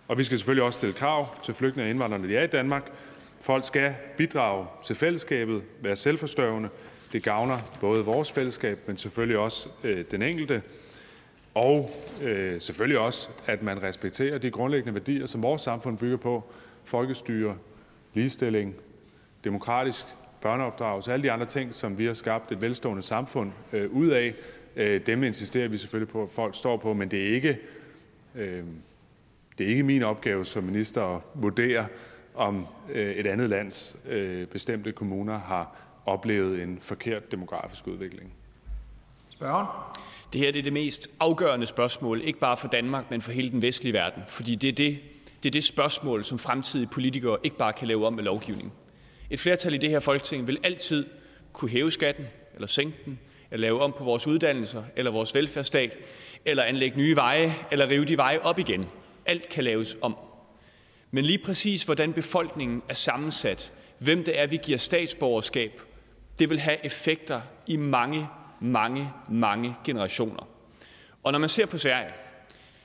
[0.08, 2.48] Og vi skal selvfølgelig også stille krav til flygtninge og indvandrere, når de er i
[2.48, 2.92] Danmark.
[3.42, 6.70] Folk skal bidrage til fællesskabet, være selvforstørrende.
[7.14, 10.62] Det gavner både vores fællesskab, men selvfølgelig også øh, den enkelte.
[11.54, 11.90] Og
[12.22, 16.44] øh, selvfølgelig også, at man respekterer de grundlæggende værdier, som vores samfund bygger på.
[16.84, 17.58] Folkestyre,
[18.14, 18.76] ligestilling,
[19.44, 20.06] demokratisk
[20.42, 24.34] børneopdragelse, alle de andre ting, som vi har skabt et velstående samfund øh, ud af.
[24.76, 27.58] Øh, dem insisterer vi selvfølgelig på, at folk står på, men det er ikke
[28.36, 28.64] øh,
[29.58, 31.88] det er ikke min opgave som minister at vurdere,
[32.36, 38.34] om øh, et andet lands øh, bestemte kommuner har oplevet en forkert demografisk udvikling.
[39.30, 39.68] Spørgen?
[40.34, 43.52] Det her det er det mest afgørende spørgsmål, ikke bare for Danmark, men for hele
[43.52, 44.24] den vestlige verden.
[44.28, 45.00] Fordi det er det,
[45.44, 48.74] det er det spørgsmål, som fremtidige politikere ikke bare kan lave om med lovgivning.
[49.30, 51.06] Et flertal i det her folketing vil altid
[51.54, 53.20] kunne hæve skatten, eller sænke den,
[53.52, 55.98] eller lave om på vores uddannelser, eller vores velfærdsstat,
[56.46, 58.86] eller anlægge nye veje, eller rive de veje op igen.
[59.26, 60.18] Alt kan laves om.
[61.12, 65.82] Men lige præcis hvordan befolkningen er sammensat, hvem det er, vi giver statsborgerskab,
[66.40, 68.28] det vil have effekter i mange,
[68.60, 70.48] mange, mange generationer.
[71.24, 72.12] Og når man ser på Sverige,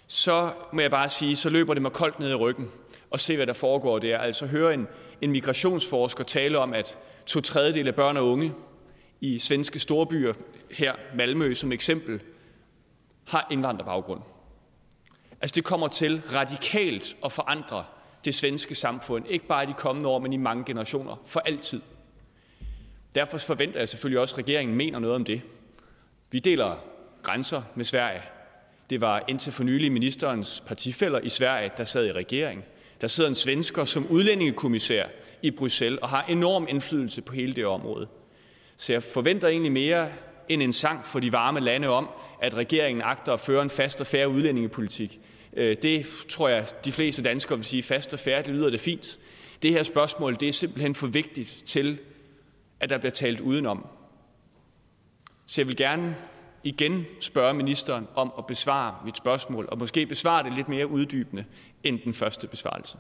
[0.07, 2.71] så må jeg bare sige, så løber det mig koldt ned i ryggen
[3.11, 4.19] og se, hvad der foregår der.
[4.19, 4.89] Altså høre en,
[5.23, 8.53] en migrationsforsker tale om, at to tredjedel af børn og unge
[9.21, 10.35] i svenske storbyer,
[10.71, 12.21] her Malmø som eksempel,
[13.25, 14.21] har indvandrerbaggrund.
[15.41, 17.85] Altså det kommer til radikalt at forandre
[18.25, 21.81] det svenske samfund, ikke bare i de kommende år, men i mange generationer, for altid.
[23.15, 25.43] Derfor forventer jeg selvfølgelig også, at regeringen mener noget om det.
[26.31, 26.77] Vi deler
[27.23, 28.23] grænser med Sverige.
[28.91, 32.65] Det var indtil for nylig ministerens partifælder i Sverige, der sad i regering.
[33.03, 35.07] Der sidder en svensker som udlændingekommissær
[35.43, 38.09] i Bruxelles og har enorm indflydelse på hele det område.
[38.77, 40.13] Så jeg forventer egentlig mere
[40.49, 42.09] end en sang for de varme lande om,
[42.41, 45.21] at regeringen agter at føre en fast og færre udlændingepolitik.
[45.57, 48.81] Øh, det tror jeg, de fleste danskere vil sige fast og færre, det lyder det
[48.81, 49.19] fint.
[49.63, 51.99] Det her spørgsmål, det er simpelthen for vigtigt til,
[52.81, 53.87] at der bliver talt udenom.
[55.47, 56.17] Så jeg vil gerne
[56.65, 61.45] igen spørge ministeren om at besvare mit spørgsmål, og måske besvare det lidt mere uddybende
[61.85, 62.99] end den første besvarelse.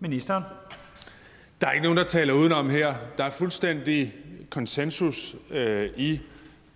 [0.00, 0.44] Ministeren?
[1.60, 2.94] Der er ikke nogen, der taler udenom her.
[3.16, 4.14] Der er fuldstændig
[4.50, 6.20] konsensus øh, i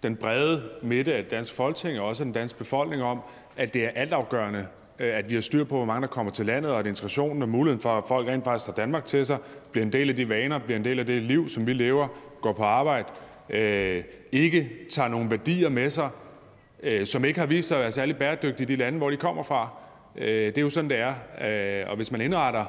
[0.02, 3.22] den brede midte af dansk folketing og også den danske befolkning om,
[3.56, 4.66] at det er altafgørende
[5.02, 7.42] Øh, at vi har styr på, hvor mange der kommer til landet, og at integrationen
[7.42, 9.38] og muligheden for, at folk rent faktisk tager Danmark til sig,
[9.72, 12.08] bliver en del af de vaner, bliver en del af det liv, som vi lever,
[12.40, 13.08] går på arbejde,
[13.52, 14.02] Øh,
[14.32, 16.08] ikke tager nogle værdier med sig,
[16.82, 19.16] øh, som ikke har vist sig at være særlig bæredygtige i de lande, hvor de
[19.16, 19.68] kommer fra.
[20.16, 21.86] Øh, det er jo sådan, det er.
[21.86, 22.64] Og hvis man indretter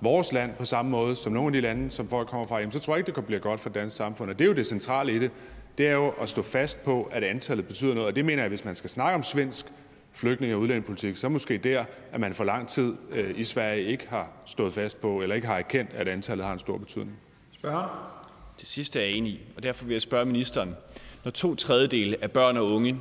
[0.00, 2.78] vores land på samme måde som nogle af de lande, som folk kommer fra, så
[2.80, 4.30] tror jeg ikke, det kan blive godt for dansk samfund.
[4.30, 5.30] Og det er jo det centrale i det.
[5.78, 8.08] Det er jo at stå fast på, at antallet betyder noget.
[8.08, 9.66] Og det mener jeg, hvis man skal snakke om svensk
[10.12, 12.94] flygtninge- og udlændingepolitik, så måske der, at man for lang tid
[13.34, 16.58] i Sverige ikke har stået fast på, eller ikke har erkendt, at antallet har en
[16.58, 17.16] stor betydning.
[17.52, 18.15] Spørger?
[18.60, 20.76] Det sidste er jeg enig i, og derfor vil jeg spørge ministeren.
[21.24, 23.00] Når to tredjedele af børn og unge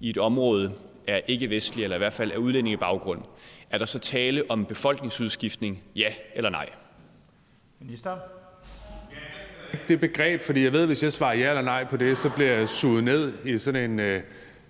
[0.00, 0.72] i et område
[1.06, 3.22] er ikke-vestlige, eller i hvert fald er udlændingebaggrund,
[3.70, 6.68] er der så tale om befolkningsudskiftning, ja eller nej?
[7.80, 8.16] Minister?
[9.88, 12.30] Det begreb, fordi jeg ved, at hvis jeg svarer ja eller nej på det, så
[12.30, 14.22] bliver jeg suget ned i sådan en, øh,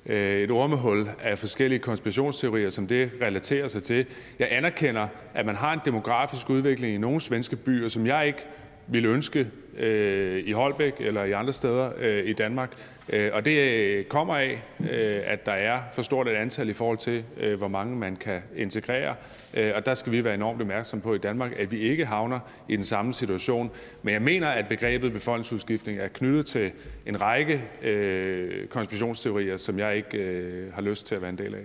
[0.07, 4.07] et ormehul af forskellige konspirationsteorier, som det relaterer sig til.
[4.39, 8.47] Jeg anerkender, at man har en demografisk udvikling i nogle svenske byer, som jeg ikke
[8.87, 12.71] ville ønske øh, i Holbæk eller i andre steder øh, i Danmark.
[13.09, 16.73] Øh, og det øh, kommer af, øh, at der er for stort et antal i
[16.73, 19.15] forhold til, øh, hvor mange man kan integrere.
[19.55, 22.41] Øh, og der skal vi være enormt opmærksomme på i Danmark, at vi ikke havner
[22.69, 23.71] i den samme situation.
[24.03, 26.73] Men jeg mener, at begrebet befolkningsudskiftning er knyttet til
[27.07, 31.55] en række øh, konspirationsteorier, som jeg ikke øh, har lyst til at være en del
[31.55, 31.65] af.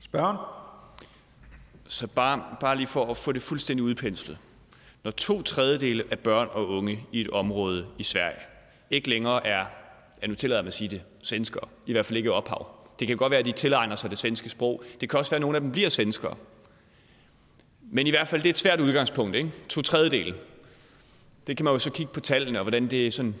[0.00, 0.36] Spørgen?
[1.88, 4.38] Så bare, bare lige for at få det fuldstændig udpenslet.
[5.06, 8.38] Når to tredjedele af børn og unge i et område i Sverige
[8.90, 9.64] ikke længere er,
[10.22, 12.66] ja nu tillader man at sige det, svenskere, i hvert fald ikke ophav.
[12.98, 14.82] Det kan godt være, at de tilegner sig det svenske sprog.
[15.00, 16.36] Det kan også være, at nogle af dem bliver svenskere.
[17.80, 19.50] Men i hvert fald, det er et svært udgangspunkt, ikke?
[19.68, 20.34] To tredjedele.
[21.46, 23.34] Det kan man jo så kigge på tallene, og hvordan det sådan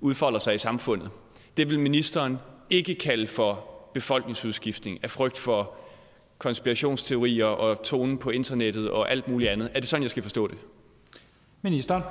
[0.00, 1.10] udfolder sig i samfundet.
[1.56, 2.38] Det vil ministeren
[2.70, 3.64] ikke kalde for
[3.94, 5.74] befolkningsudskiftning af frygt for
[6.38, 9.70] konspirationsteorier og tonen på internettet og alt muligt andet.
[9.74, 10.58] Er det sådan, jeg skal forstå det?
[11.62, 12.02] Ministeren.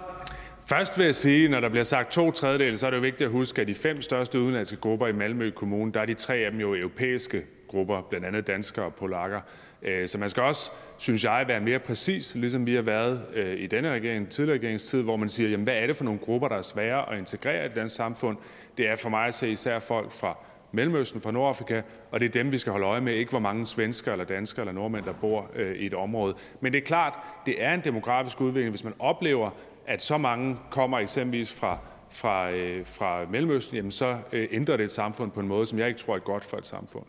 [0.69, 3.25] Først vil jeg sige, når der bliver sagt to tredjedele, så er det jo vigtigt
[3.25, 6.35] at huske, at de fem største udenlandske grupper i Malmø Kommune, der er de tre
[6.35, 9.41] af dem jo europæiske grupper, blandt andet danskere og polakker.
[9.81, 13.59] Øh, så man skal også, synes jeg, være mere præcis, ligesom vi har været øh,
[13.59, 16.47] i denne regering, tidligere regeringstid, hvor man siger, jamen, hvad er det for nogle grupper,
[16.47, 18.37] der er svære at integrere i det danske samfund?
[18.77, 20.37] Det er for mig at se især folk fra
[20.71, 21.81] Mellemøsten, fra Nordafrika,
[22.11, 24.61] og det er dem, vi skal holde øje med, ikke hvor mange svensker eller danskere
[24.61, 26.35] eller nordmænd, der bor øh, i et område.
[26.61, 27.13] Men det er klart,
[27.45, 29.49] det er en demografisk udvikling, hvis man oplever,
[29.87, 31.77] at så mange kommer eksempelvis fra,
[32.11, 35.79] fra, øh, fra Mellemøsten, jamen så øh, ændrer det et samfund på en måde, som
[35.79, 37.05] jeg ikke tror er godt for et samfund.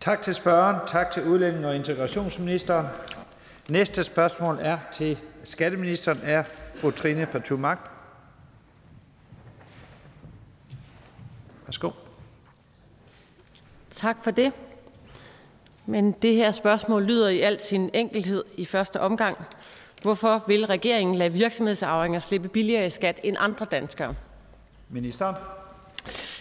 [0.00, 0.76] Tak til spørgeren.
[0.88, 2.86] Tak til udlænding og integrationsministeren.
[3.68, 6.42] Næste spørgsmål er til skatteministeren er
[6.74, 7.56] fru Trine Pertou
[11.66, 11.90] Værsgo.
[13.94, 14.52] Tak for det.
[15.86, 19.38] Men det her spørgsmål lyder i al sin enkelhed i første omgang.
[20.02, 24.14] Hvorfor vil regeringen lade virksomhedsarvinger slippe billigere i skat end andre danskere?
[24.88, 25.36] Ministeren.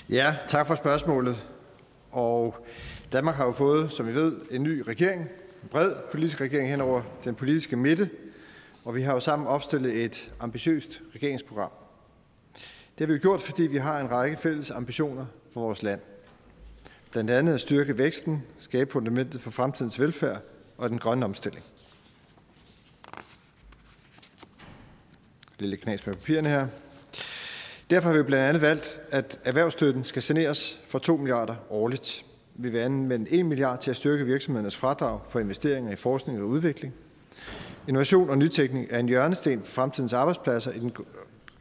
[0.09, 1.35] Ja, tak for spørgsmålet.
[2.11, 2.65] Og
[3.13, 5.21] Danmark har jo fået, som vi ved, en ny regering,
[5.63, 8.09] en bred politisk regering hen over den politiske midte,
[8.85, 11.71] og vi har jo sammen opstillet et ambitiøst regeringsprogram.
[12.97, 16.01] Det har vi gjort, fordi vi har en række fælles ambitioner for vores land.
[17.11, 20.41] Blandt andet at styrke væksten, skabe fundamentet for fremtidens velfærd
[20.77, 21.65] og den grønne omstilling.
[25.59, 26.67] Lille knas med papirerne her.
[27.89, 32.25] Derfor har vi blandt andet valgt, at erhvervsstøtten skal saneres for 2 milliarder årligt.
[32.55, 36.47] Vi vil anvende 1 milliard til at styrke virksomhedernes fradrag for investeringer i forskning og
[36.47, 36.93] udvikling.
[37.87, 40.95] Innovation og nytænkning er en hjørnesten for fremtidens arbejdspladser i den,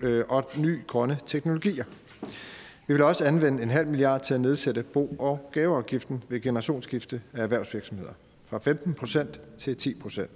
[0.00, 1.84] øh, og nye grønne teknologier.
[2.90, 7.22] Vi vil også anvende en halv milliard til at nedsætte bo- og gaveafgiften ved generationsskifte
[7.32, 8.12] af erhvervsvirksomheder
[8.44, 10.30] fra 15 procent til 10 procent.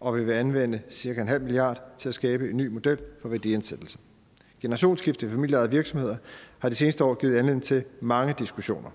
[0.00, 3.28] Og vi vil anvende cirka en halv milliard til at skabe en ny model for
[3.28, 3.98] værdiansættelse.
[4.60, 6.16] Generationsskifte i familieejede virksomheder
[6.58, 8.90] har de seneste år givet anledning til mange diskussioner.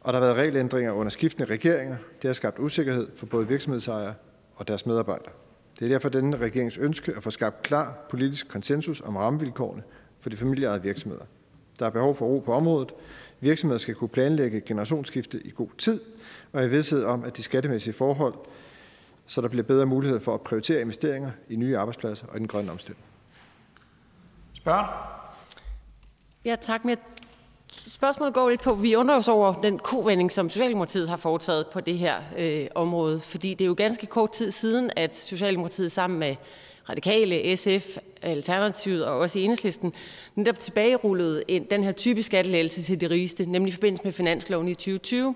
[0.00, 1.96] Og der har været regelændringer under skiftende regeringer.
[2.22, 4.14] Det har skabt usikkerhed for både virksomhedsejere
[4.54, 5.32] og deres medarbejdere.
[5.78, 9.82] Det er derfor denne regerings ønske at få skabt klar politisk konsensus om rammevilkårene
[10.20, 11.24] for de familieejede virksomheder.
[11.78, 12.92] Der er behov for ro på området.
[13.40, 16.00] Virksomheder skal kunne planlægge generationsskifte i god tid,
[16.52, 18.34] og i vidsthed om, at de skattemæssige forhold,
[19.26, 22.48] så der bliver bedre mulighed for at prioritere investeringer i nye arbejdspladser og i den
[22.48, 23.04] grønne omstilling.
[24.54, 24.86] Spørg.
[26.44, 26.84] Ja, tak.
[26.84, 26.96] Men
[27.88, 31.80] spørgsmålet går lidt på, vi undrer os over den kovending, som Socialdemokratiet har foretaget på
[31.80, 33.20] det her øh, område.
[33.20, 36.36] Fordi det er jo ganske kort tid siden, at Socialdemokratiet sammen med
[36.88, 37.96] Radikale, SF,
[38.30, 39.92] Alternativet og også Enhedslisten
[40.34, 44.74] netop tilbagerullede den her type skattelettelse til de rigeste, nemlig i forbindelse med finansloven i
[44.74, 45.34] 2020.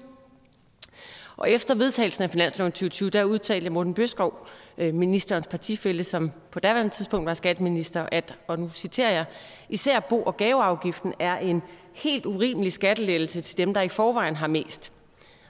[1.37, 4.47] Og efter vedtagelsen af finansloven 2020, der udtalte Morten Bøskov,
[4.79, 9.25] øh, ministerens partifælde, som på daværende tidspunkt var skatteminister, at, og nu citerer jeg,
[9.69, 11.63] især bo- og gaveafgiften er en
[11.93, 14.93] helt urimelig skattelettelse til dem, der i forvejen har mest.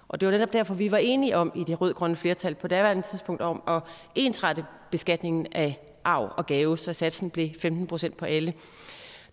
[0.09, 3.03] Og det var netop derfor, vi var enige om i det rød-grønne flertal på daværende
[3.03, 3.81] tidspunkt om at
[4.15, 8.55] ensrette beskatningen af arv og gave, så satsen blev 15 procent på alle.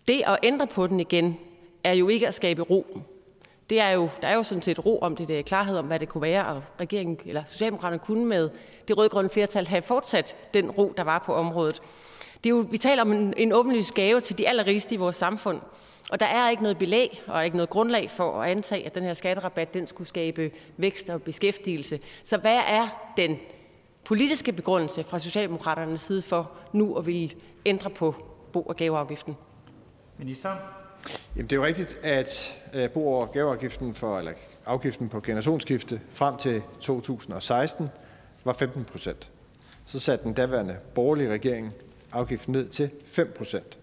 [0.08, 1.38] Det at ændre på den igen
[1.84, 3.00] er jo ikke at skabe ro.
[3.70, 5.86] Det er jo, der er jo sådan set ro om det, det er klarhed om,
[5.86, 8.50] hvad det kunne være, og regeringen, eller Socialdemokraterne kunne med
[8.88, 11.82] det rødgrønne flertal have fortsat den ro, der var på området.
[12.44, 15.16] Det er jo, vi taler om en, en åbenlyst gave til de allerrigeste i vores
[15.16, 15.60] samfund,
[16.10, 19.02] og der er ikke noget belæg og ikke noget grundlag for at antage, at den
[19.02, 22.00] her skatterabat den skulle skabe vækst og beskæftigelse.
[22.22, 23.38] Så hvad er den
[24.08, 27.30] politiske begrundelse fra Socialdemokraternes side for nu at ville
[27.66, 28.14] ændre på
[28.52, 29.36] bo- og gaveafgiften?
[30.18, 30.56] Minister?
[31.36, 34.32] Jamen, det er jo rigtigt, at øh, bo- og gaveafgiften for, eller
[34.66, 37.88] afgiften på generationsskifte frem til 2016
[38.44, 39.30] var 15 procent.
[39.86, 41.72] Så satte den daværende borgerlige regering
[42.12, 43.78] afgiften ned til 5 procent.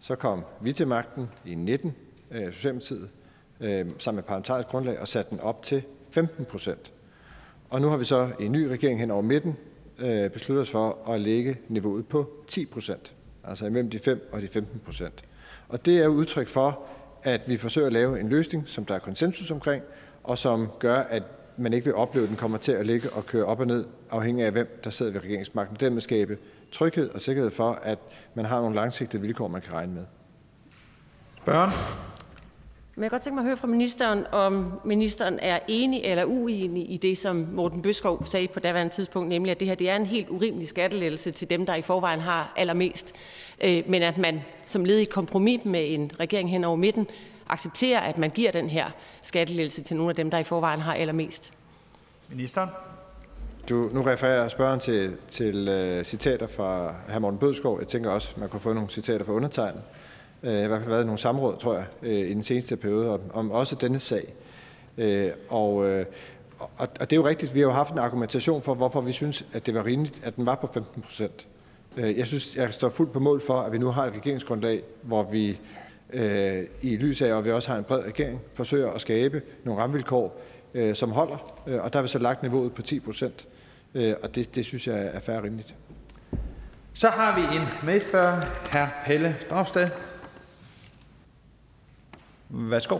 [0.00, 1.94] Så kom vi til magten i 19,
[2.30, 3.10] øh, Socialdemokratiet,
[3.60, 6.92] øh, sammen med parlamentarisk grundlag, og satte den op til 15 procent.
[7.70, 9.56] Og nu har vi så i en ny regering hen over midten
[9.98, 13.14] øh, besluttet os for at lægge niveauet på 10 procent,
[13.44, 15.22] altså imellem de 5 og de 15 procent.
[15.68, 16.80] Og det er udtryk for,
[17.22, 19.84] at vi forsøger at lave en løsning, som der er konsensus omkring,
[20.24, 21.22] og som gør, at
[21.56, 23.84] man ikke vil opleve, at den kommer til at ligge og køre op og ned,
[24.10, 25.76] afhængig af hvem der sidder ved regeringsmagten.
[25.80, 26.38] Dermed skabe
[26.72, 27.98] tryghed og sikkerhed for, at
[28.34, 30.04] man har nogle langsigtede vilkår, man kan regne med.
[31.44, 31.70] Børn.
[33.00, 36.24] Men jeg kan godt tænke mig at høre fra ministeren, om ministeren er enig eller
[36.24, 39.90] uenig i det, som Morten Bøskov sagde på daværende tidspunkt, nemlig at det her det
[39.90, 43.14] er en helt urimelig skattelettelse til dem, der i forvejen har allermest,
[43.60, 47.06] øh, men at man som led i kompromis med en regering hen over midten
[47.48, 48.90] accepterer, at man giver den her
[49.22, 51.52] skattelettelse til nogle af dem, der i forvejen har allermest.
[52.28, 52.68] Ministeren?
[53.68, 55.68] Du, nu refererer spørgeren til, til
[55.98, 57.18] uh, citater fra hr.
[57.18, 57.78] Morten Bødskov.
[57.78, 59.82] Jeg tænker også, man kunne få nogle citater fra undertegnet
[60.42, 63.20] øh, i hvert fald været nogle samråd, tror jeg, øh, i den seneste periode, om,
[63.34, 64.34] om også denne sag.
[64.98, 66.06] Øh, og, øh,
[66.58, 66.68] og,
[67.00, 69.46] og det er jo rigtigt, vi har jo haft en argumentation for, hvorfor vi synes,
[69.52, 71.46] at det var rimeligt, at den var på 15 procent.
[71.96, 74.82] Øh, jeg synes, jeg står fuldt på mål for, at vi nu har et regeringsgrundlag,
[75.02, 75.58] hvor vi
[76.12, 79.82] øh, i lys af, og vi også har en bred regering, forsøger at skabe nogle
[79.82, 80.40] rammevilkår,
[80.74, 81.62] øh, som holder.
[81.66, 83.48] øh, og der har vi så lagt niveauet på 10 procent.
[83.94, 85.74] Øh, og det, det synes jeg er færre rimeligt.
[86.94, 88.40] Så har vi en medspørger,
[88.70, 89.06] hr.
[89.06, 89.88] Pelle Dragsted.
[92.50, 92.98] Værsgo.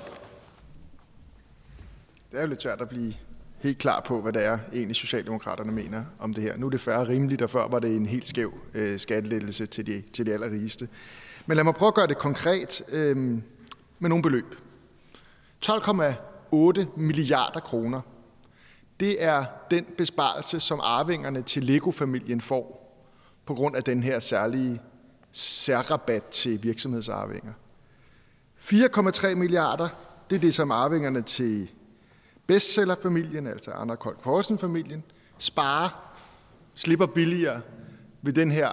[2.31, 3.15] Det er jo lidt svært at blive
[3.59, 6.57] helt klar på, hvad det er, egentlig Socialdemokraterne mener om det her.
[6.57, 9.87] Nu er det færre rimeligt, og før var det en helt skæv øh, skattelettelse til
[9.87, 10.89] de, til de allerrigeste.
[11.47, 13.17] Men lad mig prøve at gøre det konkret øh,
[13.99, 14.55] med nogle beløb.
[15.67, 18.01] 12,8 milliarder kroner
[19.01, 22.81] det er den besparelse, som arvingerne til Lego-familien får
[23.47, 24.81] på grund af den her særlige
[25.33, 27.53] særrabat til virksomhedsarvinger.
[28.73, 29.89] 4,3 milliarder,
[30.31, 31.71] det er det, som arvingerne til
[32.47, 35.05] bestsellerfamilien, altså Anna Kold Poulsen-familien,
[35.39, 36.15] sparer,
[36.75, 37.61] slipper billigere
[38.23, 38.71] ved den her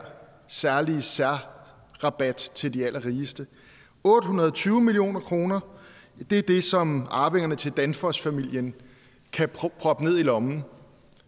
[0.48, 3.48] særlige særrabat til de allerrigeste.
[4.03, 5.60] 820 millioner kroner,
[6.30, 8.74] det er det, som arvingerne til Danfoss-familien
[9.32, 9.49] kan
[9.80, 10.64] proppe ned i lommen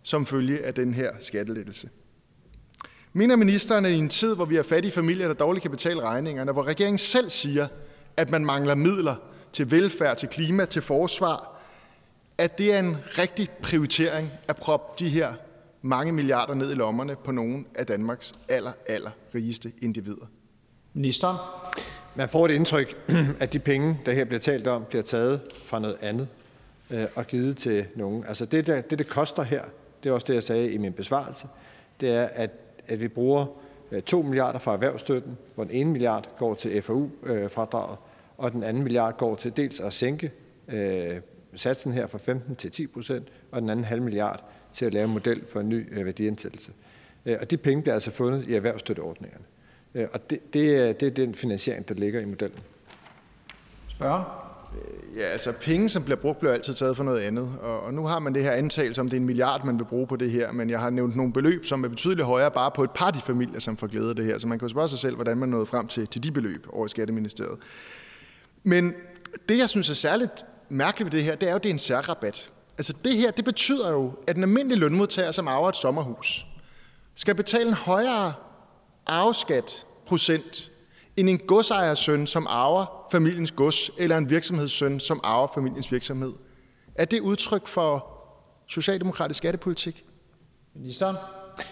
[0.03, 1.89] som følge af den her skattelettelse.
[3.13, 6.01] Mener ministeren, at i en tid, hvor vi har fattige familier, der dårligt kan betale
[6.01, 7.67] regningerne, hvor regeringen selv siger,
[8.19, 9.15] at man mangler midler
[9.53, 11.61] til velfærd, til klima, til forsvar,
[12.37, 15.33] at det er en rigtig prioritering at proppe de her
[15.81, 20.25] mange milliarder ned i lommerne på nogle af Danmarks aller, aller rigeste individer?
[20.93, 21.37] Ministeren?
[22.15, 22.97] Man får et indtryk,
[23.39, 26.27] at de penge, der her bliver talt om, bliver taget fra noget andet
[26.89, 28.25] øh, og givet til nogen.
[28.27, 29.63] Altså det, der, det, det koster her,
[30.03, 31.47] det er også det, jeg sagde i min besvarelse,
[32.01, 32.51] det er, at,
[32.87, 33.45] at vi bruger
[34.05, 37.97] 2 øh, milliarder fra erhvervsstøtten, hvor den ene milliard går til FAU-fradraget,
[38.39, 40.31] og den anden milliard går til dels at sænke
[40.67, 41.15] øh,
[41.55, 45.05] satsen her fra 15 til 10 procent, og den anden halv milliard til at lave
[45.05, 46.71] en model for en ny øh, værdiansættelse.
[47.25, 49.43] Øh, og de penge bliver altså fundet i erhvervsstøtteordningerne.
[49.95, 52.59] Øh, og det, det, det er den finansiering, der ligger i modellen.
[53.87, 54.45] Spørger?
[55.15, 57.49] Ja, altså penge, som bliver brugt, bliver altid taget for noget andet.
[57.61, 59.85] Og, og nu har man det her antagelse om, det er en milliard, man vil
[59.85, 60.51] bruge på det her.
[60.51, 63.13] Men jeg har nævnt nogle beløb, som er betydeligt højere bare på et par af
[63.13, 64.39] de familier, som får glæde af det her.
[64.39, 66.67] Så man kan jo spørge sig selv, hvordan man nåede frem til, til de beløb
[66.69, 67.57] over i Skatteministeriet.
[68.63, 68.93] Men
[69.49, 71.79] det, jeg synes er særligt mærkeligt ved det her, det er jo, det er en
[71.79, 72.51] særrabat.
[72.77, 76.45] Altså det her, det betyder jo, at en almindelig lønmodtager, som arver et sommerhus,
[77.15, 78.33] skal betale en højere
[79.05, 80.71] arveskat procent
[81.17, 86.33] end en godsejersøn, som arver familiens gods, eller en virksomhedssøn, som arver familiens virksomhed.
[86.95, 88.07] Er det udtryk for
[88.67, 90.05] socialdemokratisk skattepolitik?
[90.73, 91.15] Ministeren?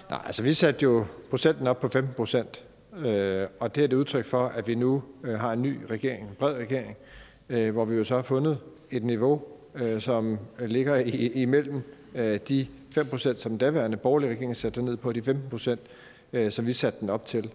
[0.09, 2.63] Nej, altså vi satte jo procenten op på 15 procent,
[3.05, 6.27] øh, og det er det udtryk for, at vi nu øh, har en ny regering,
[6.27, 6.97] en bred regering,
[7.49, 8.57] øh, hvor vi jo så har fundet
[8.91, 9.41] et niveau,
[9.75, 10.95] øh, som øh, ligger
[11.35, 11.81] imellem
[12.15, 12.67] øh, de
[12.97, 15.19] 5%, som den daværende borgerlige regering satte ned på, de
[15.53, 15.75] 15%,
[16.33, 17.51] øh, som vi satte den op til.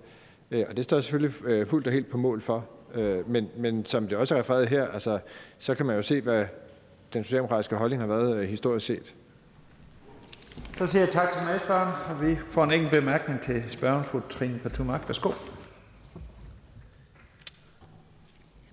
[0.68, 2.68] Og det står selvfølgelig selvfølgelig fuldt og helt på mål for.
[2.94, 5.18] Øh, men, men som det også er refereret her, altså,
[5.58, 6.46] så kan man jo se, hvad
[7.12, 9.14] den socialdemokratiske holdning har været øh, historisk set.
[10.78, 14.20] Så siger jeg tak til medspørgeren, og vi får en enkelt bemærkning til spørgeren, fru
[14.30, 15.08] Trine Patumak.
[15.08, 15.30] Værsgo.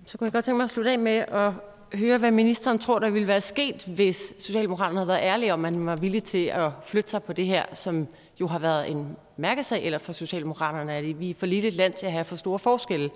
[0.06, 1.52] Så kunne jeg godt tænke mig at slutte af med at
[1.98, 5.86] høre, hvad ministeren tror, der ville være sket, hvis Socialdemokraterne havde været ærlige om, man
[5.86, 8.08] var villig til at flytte sig på det her, som
[8.40, 11.92] jo har været en mærkesag eller for Socialdemokraterne, at vi er for lille et land
[11.92, 13.10] til at have for store forskelle.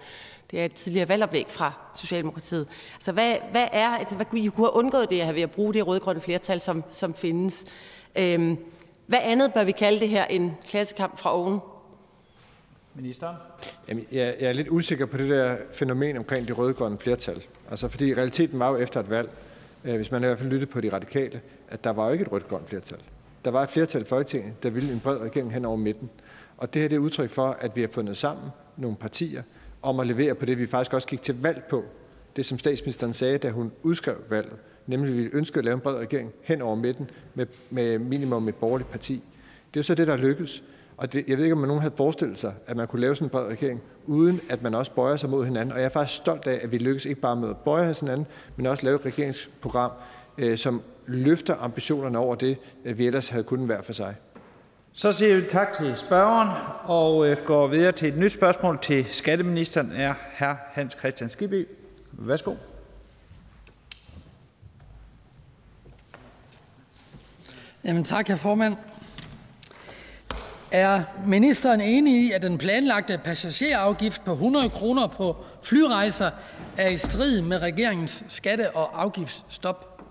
[0.51, 2.69] Det er et tidligere valgoplæg fra Socialdemokratiet.
[2.95, 5.51] Altså, hvad, hvad er, altså, hvad kunne I kunne have undgået det her ved at
[5.51, 7.65] bruge det rødgrønne flertal, som, som findes?
[8.17, 8.57] Øhm,
[9.07, 11.61] hvad andet bør vi kalde det her en klassekamp fra oven?
[12.95, 13.37] Ministeren?
[13.89, 17.43] Jamen, jeg, jeg er lidt usikker på det der fænomen omkring det rødgrønne flertal.
[17.71, 19.31] Altså, fordi realiteten var jo efter et valg,
[19.85, 22.23] øh, hvis man i hvert fald lyttede på de radikale, at der var jo ikke
[22.23, 22.99] et rødt-grønt flertal.
[23.45, 26.11] Der var et flertal i Folketinget, der ville en bred regering hen over midten.
[26.57, 29.43] Og det her det er udtryk for, at vi har fundet sammen nogle partier
[29.83, 31.85] om at levere på det, vi faktisk også gik til valg på.
[32.37, 34.57] Det, som statsministeren sagde, da hun udskrev valget,
[34.87, 38.49] nemlig at vi ønskede at lave en bred regering hen over midten med, med minimum
[38.49, 39.15] et borgerligt parti.
[39.15, 40.63] Det er jo så det, der lykkedes.
[40.97, 43.15] Og det, jeg ved ikke, om man nogen havde forestillet sig, at man kunne lave
[43.17, 45.73] sådan en bred regering, uden at man også bøjer sig mod hinanden.
[45.73, 48.01] Og jeg er faktisk stolt af, at vi lykkedes ikke bare med at bøje os
[48.01, 49.91] hinanden, men også lave et regeringsprogram,
[50.39, 54.15] øh, som løfter ambitionerne over det, øh, vi ellers havde kunnet være for sig.
[54.93, 56.49] Så siger vi tak til spørgeren
[56.85, 60.55] og øh, går videre til et nyt spørgsmål til skatteministeren er hr.
[60.73, 61.69] Hans Christian Skibby.
[62.13, 62.55] Værsgo.
[67.85, 68.77] Tak, herr formand.
[70.71, 76.31] Er ministeren enig i, at den planlagte passagerafgift på 100 kroner på flyrejser
[76.77, 80.03] er i strid med regeringens skatte- og afgiftsstop?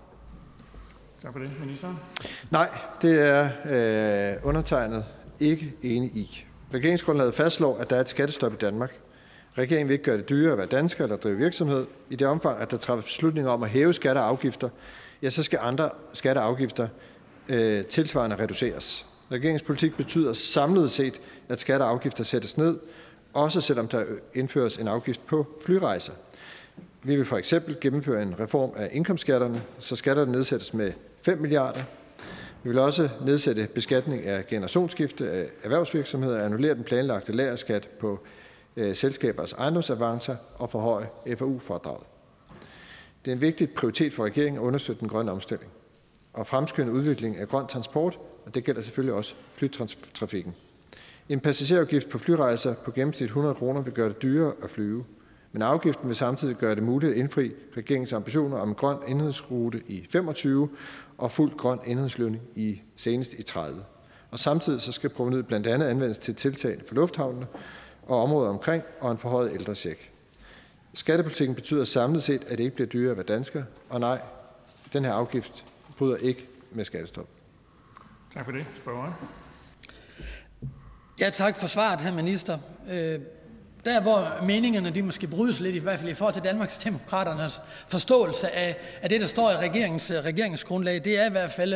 [1.22, 1.96] Tak for det, ministeren.
[2.50, 2.68] Nej,
[3.02, 3.48] det er
[4.34, 5.04] øh, undertegnet
[5.40, 6.44] ikke enig i.
[6.74, 8.92] Regeringsgrundlaget fastslår, at der er et skattestop i Danmark.
[9.58, 11.86] Regeringen vil ikke gøre det dyrere at være dansker eller drive virksomhed.
[12.10, 14.68] I det omfang, at der træffes beslutninger om at hæve skatter og afgifter,
[15.22, 16.88] ja, så skal andre skatter og afgifter
[17.48, 19.06] øh, tilsvarende reduceres.
[19.32, 22.78] Regeringens politik betyder samlet set, at skatter og afgifter sættes ned,
[23.32, 24.04] også selvom der
[24.34, 26.12] indføres en afgift på flyrejser.
[27.02, 30.92] Vi vil for eksempel gennemføre en reform af indkomstskatterne, så skatterne nedsættes med
[31.22, 31.82] 5 milliarder.
[32.62, 38.18] Vi vil også nedsætte beskatning af generationsskifte af erhvervsvirksomheder, annullere den planlagte lagerskat på
[38.76, 41.08] øh, selskabers ejendomsavancer og forhøje
[41.38, 42.06] FAU-fradraget.
[43.24, 45.70] Det er en vigtig prioritet for regeringen at understøtte den grønne omstilling
[46.34, 50.54] og fremskynde udviklingen af grøn transport, og det gælder selvfølgelig også flytrafikken.
[51.28, 55.04] En passagerafgift på flyrejser på gennemsnit 100 kroner vil gøre det dyrere at flyve,
[55.52, 59.82] men afgiften vil samtidig gøre det muligt at indfri regeringens ambitioner om en grøn indhedsrute
[59.88, 60.68] i 25
[61.18, 63.84] og fuld grøn indhedslønning i senest i 30.
[64.30, 67.46] Og samtidig så skal provenyet blandt andet anvendes til tiltag for lufthavnene
[68.06, 70.10] og områder omkring og en forhøjet ældrecheck.
[70.94, 74.20] Skattepolitikken betyder samlet set, at det ikke bliver dyrere at være dansker, og nej,
[74.92, 75.64] den her afgift
[75.98, 77.28] bryder ikke med skattestop.
[78.34, 78.66] Tak for det.
[78.76, 79.12] Spørgeren.
[81.20, 82.58] Ja, tak for svaret, her minister.
[82.90, 83.20] Øh,
[83.84, 87.60] der, hvor meningerne de måske brydes lidt, i hvert fald i forhold til Danmarks Demokraternes
[87.88, 91.74] forståelse af, af det, der står i regeringens, regeringsgrundlag, det er i hvert fald,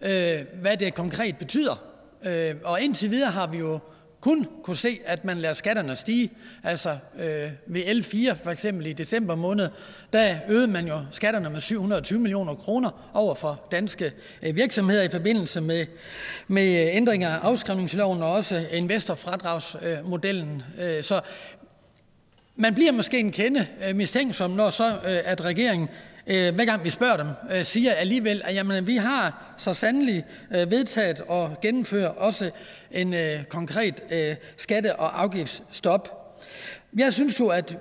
[0.00, 1.84] øh, hvad det konkret betyder.
[2.22, 3.78] Øh, og indtil videre har vi jo
[4.20, 6.30] kun kunne se, at man lader skatterne stige.
[6.64, 9.68] Altså øh, ved L4 for eksempel i december måned,
[10.12, 14.12] der øgede man jo skatterne med 720 millioner kroner over for danske
[14.42, 15.86] øh, virksomheder i forbindelse med,
[16.48, 20.62] med øh, ændringer af afskrivningsloven og også investorfradragsmodellen.
[20.80, 21.20] Øh, så
[22.56, 25.88] man bliver måske en kende øh, mistænksom, når så øh, at regeringen
[26.28, 30.24] øh, hver gang vi spørger dem, øh, siger alligevel, at jamen, vi har så sandelig
[30.54, 32.50] øh, vedtaget og gennemfører også
[32.90, 36.34] en øh, konkret øh, skatte- og afgiftsstop.
[36.96, 37.76] Jeg synes jo, at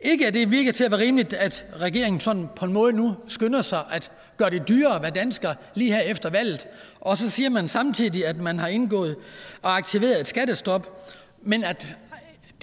[0.00, 3.16] ikke at det virker til at være rimeligt, at regeringen sådan på en måde nu
[3.28, 6.68] skynder sig at gøre det dyrere at være dansker lige her efter valget.
[7.00, 9.16] Og så siger man samtidig, at man har indgået
[9.62, 11.12] og aktiveret et skattestop,
[11.42, 11.88] men at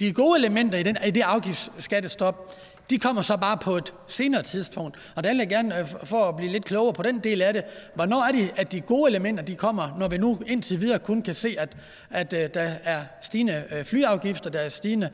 [0.00, 2.56] de gode elementer i, den, i det afgiftsskattestop,
[2.90, 4.98] de kommer så bare på et senere tidspunkt.
[5.14, 7.52] Og der vil jeg gerne, øh, for at blive lidt klogere på den del af
[7.52, 7.64] det,
[7.94, 11.22] hvornår er det, at de gode elementer de kommer, når vi nu indtil videre kun
[11.22, 11.76] kan se, at,
[12.10, 15.10] at øh, der er stigende øh, flyafgifter, der er stigende,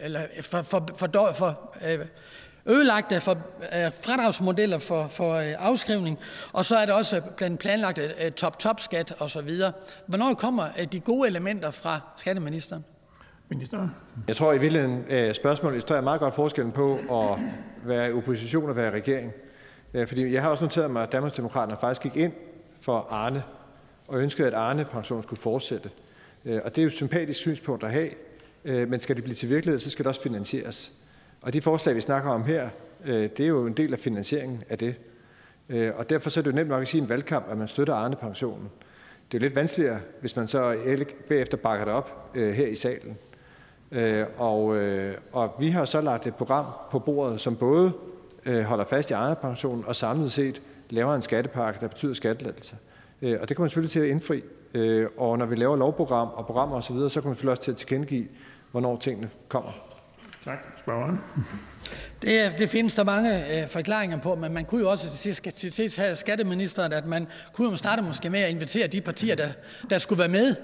[0.00, 2.06] eller for, for, for, for uh,
[2.66, 3.38] ødelagte for
[4.02, 6.18] fradragsmodeller for, for afskrivning,
[6.52, 9.50] og så er der også blandt planlagte uh, top-top-skat osv.
[10.06, 12.84] Hvornår kommer uh, de gode elementer fra skatteministeren?
[13.52, 13.90] Ministeren.
[14.28, 17.38] Jeg tror i virkeligheden, at spørgsmålet illustrerer meget godt forskellen på at
[17.84, 19.32] være i opposition og være i regering.
[19.94, 22.32] Øh, fordi jeg har også noteret mig, at Danmarksdemokraterne faktisk gik ind
[22.80, 23.42] for Arne
[24.08, 25.90] og ønskede, at Arne-pensionen skulle fortsætte.
[26.44, 28.08] Øh, og det er jo et sympatisk synspunkt at have.
[28.64, 30.92] men skal det blive til virkelighed, så skal det også finansieres.
[31.40, 32.68] Og de forslag, vi snakker om her,
[33.06, 34.94] det er jo en del af finansieringen af det.
[35.94, 37.68] Og derfor så er det jo nemt nok at sige i en valgkamp, at man
[37.68, 38.68] støtter Arne-pensionen.
[39.32, 40.76] Det er jo lidt vanskeligere, hvis man så
[41.28, 43.18] bagefter bakker det op her i salen.
[43.92, 47.92] Øh, og, øh, og vi har så lagt et program på bordet, som både
[48.46, 52.76] øh, holder fast i Arne-pensionen og samlet set laver en skattepakke, der betyder skattelettelser.
[53.40, 54.42] Og det kommer selvfølgelig til at indfri.
[55.16, 57.76] Og når vi laver lovprogram og programmer osv., så kommer vi selvfølgelig også til at
[57.76, 58.28] tilkendegive,
[58.70, 59.70] hvornår tingene kommer.
[60.44, 60.58] Tak.
[60.78, 61.20] Spørgeren.
[62.22, 65.72] Det, det findes der mange øh, forklaringer på, men man kunne jo også til til
[65.72, 69.48] sidst have skatteministeren, at man kunne jo starte måske med at invitere de partier, der,
[69.90, 70.56] der skulle være med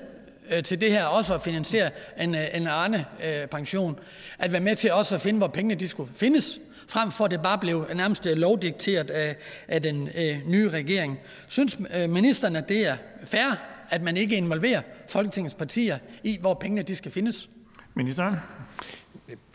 [0.65, 4.05] til det her, også at finansiere en, øh, en Arne-pension, øh,
[4.39, 6.59] at være med til også at finde, hvor pengene de skulle findes,
[6.89, 9.37] frem for at det bare blev nærmest øh, lovdikteret af,
[9.69, 11.19] af den øh, nye regering.
[11.49, 13.59] Synes øh, ministeren, at det er fair,
[13.91, 17.49] at man ikke involverer Folketingets partier i, hvor pengene de skal findes?
[17.95, 18.37] Ministeren.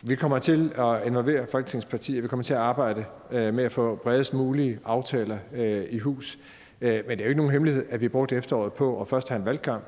[0.02, 2.22] Vi kommer til at involvere Folketingets partier.
[2.22, 6.38] Vi kommer til at arbejde øh, med at få bredest mulige aftaler øh, i hus.
[6.80, 9.28] Øh, men det er jo ikke nogen hemmelighed, at vi brugte efteråret på at først
[9.28, 9.84] have en valgkamp,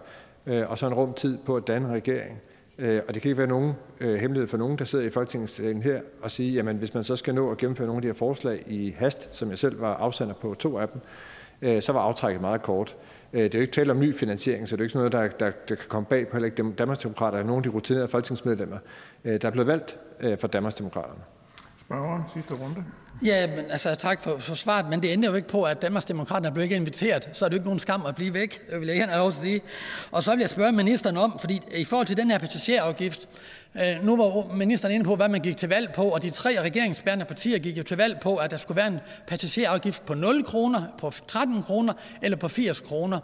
[0.47, 2.41] Øh, og så en rum tid på at danne regering.
[2.79, 5.83] Øh, og det kan ikke være nogen øh, hemmelighed for nogen, der sidder i Folketingssalen
[5.83, 8.15] her og sige, jamen hvis man så skal nå at gennemføre nogle af de her
[8.15, 11.01] forslag i hast, som jeg selv var afsender på to af dem,
[11.81, 12.97] så var aftrækket meget kort.
[13.33, 15.47] Det er jo ikke tale om ny finansiering, så det er ikke sådan noget, der,
[15.47, 18.79] der, der kan komme bag på heller ikke Danmarksdemokrater og nogle af de rutinerede folketingsmedlemmer,
[19.25, 19.99] der er blevet valgt
[20.41, 21.21] for Danmarksdemokraterne.
[21.87, 22.85] Spørger, sidste runde.
[23.25, 26.55] Ja, men altså, tak for, for svaret, men det ender jo ikke på, at Danmarksdemokraterne
[26.55, 28.89] blev ikke inviteret, så er det jo ikke nogen skam at blive væk, det vil
[28.89, 29.61] jeg gerne have lov at sige.
[30.11, 33.29] Og så vil jeg spørge ministeren om, fordi i forhold til den her passagerafgift,
[33.75, 36.61] øh, nu var ministeren inde på, hvad man gik til valg på, og de tre
[36.61, 40.45] regeringsbærende partier gik jo til valg på, at der skulle være en passagerafgift på 0
[40.45, 41.93] kroner, på 13 kroner
[42.23, 43.21] eller på 80 kroner.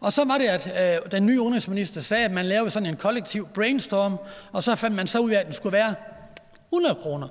[0.00, 0.66] Og så var det, at
[1.04, 4.16] øh, den nye udenrigsminister sagde, at man lavede sådan en kollektiv brainstorm,
[4.52, 5.94] og så fandt man så ud af, at den skulle være
[6.72, 7.28] 100 kroner.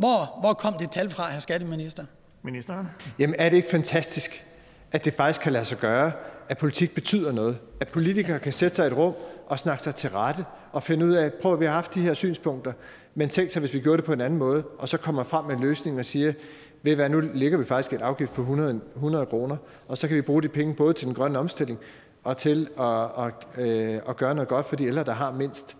[0.00, 2.04] Hvor, hvor kom det tal fra, herr skatteminister?
[2.42, 2.88] Ministeren.
[3.18, 4.44] Jamen er det ikke fantastisk,
[4.92, 6.12] at det faktisk kan lade sig gøre,
[6.48, 7.58] at politik betyder noget?
[7.80, 9.14] At politikere kan sætte sig i et rum
[9.46, 12.00] og snakke sig til rette og finde ud af, prøv at vi har haft de
[12.00, 12.72] her synspunkter,
[13.14, 15.44] men tænk sig, hvis vi gjorde det på en anden måde, og så kommer frem
[15.44, 16.32] med en løsning og siger,
[16.82, 19.56] ved hvad, nu ligger vi faktisk et afgift på 100, 100 kroner,
[19.88, 21.78] og så kan vi bruge de penge både til den grønne omstilling
[22.24, 25.76] og til at, at, øh, at gøre noget godt for de ældre, der har mindst.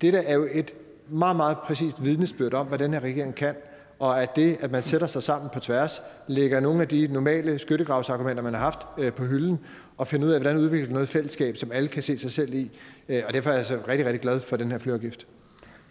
[0.00, 0.74] Det der er jo et
[1.10, 3.54] meget, meget præcist vidnesbyrd om, hvad den her regering kan,
[3.98, 7.58] og at det, at man sætter sig sammen på tværs, lægger nogle af de normale
[7.58, 9.58] skyttegravsargumenter, man har haft øh, på hylden,
[9.96, 12.70] og finder ud af, hvordan udvikle noget fællesskab, som alle kan se sig selv i.
[13.08, 15.26] Øh, og derfor er jeg altså rigtig, rigtig glad for den her flyafgift.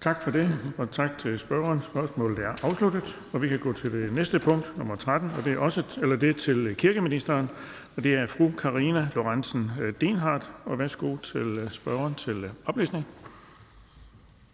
[0.01, 1.81] Tak for det, og tak til spørgeren.
[1.81, 5.53] Spørgsmålet er afsluttet, og vi kan gå til det næste punkt, nummer 13, og det
[5.53, 7.49] er også eller det er til kirkeministeren,
[7.97, 10.51] og det er fru Karina Lorentzen øh, Denhardt.
[10.65, 13.05] Og værsgo til øh, spørgeren til øh, oplæsning.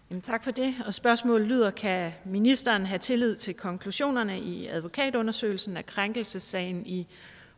[0.09, 0.75] Jamen, tak for det.
[0.85, 7.07] Og spørgsmålet lyder, kan ministeren have tillid til konklusionerne i advokatundersøgelsen af krænkelsessagen i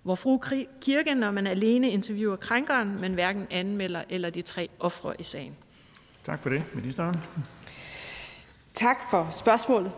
[0.03, 0.39] Vor Frue
[0.81, 5.55] Kirke, når man alene interviewer krænkeren, men hverken anmelder eller de tre ofre i sagen?
[6.25, 6.63] Tak for det.
[6.75, 7.15] Ministeren.
[8.73, 9.91] Tak for spørgsmålet.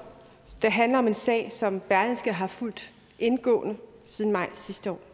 [0.61, 5.08] Det handler om en sag, som Berlingske har fulgt indgående siden maj sidste år.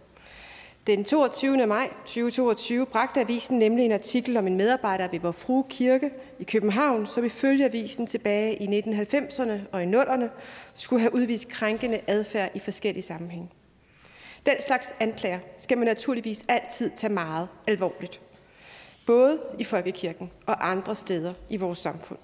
[0.88, 1.68] Den 22.
[1.68, 6.44] maj 2022 bragte avisen nemlig en artikel om en medarbejder ved Vor Frue Kirke i
[6.44, 10.26] København, som ifølge avisen tilbage i 1990'erne og i 0'erne
[10.74, 13.50] skulle have udvist krænkende adfærd i forskellige sammenhænge.
[14.46, 18.22] Den slags anklager skal man naturligvis altid tage meget alvorligt.
[19.06, 22.20] Både i Folkekirken og andre steder i vores samfund.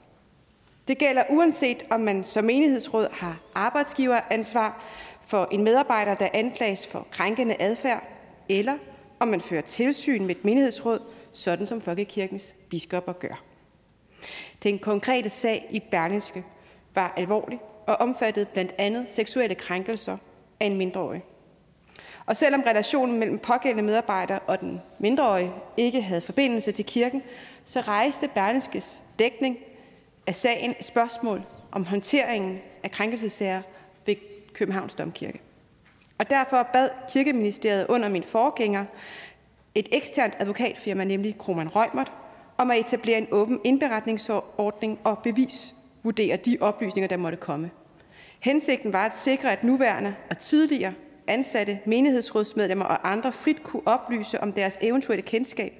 [0.87, 4.83] Det gælder uanset om man som menighedsråd har arbejdsgiveransvar
[5.25, 8.20] for en medarbejder, der anklages for krænkende adfærd,
[8.59, 8.77] eller
[9.19, 10.99] om man fører tilsyn med et menighedsråd,
[11.33, 13.43] sådan som Folkekirkens biskopper gør.
[14.63, 16.43] Den konkrete sag i Berlinske
[16.95, 20.17] var alvorlig og omfattede blandt andet seksuelle krænkelser
[20.59, 21.23] af en mindreårig.
[22.25, 27.23] Og selvom relationen mellem pågældende medarbejder og den mindreårige ikke havde forbindelse til kirken,
[27.65, 29.57] så rejste Berlingskes dækning
[30.27, 31.41] af sagen et spørgsmål
[31.71, 33.61] om håndteringen af krænkelsessager
[34.05, 34.15] ved
[34.53, 35.41] Københavns Domkirke.
[36.21, 38.85] Og derfor bad Kirkeministeriet under min forgænger
[39.75, 42.11] et eksternt advokatfirma, nemlig Kroman Røgmert,
[42.57, 47.71] om at etablere en åben indberetningsordning og bevisvurdere de oplysninger, der måtte komme.
[48.39, 50.93] Hensigten var at sikre, at nuværende og tidligere
[51.27, 55.73] ansatte menighedsrådsmedlemmer og andre frit kunne oplyse om deres eventuelle kendskab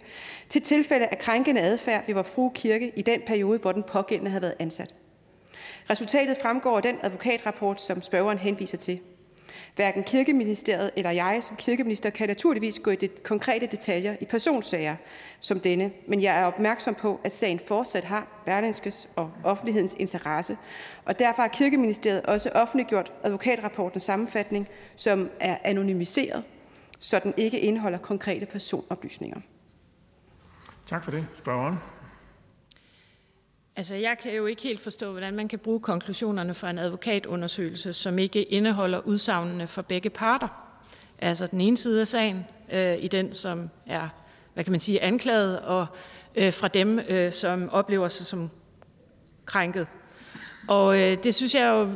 [0.49, 4.31] til tilfælde af krænkende adfærd ved vor frue kirke i den periode, hvor den pågældende
[4.31, 4.95] havde været ansat.
[5.89, 8.99] Resultatet fremgår af den advokatrapport, som spørgeren henviser til.
[9.75, 14.95] Hverken Kirkeministeriet eller jeg som kirkeminister kan naturligvis gå i det konkrete detaljer i personsager
[15.39, 20.57] som denne, men jeg er opmærksom på, at sagen fortsat har Berlingskes og offentlighedens interesse,
[21.05, 26.43] og derfor har Kirkeministeriet også offentliggjort advokatrapportens sammenfatning, som er anonymiseret,
[26.99, 29.39] så den ikke indeholder konkrete personoplysninger.
[30.89, 31.27] Tak for det.
[31.37, 31.75] Spørgeren.
[33.75, 37.93] Altså, jeg kan jo ikke helt forstå, hvordan man kan bruge konklusionerne fra en advokatundersøgelse,
[37.93, 40.47] som ikke indeholder udsagnene for begge parter.
[41.19, 44.09] Altså den ene side af sagen, øh, i den, som er,
[44.53, 45.87] hvad kan man sige, anklaget, og
[46.35, 48.49] øh, fra dem, øh, som oplever sig som
[49.45, 49.87] krænket.
[50.67, 51.89] Og øh, det synes jeg jo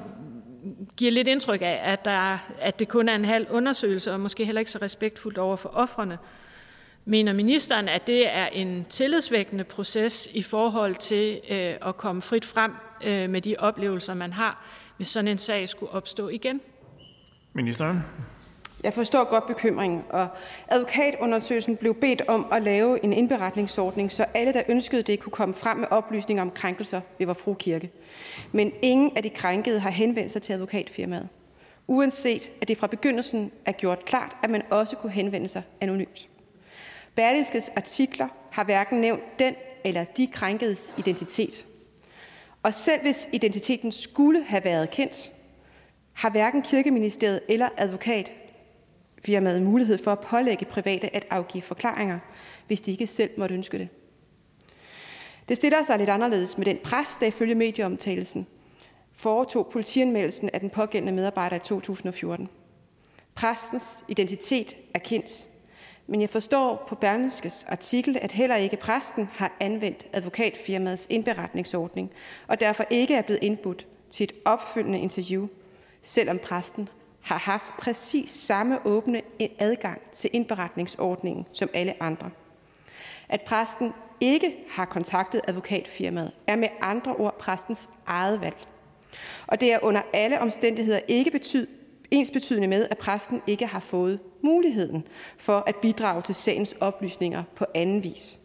[0.97, 4.45] giver lidt indtryk af, at, der, at det kun er en halv undersøgelse, og måske
[4.45, 6.17] heller ikke så respektfuldt over for offrene.
[7.07, 12.45] Mener ministeren, at det er en tillidsvækkende proces i forhold til øh, at komme frit
[12.45, 12.71] frem
[13.03, 14.65] øh, med de oplevelser, man har,
[14.97, 16.61] hvis sådan en sag skulle opstå igen?
[17.53, 17.99] Ministeren.
[18.83, 20.27] Jeg forstår godt bekymringen, og
[20.67, 25.55] advokatundersøgelsen blev bedt om at lave en indberetningsordning, så alle, der ønskede det, kunne komme
[25.55, 27.91] frem med oplysninger om krænkelser ved Vor Fru Kirke.
[28.51, 31.27] Men ingen af de krænkede har henvendt sig til advokatfirmaet,
[31.87, 36.29] uanset at det fra begyndelsen er gjort klart, at man også kunne henvende sig anonymt.
[37.15, 41.65] Berlingskes artikler har hverken nævnt den eller de krænkedes identitet.
[42.63, 45.31] Og selv hvis identiteten skulle have været kendt,
[46.13, 48.31] har hverken Kirkeministeriet eller advokat
[49.25, 52.19] firmaet mulighed for at pålægge private at afgive forklaringer,
[52.67, 53.89] hvis de ikke selv måtte ønske det.
[55.49, 58.47] Det stiller sig lidt anderledes med den pres, der ifølge medieomtalelsen
[59.17, 62.49] foretog politianmeldelsen af den pågældende medarbejder i 2014.
[63.35, 65.49] Præstens identitet er kendt,
[66.07, 72.11] men jeg forstår på Berlingskes artikel, at heller ikke præsten har anvendt advokatfirmaets indberetningsordning,
[72.47, 75.47] og derfor ikke er blevet indbudt til et opfølgende interview,
[76.01, 76.89] selvom præsten
[77.21, 79.21] har haft præcis samme åbne
[79.59, 82.29] adgang til indberetningsordningen som alle andre.
[83.29, 88.57] At præsten ikke har kontaktet advokatfirmaet, er med andre ord præstens eget valg.
[89.47, 91.67] Og det er under alle omstændigheder ikke betyd,
[92.11, 95.07] ensbetydende med, at præsten ikke har fået muligheden
[95.37, 98.39] for at bidrage til sagens oplysninger på anden vis.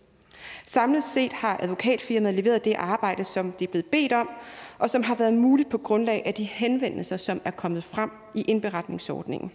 [0.67, 4.31] Samlet set har advokatfirmaet leveret det arbejde, som det er blevet bedt om,
[4.79, 8.43] og som har været muligt på grundlag af de henvendelser, som er kommet frem i
[8.43, 9.53] indberetningsordningen.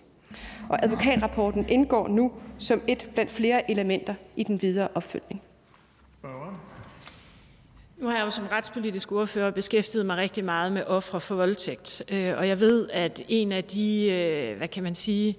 [0.69, 5.41] Og advokatrapporten indgår nu som et blandt flere elementer i den videre opfølgning.
[8.05, 12.03] Nu har jeg jo som retspolitisk ordfører beskæftiget mig rigtig meget med ofre for voldtægt,
[12.09, 15.37] øh, og jeg ved, at en af de, øh, hvad kan man sige,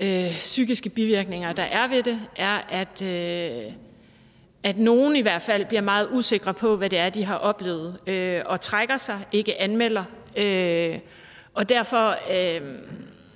[0.00, 3.72] øh, psykiske bivirkninger, der er ved det, er, at, øh,
[4.62, 7.98] at nogen i hvert fald bliver meget usikre på, hvad det er, de har oplevet,
[8.46, 10.04] og trækker sig, ikke anmelder.
[11.54, 12.16] Og derfor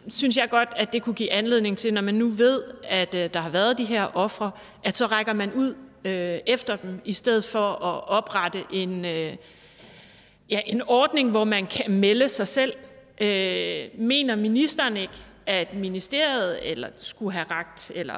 [0.09, 3.41] synes jeg godt, at det kunne give anledning til, når man nu ved, at der
[3.41, 4.51] har været de her ofre,
[4.85, 5.75] at så rækker man ud
[6.05, 9.37] øh, efter dem, i stedet for at oprette en, øh,
[10.51, 12.73] ja, en ordning, hvor man kan melde sig selv.
[13.21, 15.15] Øh, mener ministeren ikke,
[15.47, 18.15] at ministeriet eller skulle have ragt, eller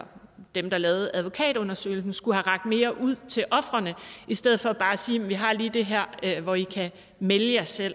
[0.55, 3.94] dem, der lavede advokatundersøgelsen, skulle have ragt mere ud til offrene,
[4.28, 6.62] i stedet for bare at sige, at vi har lige det her, øh, hvor I
[6.62, 7.94] kan melde jer selv.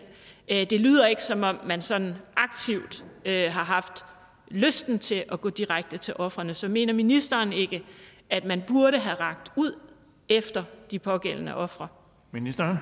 [0.49, 4.05] Øh, det lyder ikke som om, man sådan aktivt øh, har haft
[4.51, 6.53] lysten til at gå direkte til offrene.
[6.53, 7.83] Så mener ministeren ikke,
[8.29, 9.79] at man burde have rakt ud
[10.29, 11.87] efter de pågældende ofre?
[12.31, 12.77] Ministeren.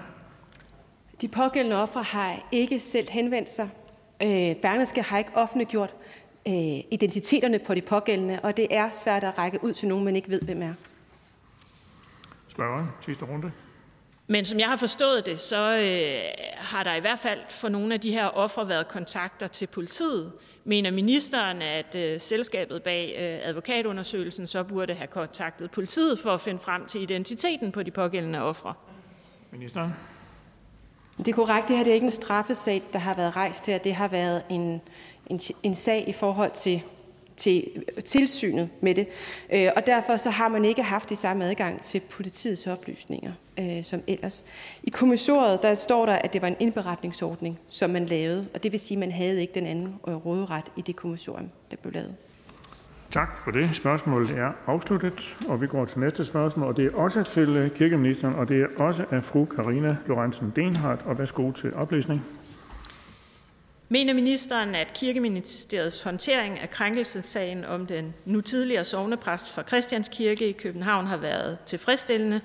[1.22, 3.70] De pågældende ofre har ikke selv henvendt sig.
[4.24, 5.94] Øh, Berlingske har ikke offentliggjort
[6.48, 6.54] øh,
[6.92, 10.30] identiteterne på de pågældende, og det er svært at række ud til nogen, man ikke
[10.30, 10.74] ved, hvem er.
[12.48, 13.52] Spørgeren, sidste runde.
[14.28, 16.22] Men som jeg har forstået det, så øh,
[16.56, 20.32] har der i hvert fald for nogle af de her ofre været kontakter til politiet.
[20.70, 26.42] Mener ministeren, at øh, selskabet bag øh, advokatundersøgelsen så burde have kontaktet politiet for at
[26.42, 28.74] finde frem til identiteten på de pågældende ofre?
[29.52, 29.92] Ministeren.
[31.18, 31.68] Det er korrekt.
[31.68, 33.78] Det her det er ikke en straffesag, der har været rejst her.
[33.78, 34.82] Det har været en,
[35.28, 36.82] en, en sag i forhold til
[37.38, 39.08] til tilsynet med det.
[39.54, 43.84] Øh, og derfor så har man ikke haft de samme adgang til politiets oplysninger øh,
[43.84, 44.46] som ellers.
[44.84, 48.72] I kommissoriet der står der, at det var en indberetningsordning, som man lavede, og det
[48.72, 51.94] vil sige, at man havde ikke den anden øh, råderet i det kommissorium, der blev
[51.94, 52.16] lavet.
[53.12, 53.76] Tak for det.
[53.76, 57.72] Spørgsmålet er afsluttet, og vi går til næste spørgsmål, og det er også til øh,
[57.72, 62.26] kirkeministeren, og det er også af fru Karina Lorentzen Denhardt, og værsgo til oplæsning.
[63.90, 70.50] Mener ministeren, at Kirkeministeriets håndtering af krænkelsessagen om den nu tidligere sovnepræst fra Christians Kirke
[70.50, 72.42] i København har været tilfredsstillende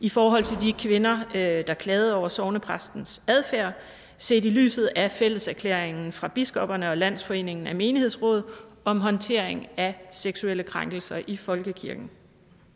[0.00, 3.72] i forhold til de kvinder, øh, der klagede over sovnepræstens adfærd,
[4.18, 8.42] set i lyset af fælleserklæringen fra biskopperne og Landsforeningen af Menighedsråd
[8.84, 12.10] om håndtering af seksuelle krænkelser i folkekirken?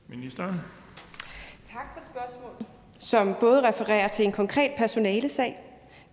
[0.08, 0.60] Ministeren.
[1.72, 2.66] Tak for spørgsmålet.
[2.98, 5.56] Som både refererer til en konkret personalesag,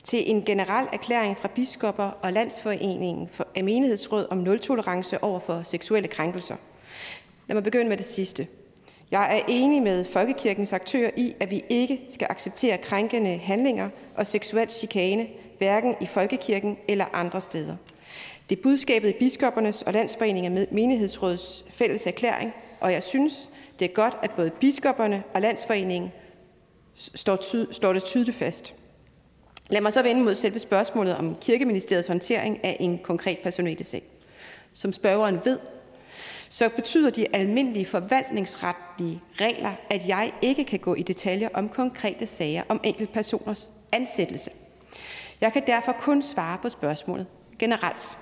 [0.05, 5.61] til en generel erklæring fra biskopper og Landsforeningen for af menighedsråd om nul-tolerance over for
[5.63, 6.55] seksuelle krænkelser.
[7.47, 8.47] Lad mig begynde med det sidste.
[9.11, 14.27] Jeg er enig med Folkekirkens aktører i, at vi ikke skal acceptere krænkende handlinger og
[14.27, 15.27] seksuel chikane,
[15.57, 17.75] hverken i Folkekirken eller andre steder.
[18.49, 23.49] Det er budskabet i Biskoppernes og Landsforeningen af Menighedsråds fælles erklæring, og jeg synes,
[23.79, 26.11] det er godt, at både biskopperne og Landsforeningen
[26.95, 28.75] står, ty- står det tydeligt fast.
[29.69, 34.03] Lad mig så vende mod selve spørgsmålet om Kirkeministeriets håndtering af en konkret personalesag.
[34.73, 35.59] Som spørgeren ved,
[36.49, 42.25] så betyder de almindelige forvaltningsretlige regler, at jeg ikke kan gå i detaljer om konkrete
[42.25, 44.51] sager om enkeltpersoners ansættelse.
[45.41, 47.27] Jeg kan derfor kun svare på spørgsmålet
[47.59, 48.17] generelt.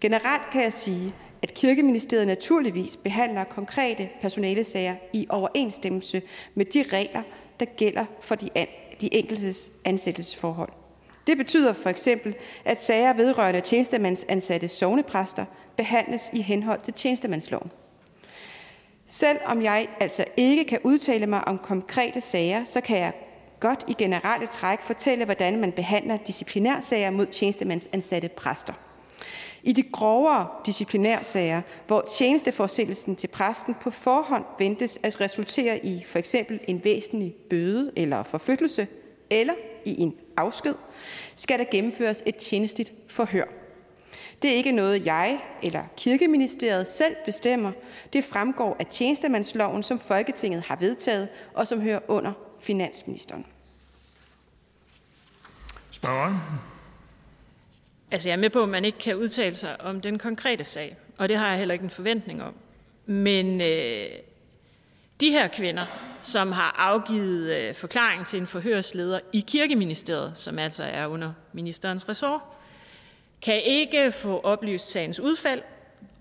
[0.00, 6.22] Generelt kan jeg sige, at Kirkeministeriet naturligvis behandler konkrete personalesager i overensstemmelse
[6.54, 7.22] med de regler,
[7.60, 8.48] der gælder for de,
[9.04, 10.72] de enkeltes ansættelsesforhold.
[11.26, 15.44] Det betyder for eksempel, at sager vedrørende tjenestemandsansatte sovnepræster
[15.76, 17.70] behandles i henhold til tjenestemandsloven.
[19.06, 23.12] Selvom jeg altså ikke kan udtale mig om konkrete sager, så kan jeg
[23.60, 28.72] godt i generelle træk fortælle, hvordan man behandler disciplinærsager mod tjenestemandsansatte præster.
[29.66, 36.18] I de grovere disciplinærsager, hvor tjenesteforsildelsen til præsten på forhånd ventes at resultere i for
[36.18, 38.86] eksempel en væsentlig bøde eller forflyttelse,
[39.30, 39.54] eller
[39.84, 40.74] i en afsked,
[41.34, 43.44] skal der gennemføres et tjenestligt forhør.
[44.42, 47.72] Det er ikke noget, jeg eller Kirkeministeriet selv bestemmer.
[48.12, 53.46] Det fremgår af tjenestemandsloven, som Folketinget har vedtaget, og som hører under finansministeren.
[55.90, 56.34] Spørgeren.
[58.14, 60.96] Altså, jeg er med på, at man ikke kan udtale sig om den konkrete sag,
[61.18, 62.54] og det har jeg heller ikke en forventning om.
[63.06, 64.06] Men øh,
[65.20, 65.82] de her kvinder,
[66.22, 72.08] som har afgivet øh, forklaring til en forhørsleder i Kirkeministeriet, som altså er under ministerens
[72.08, 72.40] ressort,
[73.42, 75.62] kan ikke få oplyst sagens udfald,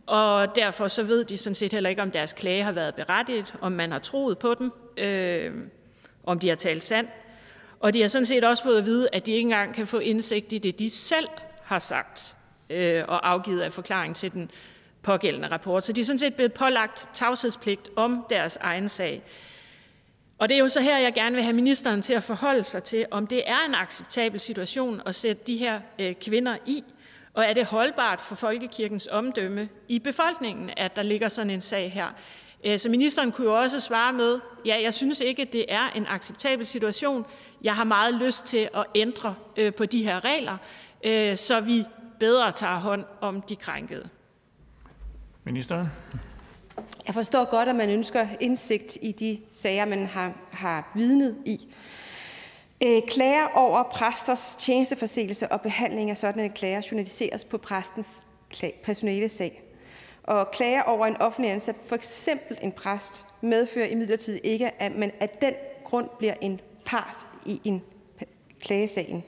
[0.05, 3.53] og derfor så ved de sådan set heller ikke, om deres klage har været berettiget,
[3.61, 5.51] om man har troet på dem, øh,
[6.23, 7.09] om de har talt sandt.
[7.79, 9.97] Og de har sådan set også fået at vide, at de ikke engang kan få
[9.97, 11.27] indsigt i det, de selv
[11.65, 12.37] har sagt
[12.69, 14.51] øh, og afgivet af forklaring til den
[15.01, 15.83] pågældende rapport.
[15.83, 19.23] Så de er sådan set blevet pålagt tavshedspligt om deres egen sag.
[20.37, 22.83] Og det er jo så her, jeg gerne vil have ministeren til at forholde sig
[22.83, 26.83] til, om det er en acceptabel situation at sætte de her øh, kvinder i,
[27.33, 31.91] og er det holdbart for folkekirkens omdømme i befolkningen, at der ligger sådan en sag
[31.91, 32.07] her.
[32.63, 36.05] Øh, så ministeren kunne jo også svare med, ja, jeg synes ikke, det er en
[36.07, 37.25] acceptabel situation.
[37.61, 40.57] Jeg har meget lyst til at ændre øh, på de her regler,
[41.03, 41.85] øh, så vi
[42.19, 44.09] bedre tager hånd om de krænkede.
[45.43, 45.87] Ministeren.
[47.05, 51.73] Jeg forstår godt, at man ønsker indsigt i de sager, man har, har vidnet i.
[52.83, 58.23] Øh, klager over præsters tjenesteforseelse og behandling af sådanne klager journaliseres på præstens
[58.83, 59.63] personale sag.
[60.23, 65.11] Og klager over en offentlig ansat, for eksempel en præst, medfører imidlertid ikke, at man
[65.19, 65.53] af den
[65.83, 67.81] grund bliver en part i en
[68.61, 69.23] klagesagen.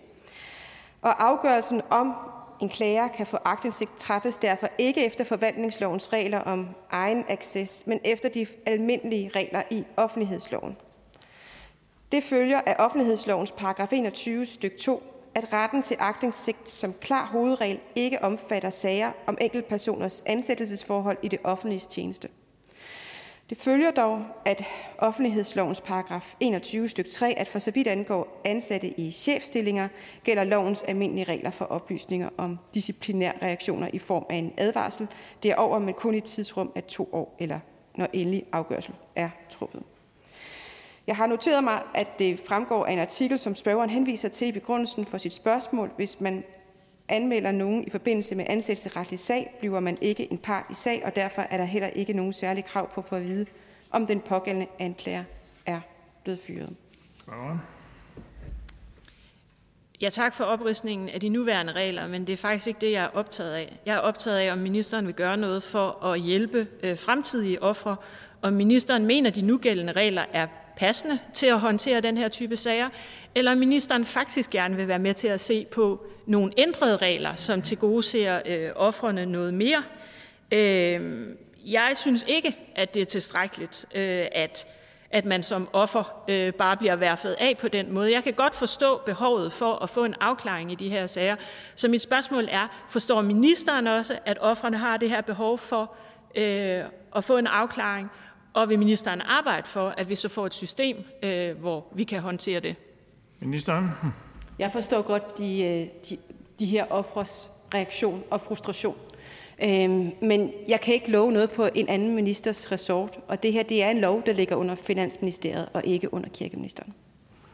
[1.05, 2.13] Og afgørelsen om
[2.61, 7.99] en klager kan få aktindsigt træffes derfor ikke efter forvaltningslovens regler om egen access, men
[8.03, 10.77] efter de almindelige regler i offentlighedsloven.
[12.11, 15.03] Det følger af offentlighedslovens paragraf 21 styk 2,
[15.35, 21.39] at retten til aktindsigt som klar hovedregel ikke omfatter sager om enkeltpersoners ansættelsesforhold i det
[21.43, 22.29] offentlige tjeneste.
[23.49, 24.63] Det følger dog, at
[24.97, 27.05] offentlighedslovens paragraf 21 stk.
[27.05, 29.87] 3, at for så vidt angår ansatte i chefstillinger,
[30.23, 35.07] gælder lovens almindelige regler for oplysninger om disciplinære reaktioner i form af en advarsel.
[35.43, 37.59] Det er over, men kun i et tidsrum af to år, eller
[37.95, 39.83] når endelig afgørelse er truffet.
[41.07, 44.51] Jeg har noteret mig, at det fremgår af en artikel, som spørgeren henviser til i
[44.51, 45.91] begrundelsen for sit spørgsmål.
[45.95, 46.43] Hvis man
[47.09, 51.15] anmelder nogen i forbindelse med ansættelsesretlig sag, bliver man ikke en part i sag, og
[51.15, 53.45] derfor er der heller ikke nogen særlig krav på for at vide,
[53.91, 55.23] om den pågældende anklager
[55.65, 55.79] er
[56.23, 56.75] blevet fyret.
[60.01, 63.03] Ja, tak for opristningen af de nuværende regler, men det er faktisk ikke det, jeg
[63.03, 63.79] er optaget af.
[63.85, 67.95] Jeg er optaget af, om ministeren vil gøre noget for at hjælpe øh, fremtidige ofre,
[68.41, 72.55] om ministeren mener, at de nugældende regler er passende til at håndtere den her type
[72.55, 72.89] sager,
[73.35, 77.35] eller om ministeren faktisk gerne vil være med til at se på nogle ændrede regler,
[77.35, 79.83] som tilgodeser øh, offrene noget mere.
[80.51, 81.27] Øh,
[81.65, 84.67] jeg synes ikke, at det er tilstrækkeligt, øh, at
[85.15, 88.11] at man som offer øh, bare bliver værfet af på den måde.
[88.11, 91.35] Jeg kan godt forstå behovet for at få en afklaring i de her sager.
[91.75, 95.95] Så mit spørgsmål er, forstår ministeren også, at offrene har det her behov for
[96.35, 96.83] øh,
[97.15, 98.11] at få en afklaring?
[98.53, 102.21] Og vil ministeren arbejde for, at vi så får et system, øh, hvor vi kan
[102.21, 102.75] håndtere det?
[103.45, 103.89] Ministeren?
[104.59, 106.17] Jeg forstår godt de, øh, de,
[106.59, 108.95] de her offres reaktion og frustration.
[109.63, 113.63] Øhm, men jeg kan ikke love noget på en anden ministers ressort, og det her
[113.63, 116.93] det er en lov, der ligger under Finansministeriet og ikke under Kirkeministeren.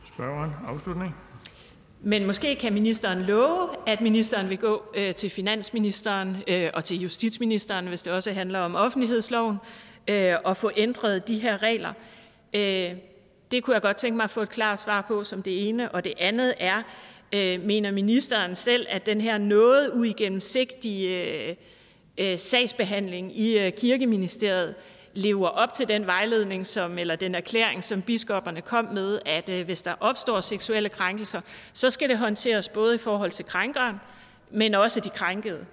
[0.08, 1.16] Spørgeren, afslutning.
[2.02, 7.02] Men måske kan ministeren love, at ministeren vil gå øh, til finansministeren øh, og til
[7.02, 9.58] justitsministeren, hvis det også handler om offentlighedsloven,
[10.08, 11.94] øh, og få ændret de her regler.
[12.54, 12.92] Øh,
[13.52, 15.92] det kunne jeg godt tænke mig at få et klart svar på som det ene.
[15.92, 16.82] Og det andet er,
[17.34, 21.56] øh, mener ministeren selv, at den her noget uigennemsigtige øh,
[22.18, 24.76] øh, sagsbehandling i øh, kirkeministeriet
[25.14, 29.66] lever op til den vejledning som, eller den erklæring, som biskopperne kom med, at øh,
[29.66, 31.42] hvis der opstår seksuelle krænkelser,
[31.74, 33.96] så skal det håndteres både i forhold til krænkeren,
[34.52, 35.66] men også de krænkede.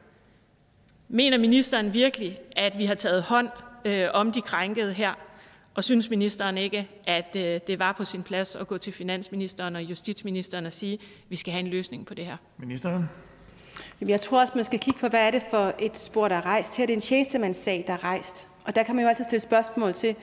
[1.09, 3.49] Mener ministeren virkelig, at vi har taget hånd
[3.85, 5.15] øh, om de krænkede her?
[5.79, 9.77] Og synes ministeren ikke, at øh, det var på sin plads at gå til finansministeren
[9.77, 12.37] og justitsministeren og sige, at vi skal have en løsning på det her?
[12.57, 13.05] Ministeren?
[14.01, 16.47] Jeg tror også, man skal kigge på, hvad er det for et spor, der er
[16.47, 16.77] rejst.
[16.77, 18.49] Her er det en tjenestemandssag, der er rejst.
[18.65, 20.17] Og der kan man jo altid stille spørgsmål til,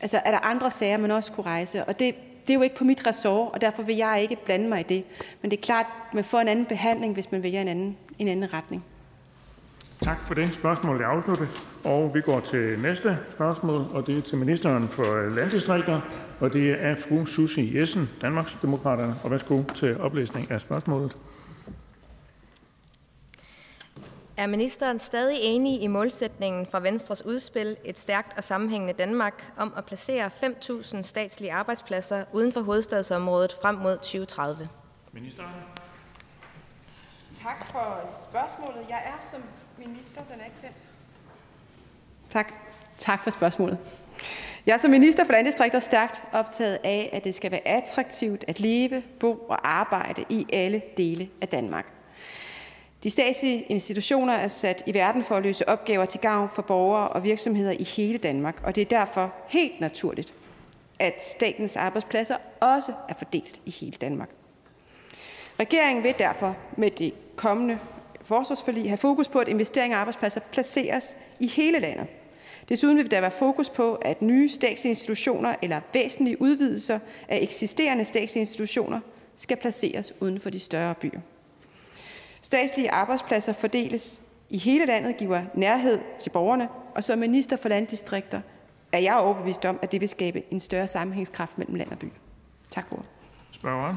[0.00, 1.84] altså er der andre sager, man også kunne rejse?
[1.84, 4.68] Og det, det er jo ikke på mit ressort, og derfor vil jeg ikke blande
[4.68, 5.04] mig i det.
[5.42, 7.96] Men det er klart, at man får en anden behandling, hvis man vælger en anden,
[8.18, 8.84] en anden retning.
[10.00, 10.54] Tak for det.
[10.54, 11.48] Spørgsmålet er afsluttet.
[11.84, 16.00] Og vi går til næste spørgsmål, og det er til ministeren for landdistrikter,
[16.40, 19.14] og det er fru Susie Jessen, Danmarksdemokraterne.
[19.24, 21.16] Og værsgo til oplæsning af spørgsmålet.
[24.36, 29.72] Er ministeren stadig enig i målsætningen for Venstres udspil Et stærkt og sammenhængende Danmark om
[29.76, 34.68] at placere 5.000 statslige arbejdspladser uden for hovedstadsområdet frem mod 2030?
[35.12, 35.50] Ministeren.
[37.42, 38.00] Tak for
[38.30, 38.80] spørgsmålet.
[38.88, 39.42] Jeg er som
[39.78, 40.88] minister, den er ikke sendt.
[42.30, 42.52] Tak.
[42.98, 43.78] Tak for spørgsmålet.
[44.66, 48.60] Jeg er som minister for landdistrikter stærkt optaget af, at det skal være attraktivt at
[48.60, 51.86] leve, bo og arbejde i alle dele af Danmark.
[53.02, 57.08] De statslige institutioner er sat i verden for at løse opgaver til gavn for borgere
[57.08, 60.34] og virksomheder i hele Danmark, og det er derfor helt naturligt,
[60.98, 64.30] at statens arbejdspladser også er fordelt i hele Danmark.
[65.60, 67.78] Regeringen vil derfor med det kommende
[68.26, 72.06] forsvarsforlig have fokus på, at investeringer og arbejdspladser placeres i hele landet.
[72.68, 76.98] Desuden vil der være fokus på, at nye statslige institutioner eller væsentlige udvidelser
[77.28, 79.00] af eksisterende statslige institutioner
[79.36, 81.20] skal placeres uden for de større byer.
[82.40, 88.40] Statslige arbejdspladser fordeles i hele landet, giver nærhed til borgerne, og som minister for landdistrikter
[88.92, 92.06] er jeg overbevist om, at det vil skabe en større sammenhængskraft mellem land og by.
[92.70, 93.04] Tak for
[93.52, 93.96] Spørgeren.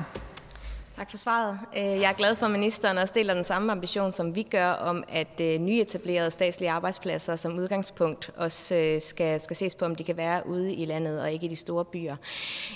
[1.00, 1.60] Tak for svaret.
[1.78, 4.72] Øh, jeg er glad for, at ministeren også deler den samme ambition, som vi gør,
[4.72, 9.96] om at øh, nyetablerede statslige arbejdspladser som udgangspunkt også øh, skal, skal ses på, om
[9.96, 12.16] de kan være ude i landet og ikke i de store byer.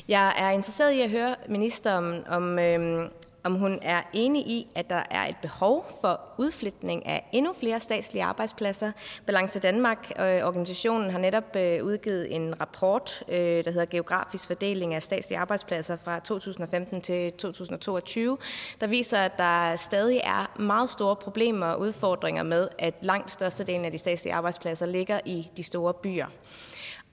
[0.07, 3.09] Jeg er interesseret i at høre ministeren om, øhm,
[3.43, 7.79] om hun er enig i, at der er et behov for udflytning af endnu flere
[7.79, 8.91] statslige arbejdspladser.
[9.25, 14.93] Balance Danmark øh, organisationen har netop øh, udgivet en rapport, øh, der hedder Geografisk fordeling
[14.93, 18.37] af statslige arbejdspladser fra 2015 til 2022,
[18.81, 23.85] der viser, at der stadig er meget store problemer og udfordringer med, at langt størstedelen
[23.85, 26.27] af de statslige arbejdspladser ligger i de store byer.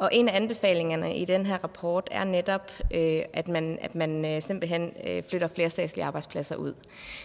[0.01, 4.25] Og en af anbefalingerne i den her rapport er netop, øh, at man, at man
[4.25, 6.20] øh, simpelthen øh, flytter flere statslige arbejdspladser
[6.59, 6.75] ud.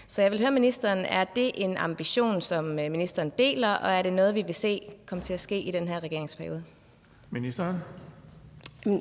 [0.08, 4.14] Så jeg vil høre ministeren, er det en ambition, som ministeren deler, og er det
[4.14, 6.64] noget, vi vil se komme til at ske i den her regeringsperiode?
[7.30, 7.78] Ministeren.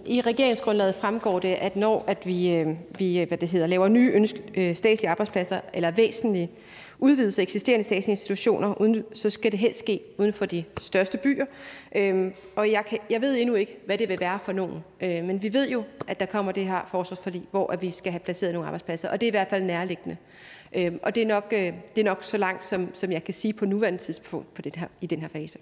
[0.06, 2.64] I regeringsgrundlaget fremgår det, at når at vi,
[2.98, 6.50] vi hvad det hedder, laver nye ønske, statslige arbejdspladser eller væsentlige
[6.98, 11.46] udvidelse af eksisterende statsinstitutioner, uden, så skal det helst ske uden for de største byer.
[11.96, 14.84] Øhm, og jeg, kan, jeg ved endnu ikke, hvad det vil være for nogen.
[15.00, 18.12] Øh, men vi ved jo, at der kommer det her forsvarsforlig, hvor at vi skal
[18.12, 20.16] have placeret nogle arbejdspladser, og det er i hvert fald nærliggende.
[20.76, 23.34] Øhm, og det er, nok, øh, det er nok så langt, som, som jeg kan
[23.34, 25.58] sige på nuværende tidspunkt på det her, i den her fase.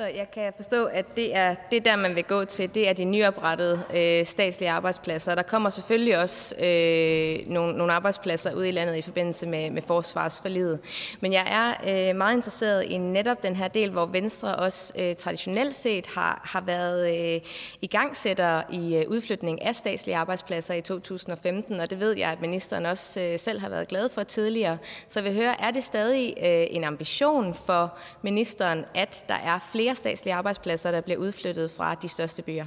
[0.00, 2.74] Så jeg kan forstå, at det er det der, man vil gå til.
[2.74, 5.34] Det er de nyoprettede øh, statslige arbejdspladser.
[5.34, 9.82] Der kommer selvfølgelig også øh, nogle, nogle arbejdspladser ud i landet i forbindelse med, med
[9.82, 10.78] forsvarsforlidet.
[11.20, 11.74] Men jeg er
[12.10, 16.40] øh, meget interesseret i netop den her del, hvor Venstre også øh, traditionelt set har,
[16.44, 17.40] har været øh,
[17.80, 17.90] i
[18.72, 23.20] i øh, udflytning af statslige arbejdspladser i 2015, og det ved jeg, at ministeren også
[23.20, 24.78] øh, selv har været glad for tidligere.
[25.08, 29.58] Så vi vil høre, er det stadig øh, en ambition for ministeren, at der er
[29.72, 32.66] flere flere statslige arbejdspladser, der bliver udflyttet fra de største byer.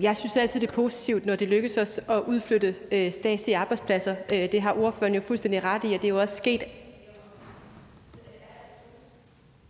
[0.00, 4.16] Jeg synes altid, det er positivt, når det lykkes os at udflytte øh, statslige arbejdspladser.
[4.32, 6.64] Øh, det har ordføreren jo fuldstændig ret i, og det er jo også sket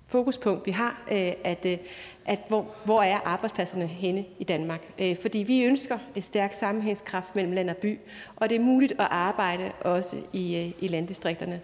[0.07, 1.79] fokuspunkt, vi har, øh, at, øh,
[2.27, 4.81] at hvor, hvor er arbejdspladserne henne i Danmark.
[4.99, 7.99] Øh, fordi vi ønsker et stærkt sammenhængskraft mellem land og by,
[8.37, 11.61] og det er muligt at arbejde også i, øh, i landdistrikterne.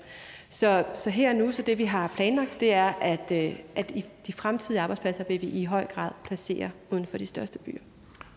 [0.51, 3.91] Så, så her og nu, så det vi har planlagt, det er, at, øh, at
[3.91, 7.81] i de fremtidige arbejdspladser vil vi i høj grad placere uden for de største byer.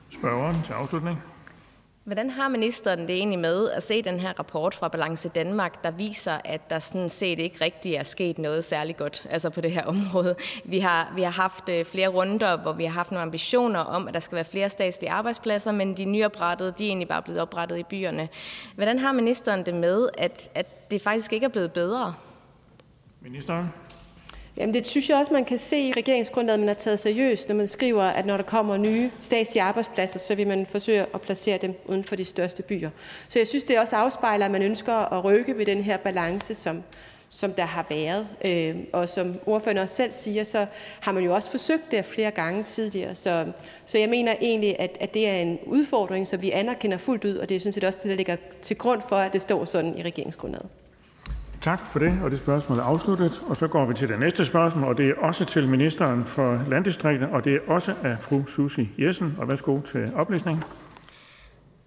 [0.10, 1.18] Spørgeren til afslutning.
[2.04, 5.92] Hvordan har ministeren det egentlig med at se den her rapport fra Balance Danmark, der
[5.92, 9.72] viser, at der sådan set ikke rigtig er sket noget særligt godt altså på det
[9.72, 10.36] her område?
[10.66, 14.08] Vi har, vi har haft øh, flere runder, hvor vi har haft nogle ambitioner om,
[14.08, 17.42] at der skal være flere statslige arbejdspladser, men de nyoprettede, de er egentlig bare blevet
[17.42, 18.30] oprettet i byerne.
[18.76, 22.16] Hvordan har ministeren det med, at, at det faktisk ikke er blevet bedre?
[23.22, 23.74] Ministeren.
[24.58, 27.56] Jamen, det synes jeg også, man kan se i regeringsgrundlaget, man har taget seriøst, når
[27.56, 31.58] man skriver, at når der kommer nye statslige arbejdspladser, så vil man forsøge at placere
[31.58, 32.90] dem uden for de største byer.
[33.30, 36.56] Så jeg synes, det også afspejler, at man ønsker at rykke ved den her balance,
[36.56, 36.84] som,
[37.30, 38.28] som der har været.
[38.46, 40.66] Øh, og som ordføreren også selv siger, så
[41.00, 43.16] har man jo også forsøgt det flere gange tidligere.
[43.16, 43.46] Så,
[43.86, 47.36] så jeg mener egentlig, at, at det er en udfordring, som vi anerkender fuldt ud,
[47.36, 49.66] og det er sådan set også det, der ligger til grund for, at det står
[49.66, 50.68] sådan i regeringsgrundlaget.
[51.62, 53.44] Tak for det, og det spørgsmål er afsluttet.
[53.48, 56.60] Og så går vi til det næste spørgsmål, og det er også til ministeren for
[56.70, 59.36] landdistrikter, og det er også af fru Susie Jessen.
[59.38, 60.64] Og værsgo til oplæsning.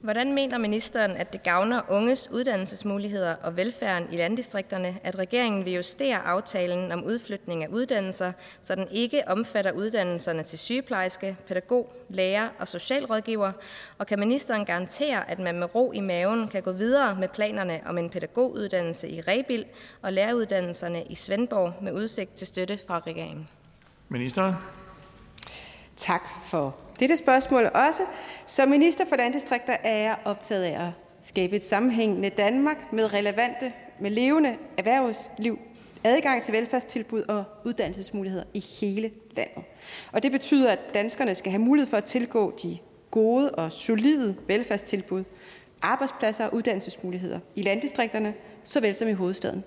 [0.05, 5.73] Hvordan mener ministeren, at det gavner unges uddannelsesmuligheder og velfærden i landdistrikterne, at regeringen vil
[5.73, 8.33] justere aftalen om udflytning af uddannelser,
[8.63, 13.53] så den ikke omfatter uddannelserne til sygeplejerske, pædagog, lærer og socialrådgiver?
[13.99, 17.81] Og kan ministeren garantere, at man med ro i maven kan gå videre med planerne
[17.87, 19.65] om en pædagoguddannelse i Rebil
[20.03, 23.49] og læreruddannelserne i Svendborg med udsigt til støtte fra regeringen?
[24.09, 24.55] Ministeren.
[25.97, 28.03] Tak for dette spørgsmål også.
[28.47, 30.91] Som minister for landdistrikter er jeg optaget af at
[31.23, 35.59] skabe et sammenhængende Danmark med relevante, med levende erhvervsliv,
[36.05, 39.65] adgang til velfærdstilbud og uddannelsesmuligheder i hele landet.
[40.13, 42.79] Og det betyder, at danskerne skal have mulighed for at tilgå de
[43.11, 45.25] gode og solide velfærdstilbud,
[45.83, 48.35] arbejdspladser og uddannelsesmuligheder i landdistrikterne,
[48.65, 49.65] såvel som i hovedstaden.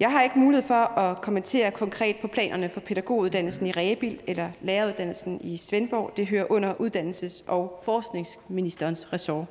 [0.00, 4.50] Jeg har ikke mulighed for at kommentere konkret på planerne for pædagoguddannelsen i Rebil eller
[4.60, 6.12] læreruddannelsen i Svendborg.
[6.16, 9.44] Det hører under uddannelses- og forskningsministerens ressort.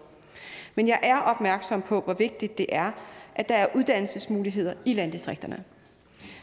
[0.75, 2.91] Men jeg er opmærksom på, hvor vigtigt det er,
[3.35, 5.63] at der er uddannelsesmuligheder i landdistrikterne.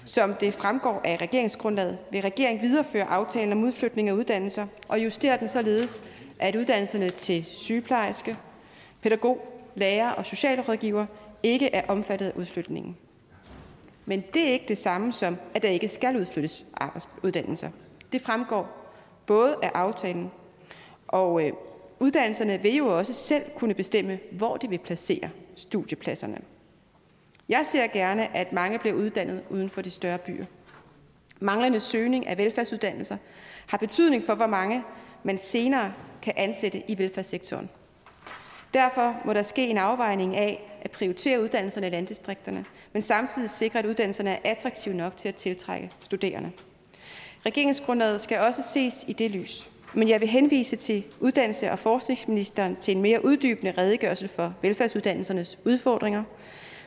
[0.05, 5.39] Som det fremgår af regeringsgrundlaget, vil regeringen videreføre aftalen om udflytning af uddannelser og justere
[5.39, 6.05] den således,
[6.39, 8.37] at uddannelserne til sygeplejerske,
[9.03, 11.07] pædagog, lærer og socialrådgiver
[11.43, 12.97] ikke er omfattet af udflytningen.
[14.07, 17.71] Men det er ikke det samme som, at der ikke skal udflyttes arbejdsuddannelser.
[18.13, 18.93] Det fremgår
[19.27, 20.31] både af aftalen,
[21.09, 21.53] og øh,
[22.01, 26.39] uddannelserne vil jo også selv kunne bestemme, hvor de vil placere studiepladserne.
[27.49, 30.45] Jeg ser gerne, at mange bliver uddannet uden for de større byer.
[31.41, 33.17] Manglende søgning af velfærdsuddannelser
[33.67, 34.83] har betydning for, hvor mange
[35.23, 37.71] man senere kan ansætte i velfærdssektoren.
[38.75, 43.79] Derfor må der ske en afvejning af at prioritere uddannelserne i landdistrikterne, men samtidig sikre,
[43.79, 46.51] at uddannelserne er attraktive nok til at tiltrække studerende.
[47.47, 52.77] Regeringsgrundlaget skal også ses i det lys, men jeg vil henvise til uddannelse- og forskningsministeren
[52.77, 56.23] til en mere uddybende redegørelse for velfærdsuddannelsernes udfordringer.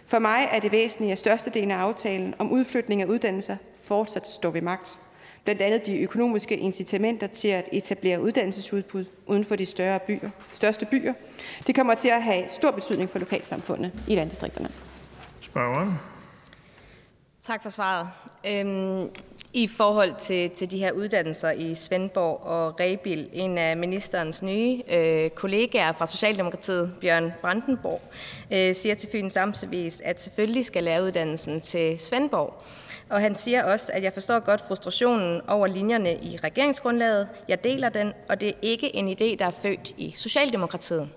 [0.06, 4.50] For mig er det væsentligt, at størstedelen af aftalen om udflytning af uddannelser fortsat står
[4.50, 5.00] ved magt.
[5.48, 10.86] Blandt andet de økonomiske incitamenter til at etablere uddannelsesudbud uden for de større byer, største
[10.86, 11.14] byer.
[11.68, 14.70] Det kommer til at have stor betydning for lokalsamfundet i landdistrikterne.
[15.42, 15.94] Spørgeren.
[17.44, 18.10] Tak for svaret.
[18.48, 19.10] Øhm,
[19.54, 24.82] I forhold til, til de her uddannelser i Svendborg og Rebil, en af ministerens nye
[24.90, 28.02] øh, kollegaer fra Socialdemokratiet, Bjørn Brandenborg,
[28.52, 32.64] øh, siger til Fyns Amtsavis, at selvfølgelig skal læreruddannelsen til Svendborg.
[33.10, 37.28] Og han siger også, at jeg forstår godt frustrationen over linjerne i regeringsgrundlaget.
[37.48, 41.10] Jeg deler den, og det er ikke en idé, der er født i Socialdemokratiet.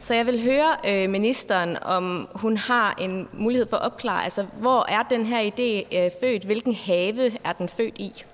[0.00, 4.46] Så jeg vil høre øh, ministeren, om hun har en mulighed for at opklare, altså
[4.60, 6.44] hvor er den her idé øh, født?
[6.44, 8.24] Hvilken have er den født i?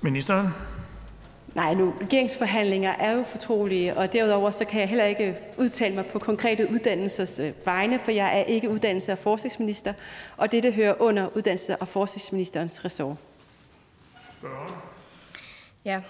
[0.00, 0.48] Ministeren.
[1.60, 6.06] Nej, nu, regeringsforhandlinger er jo fortrolige, og derudover så kan jeg heller ikke udtale mig
[6.06, 9.92] på konkrete uddannelsers øh, vegne, for jeg er ikke uddannelse- og forskningsminister,
[10.36, 13.16] og dette hører under uddannelse- og forskningsministerens ressort.
[15.84, 16.00] Ja.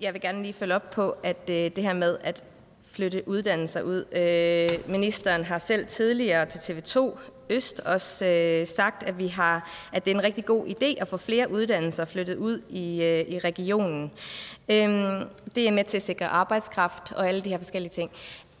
[0.00, 2.44] Jeg vil gerne lige følge op på, at øh, det her med at
[2.92, 4.04] flytte uddannelser ud.
[4.12, 7.18] Øh, ministeren har selv tidligere til TV2
[7.50, 11.08] Øst også øh, sagt, at, vi har, at det er en rigtig god idé at
[11.08, 14.10] få flere uddannelser flyttet ud i, øh, i regionen.
[14.68, 18.10] Øhm, det er med til at sikre arbejdskraft og alle de her forskellige ting.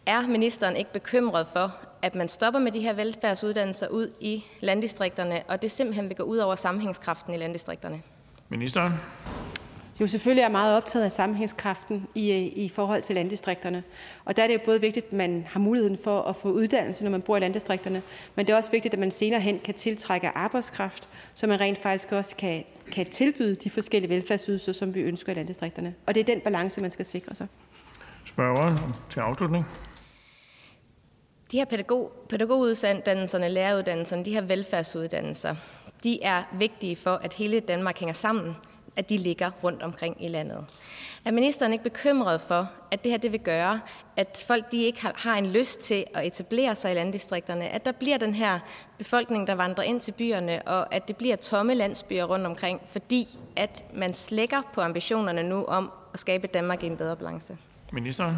[0.06, 5.42] Er ministeren ikke bekymret for, at man stopper med de her velfærdsuddannelser ud i landdistrikterne,
[5.48, 8.02] og det simpelthen vil gå ud over sammenhængskraften i landdistrikterne?
[8.48, 8.92] Ministeren.
[10.00, 13.82] Jo, selvfølgelig er meget optaget af sammenhængskraften i, i forhold til landdistrikterne.
[14.24, 17.04] Og der er det jo både vigtigt, at man har muligheden for at få uddannelse,
[17.04, 18.02] når man bor i landdistrikterne,
[18.34, 21.82] men det er også vigtigt, at man senere hen kan tiltrække arbejdskraft, så man rent
[21.82, 25.94] faktisk også kan, kan tilbyde de forskellige velfærdsydelser, som vi ønsker i landdistrikterne.
[26.06, 27.46] Og det er den balance, man skal sikre sig.
[28.24, 28.78] Spørgeren
[29.10, 29.64] til afslutning.
[31.52, 35.54] De her pædagog, pædagoguddannelserne, læreruddannelserne, de her velfærdsuddannelser,
[36.04, 38.54] de er vigtige for, at hele Danmark hænger sammen,
[38.98, 40.64] at de ligger rundt omkring i landet.
[41.24, 43.80] Er ministeren ikke bekymret for, at det her det vil gøre,
[44.16, 47.84] at folk de ikke har, har en lyst til at etablere sig i landdistrikterne, at
[47.84, 48.58] der bliver den her
[48.98, 53.38] befolkning, der vandrer ind til byerne, og at det bliver tomme landsbyer rundt omkring, fordi
[53.56, 57.56] at man slækker på ambitionerne nu om at skabe Danmark i en bedre balance?
[57.92, 58.36] Ministeren.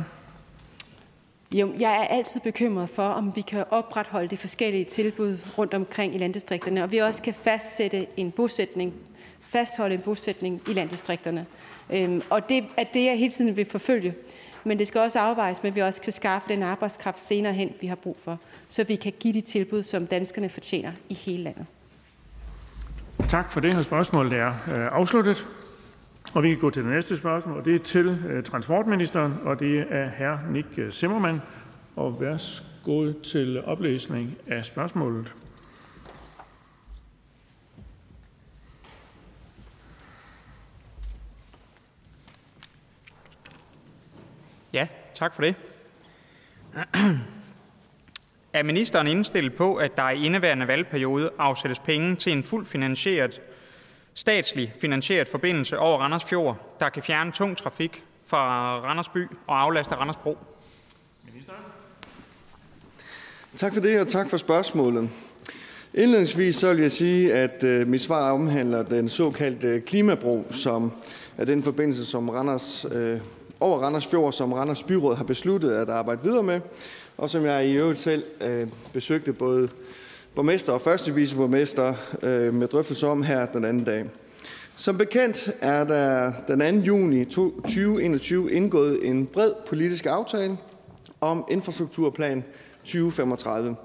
[1.53, 6.15] Jo, jeg er altid bekymret for, om vi kan opretholde de forskellige tilbud rundt omkring
[6.15, 8.95] i landdistrikterne, og vi også kan fastsætte en bosætning,
[9.53, 11.47] fastholde en bosætning i landdistrikterne.
[11.93, 14.15] Øhm, og det er det, jeg hele tiden vil forfølge.
[14.65, 17.73] Men det skal også afvejes med, at vi også kan skaffe den arbejdskraft senere hen,
[17.81, 21.43] vi har brug for, så vi kan give de tilbud, som danskerne fortjener i hele
[21.43, 21.67] landet.
[23.29, 25.47] Tak for det, her spørgsmål, der er øh, afsluttet.
[26.35, 29.61] Og vi kan gå til det næste spørgsmål, og det er til øh, transportministeren, og
[29.61, 30.53] det er hr.
[30.53, 31.41] Nick øh, Zimmermann.
[31.97, 35.35] Og værsgo til oplæsning af spørgsmålet.
[45.15, 45.55] Tak for det.
[48.53, 53.41] Er ministeren indstillet på, at der i indeværende valgperiode afsættes penge til en fuldt finansieret,
[54.15, 59.61] statslig finansieret forbindelse over Randers Fjord, der kan fjerne tung trafik fra Randers by og
[59.61, 60.39] aflaste Randers Bro?
[63.57, 65.11] Tak for det, og tak for spørgsmålet.
[65.95, 70.93] Indledningsvis så vil jeg sige, at øh, mit svar omhandler den såkaldte klimabro, som
[71.39, 73.21] er den forbindelse, som Randers, øh,
[73.61, 76.61] over Randers Fjord, som Randers Byråd har besluttet at arbejde videre med,
[77.19, 79.69] og som jeg i øvrigt selv øh, besøgte både
[80.35, 84.05] borgmester og første viceborgmester øh, med drøftelse om her den anden dag.
[84.77, 86.87] Som bekendt er der den 2.
[86.87, 90.57] juni 2021 indgået en bred politisk aftale
[91.20, 92.45] om infrastrukturplan
[92.85, 93.77] 2035.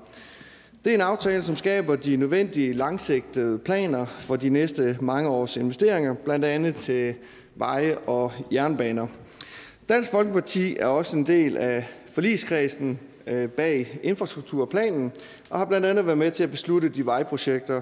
[0.85, 5.55] Det er en aftale, som skaber de nødvendige langsigtede planer for de næste mange års
[5.55, 7.13] investeringer, blandt andet til
[7.55, 9.07] veje og jernbaner.
[9.89, 15.11] Dansk Folkeparti er også en del af forligskredsen øh, bag infrastrukturplanen
[15.49, 17.81] og har blandt andet været med til at beslutte de vejprojekter,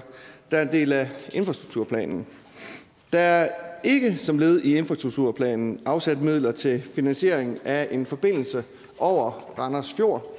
[0.50, 2.26] der er en del af infrastrukturplanen.
[3.12, 3.48] Der er
[3.84, 8.64] ikke som led i infrastrukturplanen afsat midler til finansiering af en forbindelse
[8.98, 10.36] over Randers Fjord,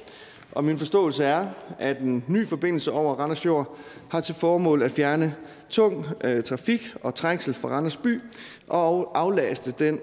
[0.52, 1.46] og min forståelse er,
[1.78, 3.76] at en ny forbindelse over Randers Fjord
[4.08, 5.34] har til formål at fjerne
[5.70, 8.20] tung øh, trafik og trængsel fra Randers by
[8.68, 10.00] og aflaste den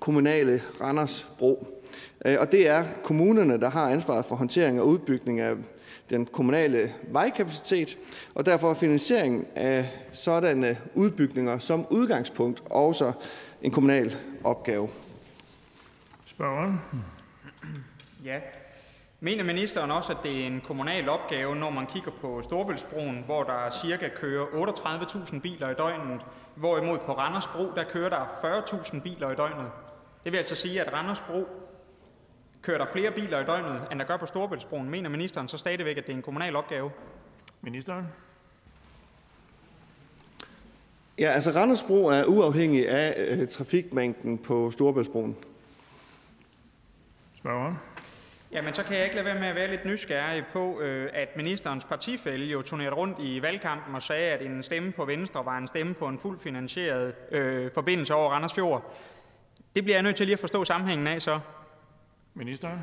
[0.00, 1.66] kommunale Randers Bro.
[2.24, 5.54] Øh, og det er kommunerne, der har ansvaret for håndtering og udbygning af
[6.10, 7.98] den kommunale vejkapacitet,
[8.34, 13.12] og derfor er finansiering af sådanne udbygninger som udgangspunkt også
[13.62, 14.88] en kommunal opgave.
[16.26, 16.80] Spørgeren.
[18.24, 18.38] Ja.
[19.22, 23.42] Mener ministeren også, at det er en kommunal opgave, når man kigger på Storbæltsbroen, hvor
[23.42, 26.20] der cirka kører 38.000 biler i døgnet,
[26.54, 29.66] hvorimod på Randers Bro, der kører der 40.000 biler i døgnet?
[30.24, 31.48] Det vil altså sige, at Randers Bro
[32.62, 34.90] kører der flere biler i døgnet, end der gør på Storbæltsbroen.
[34.90, 36.90] Mener ministeren så stadigvæk, at det er en kommunal opgave?
[37.60, 38.06] Ministeren.
[41.18, 45.36] Ja, altså Randers Bro er uafhængig af øh, trafikmængden på Storbæltsbroen.
[47.38, 47.78] Spørgeren.
[48.52, 51.36] Jamen, så kan jeg ikke lade være med at være lidt nysgerrig på, øh, at
[51.36, 55.58] ministerens partifælde jo turnerede rundt i valgkampen og sagde, at en stemme på Venstre var
[55.58, 58.94] en stemme på en fuldt finansieret øh, forbindelse over Randers Fjord.
[59.76, 61.40] Det bliver jeg nødt til lige at forstå sammenhængen af så.
[62.34, 62.78] Ministeren.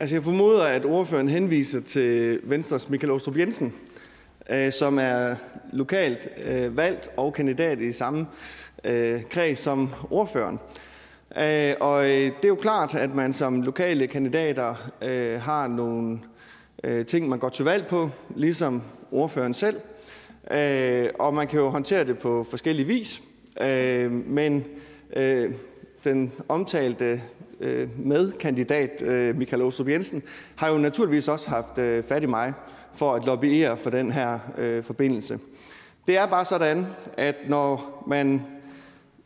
[0.00, 3.74] Altså, jeg formoder, at ordføreren henviser til Venstres Michael Ostrup Jensen,
[4.50, 5.36] øh, som er
[5.72, 8.26] lokalt øh, valgt og kandidat i samme
[8.84, 10.60] øh, kreds som ordføreren.
[11.38, 16.20] Øh, og øh, det er jo klart, at man som lokale kandidater øh, har nogle
[16.84, 18.82] øh, ting, man går til valg på, ligesom
[19.12, 19.80] ordføreren selv.
[20.50, 23.22] Øh, og man kan jo håndtere det på forskellige vis.
[23.60, 24.64] Øh, men
[25.16, 25.52] øh,
[26.04, 27.22] den omtalte
[27.60, 30.22] øh, medkandidat, øh, Michael Åstrup Jensen,
[30.56, 32.52] har jo naturligvis også haft øh, fat i mig
[32.94, 35.38] for at lobbyere for den her øh, forbindelse.
[36.06, 36.86] Det er bare sådan,
[37.16, 38.42] at når man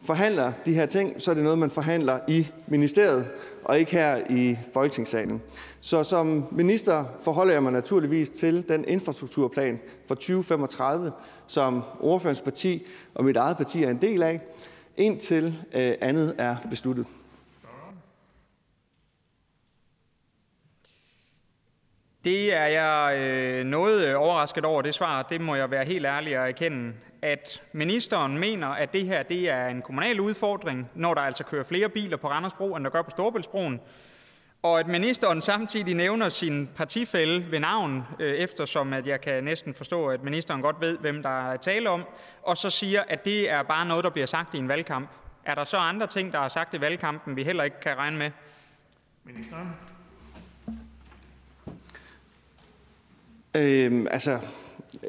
[0.03, 3.27] forhandler de her ting, så er det noget, man forhandler i ministeriet
[3.65, 5.43] og ikke her i Folketingssalen.
[5.81, 11.13] Så som minister forholder jeg mig naturligvis til den infrastrukturplan for 2035,
[11.47, 14.41] som ordførens parti og mit eget parti er en del af,
[14.97, 17.07] indtil øh, andet er besluttet.
[22.25, 25.23] Det er jeg øh, noget øh, overrasket over, det svar.
[25.23, 26.93] Det må jeg være helt ærlig og erkende.
[27.23, 31.65] At ministeren mener, at det her det er en kommunal udfordring, når der altså kører
[31.65, 33.81] flere biler på Randersbro, end der gør på Storebæltsbroen.
[34.63, 39.75] Og at ministeren samtidig nævner sin partifælde ved navn, øh, eftersom at jeg kan næsten
[39.75, 42.05] forstå, at ministeren godt ved, hvem der er tale om,
[42.43, 45.09] og så siger, at det er bare noget, der bliver sagt i en valgkamp.
[45.45, 48.19] Er der så andre ting, der er sagt i valgkampen, vi heller ikke kan regne
[48.19, 48.31] med?
[49.25, 49.69] Ministeren?
[53.57, 54.39] Øhm, altså,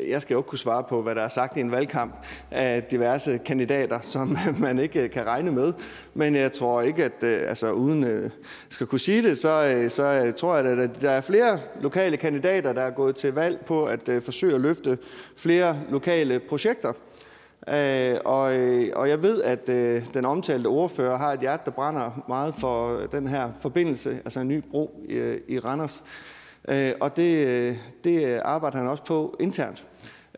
[0.08, 2.16] jeg skal jo ikke kunne svare på, hvad der er sagt i en valgkamp
[2.52, 5.74] af diverse kandidater, som man ikke øh, kan regne med.
[6.14, 8.32] Men jeg tror ikke, at øh, altså, uden at
[8.70, 12.82] skal kunne sige det, så, så tror jeg, at der er flere lokale kandidater, der
[12.82, 14.98] er gået til valg på at forsøge at løfte
[15.38, 16.94] flere lokale projekter.
[18.26, 18.42] Og,
[18.96, 19.68] og jeg ved, at
[20.14, 24.48] den omtalte ordfører har et hjerte, der brænder meget for den her forbindelse, altså en
[24.48, 26.04] ny bro i, i Randers.
[26.70, 29.90] Øh, og det, det arbejder han også på internt.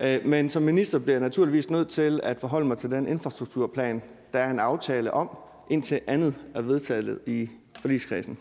[0.01, 4.01] Øh, men som minister bliver jeg naturligvis nødt til at forholde mig til den infrastrukturplan,
[4.33, 5.37] der er en aftale om,
[5.69, 7.49] indtil andet er vedtaget i
[7.79, 8.37] forligskredsen.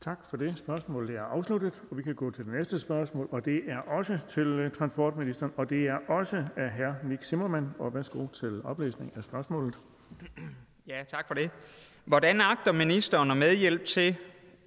[0.00, 0.58] Tak for det.
[0.58, 4.18] Spørgsmålet er afsluttet, og vi kan gå til det næste spørgsmål, og det er også
[4.28, 7.08] til øh, transportministeren, og det er også af hr.
[7.08, 7.74] Nick Zimmermann.
[7.78, 9.78] Og værsgo til oplæsning af spørgsmålet.
[10.86, 11.50] Ja, tak for det.
[12.04, 14.16] Hvordan agter ministeren at medhjælpe til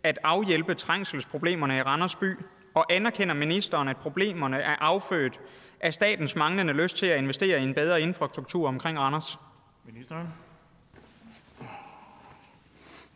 [0.04, 2.38] at afhjælpe trængselsproblemerne i Randers by,
[2.74, 5.40] og anerkender ministeren, at problemerne er affødt
[5.80, 9.40] af statens manglende lyst til at investere i en bedre infrastruktur omkring Randers?
[9.86, 10.28] Ministeren.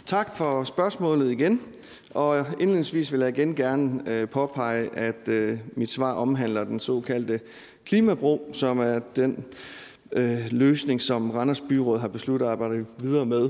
[0.05, 1.61] Tak for spørgsmålet igen.
[2.13, 7.39] Og indledningsvis vil jeg igen gerne øh, påpege, at øh, mit svar omhandler den såkaldte
[7.85, 9.45] klimabro, som er den
[10.11, 13.49] øh, løsning, som Randers Byråd har besluttet at arbejde videre med.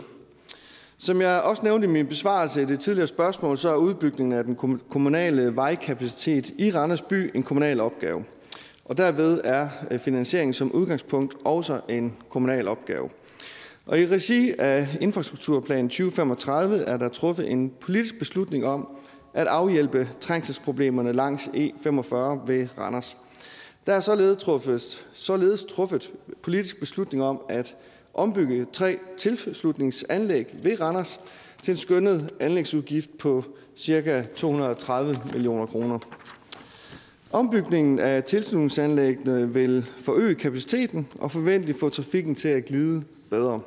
[1.00, 4.44] Som jeg også nævnte i min besvarelse i det tidligere spørgsmål, så er udbygningen af
[4.44, 8.26] den kommunale vejkapacitet i Randers by en kommunal opgave.
[8.86, 13.10] Og derved er øh, finansieringen som udgangspunkt også en kommunal opgave.
[13.86, 18.88] Og i regi af Infrastrukturplan 2035 er der truffet en politisk beslutning om
[19.34, 22.16] at afhjælpe trængselsproblemerne langs E45
[22.48, 23.18] ved Randers.
[23.88, 26.12] Der er således truffet, således truffet
[26.44, 27.76] politisk beslutning om at
[28.18, 31.20] ombygge tre tilslutningsanlæg ved Randers
[31.62, 33.44] til en skønnet anlægsudgift på
[33.80, 34.26] ca.
[34.36, 36.00] 230 millioner kroner.
[37.32, 43.62] Ombygningen af tilslutningsanlæggene vil forøge kapaciteten og forventeligt få trafikken til at glide bedre.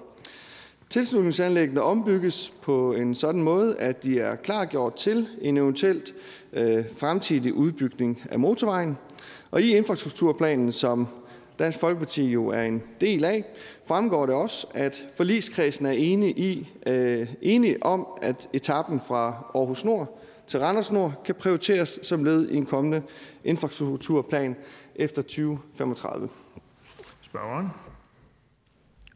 [0.91, 6.15] Tilslutningsanlæggene ombygges på en sådan måde, at de er klargjort til en eventuelt
[6.53, 8.99] øh, fremtidig udbygning af motorvejen.
[9.51, 11.09] Og i infrastrukturplanen, som
[11.61, 13.45] Dansk Folkeparti jo er en del af,
[13.87, 19.85] fremgår det også, at forligskredsen er enige, i, øh, enige om, at etappen fra Aarhus
[19.85, 23.03] Nord til Randers Nord kan prioriteres som led i en kommende
[23.45, 24.57] infrastrukturplan
[24.95, 26.29] efter 2035.
[27.23, 27.69] Spørgeren.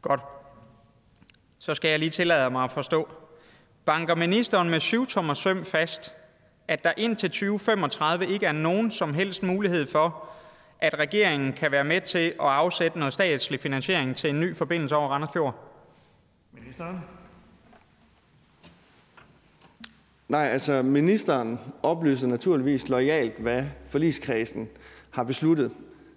[0.01, 0.21] Godt.
[1.59, 3.07] Så skal jeg lige tillade mig at forstå.
[3.85, 6.13] Banker ministeren med syv tommer søm fast,
[6.67, 10.29] at der indtil 2035 ikke er nogen som helst mulighed for,
[10.85, 14.95] at regeringen kan være med til at afsætte noget statslig finansiering til en ny forbindelse
[14.95, 15.55] over Randers Fjord?
[16.51, 16.99] Ministeren.
[20.27, 24.69] Nej, altså ministeren oplyser naturligvis lojalt, hvad forligskredsen
[25.11, 25.71] har besluttet.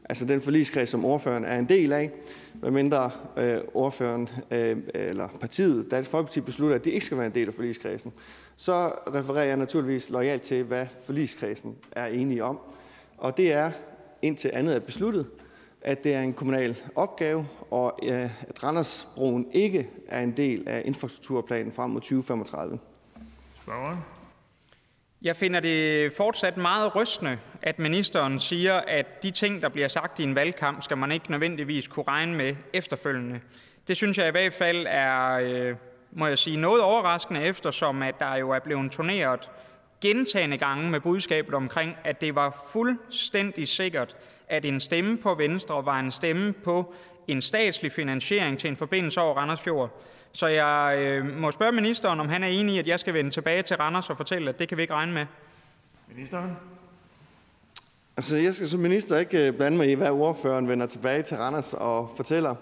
[0.08, 2.10] Altså den forligskreds, som ordføreren er en del af,
[2.54, 7.34] medmindre øh, ordføreren øh, eller partiet, Dansk Folkeparti, beslutter, at det ikke skal være en
[7.34, 8.12] del af forligskredsen.
[8.56, 12.58] Så refererer jeg naturligvis lojalt til, hvad forligskredsen er enige om.
[13.18, 13.70] Og det er
[14.22, 15.26] indtil andet er besluttet,
[15.82, 18.30] at det er en kommunal opgave, og at
[18.62, 22.78] Randersbroen ikke er en del af infrastrukturplanen frem mod 2035.
[23.62, 23.98] Spørgeren.
[25.22, 30.18] Jeg finder det fortsat meget rystende, at ministeren siger, at de ting, der bliver sagt
[30.18, 33.40] i en valgkamp, skal man ikke nødvendigvis kunne regne med efterfølgende.
[33.88, 35.76] Det synes jeg i hvert fald er, øh,
[36.12, 39.50] må jeg sige, noget overraskende, eftersom at der jo er blevet turneret
[40.00, 44.16] gentagende gange med budskabet omkring, at det var fuldstændig sikkert,
[44.48, 46.94] at en stemme på Venstre var en stemme på
[47.28, 50.02] en statslig finansiering til en forbindelse over Randers Fjord.
[50.32, 53.30] Så jeg øh, må spørge ministeren, om han er enig i, at jeg skal vende
[53.30, 55.26] tilbage til Randers og fortælle, at det kan vi ikke regne med.
[56.08, 56.56] Ministeren?
[58.16, 61.36] Altså, jeg skal som minister ikke øh, blande mig i, hvad ordføreren vender tilbage til
[61.36, 62.54] Randers og fortæller,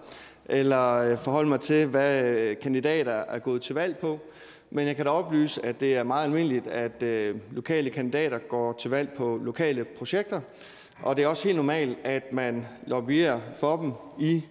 [0.44, 4.20] eller øh, forholde mig til, hvad øh, kandidater er gået til valg på.
[4.70, 8.72] Men jeg kan da oplyse, at det er meget almindeligt, at øh, lokale kandidater går
[8.72, 10.40] til valg på lokale projekter,
[11.02, 14.42] og det er også helt normalt, at man lobbyer for dem i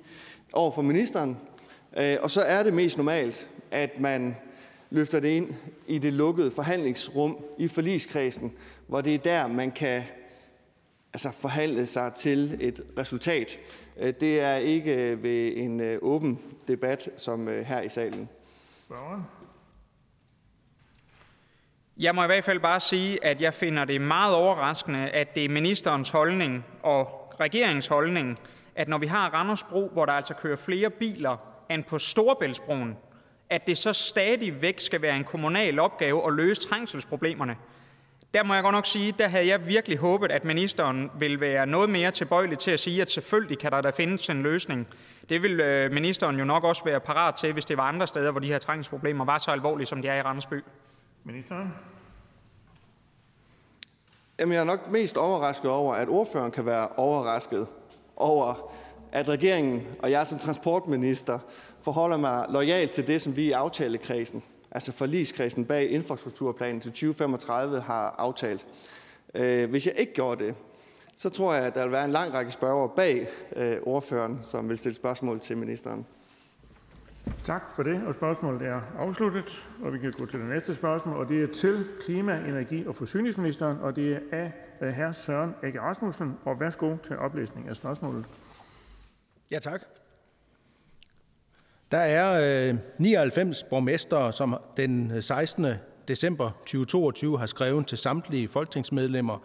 [0.54, 1.38] over for ministeren.
[1.98, 4.36] Øh, og så er det mest normalt, at man
[4.90, 5.54] løfter det ind
[5.88, 8.54] i det lukkede forhandlingsrum i forligskredsen,
[8.88, 10.04] hvor det er der, man kan
[11.14, 13.60] altså forhandle sig til et resultat.
[13.98, 18.30] Øh, det er ikke øh, ved en øh, åben debat som her i salen.
[21.98, 25.46] Jeg må i hvert fald bare sige, at jeg finder det meget overraskende, at det
[25.46, 28.40] er ministerens holdning og regeringens holdning,
[28.76, 31.38] at når vi har Randersbro, hvor der altså kører flere biler
[31.70, 32.98] end på Storebæltsbroen,
[33.50, 37.56] at det så stadig væk skal være en kommunal opgave at løse trængselsproblemerne.
[38.34, 41.66] Der må jeg godt nok sige, der havde jeg virkelig håbet, at ministeren ville være
[41.66, 44.88] noget mere tilbøjelig til at sige, at selvfølgelig kan der da findes en løsning.
[45.30, 48.32] Det vil øh, ministeren jo nok også være parat til, hvis det var andre steder,
[48.32, 50.64] hvor de her trængselsproblemer var så alvorlige, som de er i Randersby.
[51.26, 51.74] Ministeren?
[54.40, 57.68] Jamen, jeg er nok mest overrasket over, at ordføreren kan være overrasket
[58.16, 58.74] over,
[59.12, 61.40] at regeringen og jeg som transportminister
[61.82, 64.44] forholder mig lojalt til det, som vi i aftalekredsen
[64.76, 68.66] altså forligskredsen bag infrastrukturplanen til 2035 har aftalt.
[69.36, 70.56] Øh, hvis jeg ikke gjorde det,
[71.18, 74.70] så tror jeg, at der vil være en lang række spørger bag øh, ordføreren, som
[74.70, 76.06] vil stille spørgsmål til ministeren.
[77.44, 81.18] Tak for det, og spørgsmålet er afsluttet, og vi kan gå til det næste spørgsmål,
[81.18, 85.12] og det er til klima-, energi- og forsyningsministeren, og det er af øh, hr.
[85.12, 88.26] Søren Ege Rasmussen, og værsgo til oplæsning af spørgsmålet.
[89.52, 89.82] Ja, tak.
[91.92, 95.66] Der er øh, 99 borgmestre, som den øh, 16.
[96.08, 99.38] december 2022 har skrevet til samtlige folketingsmedlemmer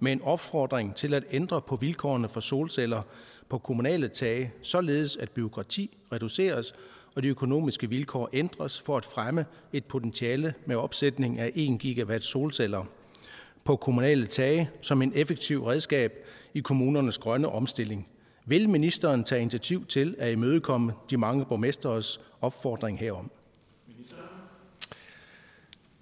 [0.00, 3.02] med en opfordring til at ændre på vilkårene for solceller
[3.48, 6.74] på kommunale tage, således at byråkrati reduceres
[7.16, 12.24] og de økonomiske vilkår ændres for at fremme et potentiale med opsætning af 1 gigawatt
[12.24, 12.84] solceller
[13.64, 16.12] på kommunale tage som en effektiv redskab
[16.54, 18.08] i kommunernes grønne omstilling.
[18.44, 23.30] Vil ministeren tage initiativ til at imødekomme de mange borgmestres opfordring herom?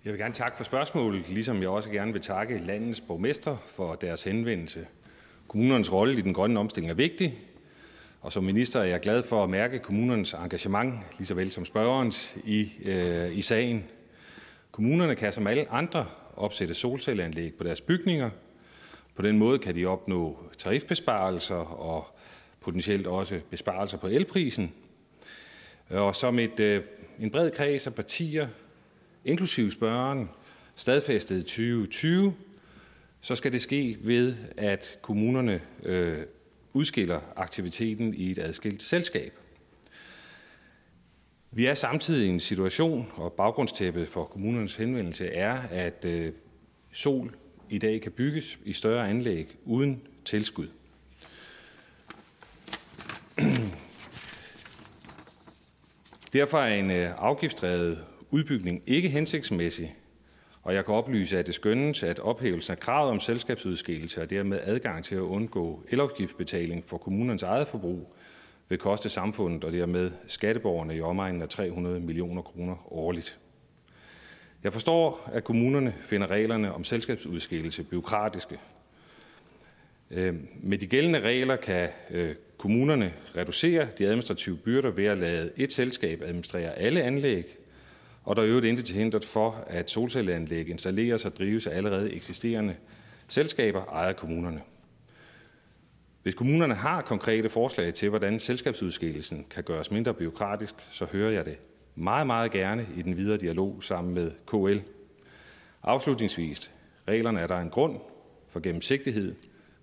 [0.05, 3.95] Jeg vil gerne takke for spørgsmålet, ligesom jeg også gerne vil takke landets borgmestre for
[3.95, 4.86] deres henvendelse.
[5.49, 7.39] Kommunernes rolle i den grønne omstilling er vigtig,
[8.25, 11.65] og som minister er jeg glad for at mærke kommunernes engagement, lige så vel som
[11.65, 13.85] spørgerens, i, øh, i sagen.
[14.73, 16.07] Kommunerne kan som alle andre
[16.37, 18.31] opsætte solcelleanlæg på deres bygninger.
[19.15, 22.07] På den måde kan de opnå tarifbesparelser og
[22.61, 24.73] potentielt også besparelser på elprisen.
[25.89, 26.83] Og som et, øh,
[27.21, 28.49] en bred kreds af partier,
[29.25, 30.31] inklusive spørgeren,
[30.77, 32.35] stadfæstede 2020,
[33.21, 36.19] så skal det ske ved, at kommunerne øh,
[36.75, 39.33] udskiller aktiviteten i et adskilt selskab.
[41.51, 46.33] Vi er samtidig i en situation, og baggrundstæppet for kommunernes henvendelse er, at øh,
[46.93, 47.37] sol
[47.71, 50.69] i dag kan bygges i større anlæg uden tilskud.
[56.33, 59.95] Derfor er en øh, afgiftsdrevet udbygning ikke hensigtsmæssig,
[60.65, 64.61] og jeg kan oplyse, at det skønnes, at ophævelsen af kravet om selskabsudskillelse og dermed
[64.62, 68.15] adgang til at undgå elafgiftsbetaling for kommunernes eget forbrug
[68.69, 73.39] vil koste samfundet og dermed skatteborgerne i omegnen af 300 millioner kroner årligt.
[74.65, 78.59] Jeg forstår, at kommunerne finder reglerne om selskabsudskillelse byråkratiske.
[80.11, 85.51] Øhm, med de gældende regler kan øh, kommunerne reducere de administrative byrder ved at lade
[85.57, 87.57] et selskab administrere alle anlæg,
[88.25, 92.13] og der er øvrigt intet til hindret for, at solcelleanlæg installeres og drives af allerede
[92.13, 92.77] eksisterende
[93.29, 94.61] selskaber ejet af kommunerne.
[96.23, 101.45] Hvis kommunerne har konkrete forslag til, hvordan selskabsudskillelsen kan gøres mindre byråkratisk, så hører jeg
[101.45, 101.59] det
[101.95, 104.81] meget, meget gerne i den videre dialog sammen med KL.
[105.83, 106.71] Afslutningsvis,
[107.09, 108.01] reglerne er der en grund
[108.49, 109.35] for gennemsigtighed,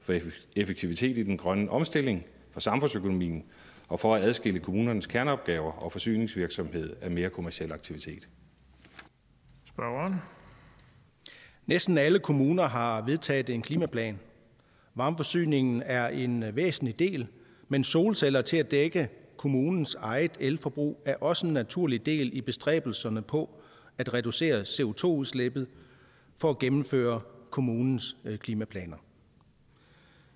[0.02, 0.14] for
[0.56, 3.44] effektivitet i den grønne omstilling, for samfundsøkonomien
[3.92, 8.28] og for at adskille kommunernes kerneopgaver og forsyningsvirksomhed af mere kommersiel aktivitet.
[9.66, 10.16] Spørgeren.
[11.66, 14.20] Næsten alle kommuner har vedtaget en klimaplan.
[14.96, 17.28] Varmeforsyningen er en væsentlig del,
[17.68, 23.22] men solceller til at dække kommunens eget elforbrug er også en naturlig del i bestræbelserne
[23.22, 23.50] på
[23.98, 25.68] at reducere CO2-udslippet
[26.38, 28.98] for at gennemføre kommunens øh, klimaplaner.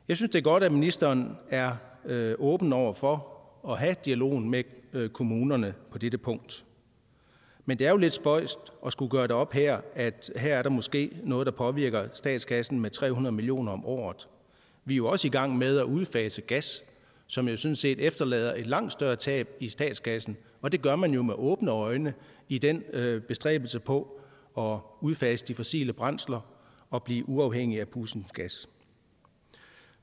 [0.07, 1.75] Jeg synes, det er godt, at ministeren er
[2.05, 3.34] øh, åben over for
[3.69, 4.63] at have dialogen med
[4.93, 6.65] øh, kommunerne på dette punkt.
[7.65, 10.61] Men det er jo lidt spøjst at skulle gøre det op her, at her er
[10.61, 14.27] der måske noget, der påvirker statskassen med 300 millioner om året.
[14.85, 16.83] Vi er jo også i gang med at udfase gas,
[17.27, 21.13] som jo sådan set efterlader et langt større tab i statskassen, og det gør man
[21.13, 22.13] jo med åbne øjne
[22.49, 24.19] i den øh, bestræbelse på
[24.57, 26.39] at udfase de fossile brændsler
[26.89, 28.69] og blive uafhængig af pussen gas.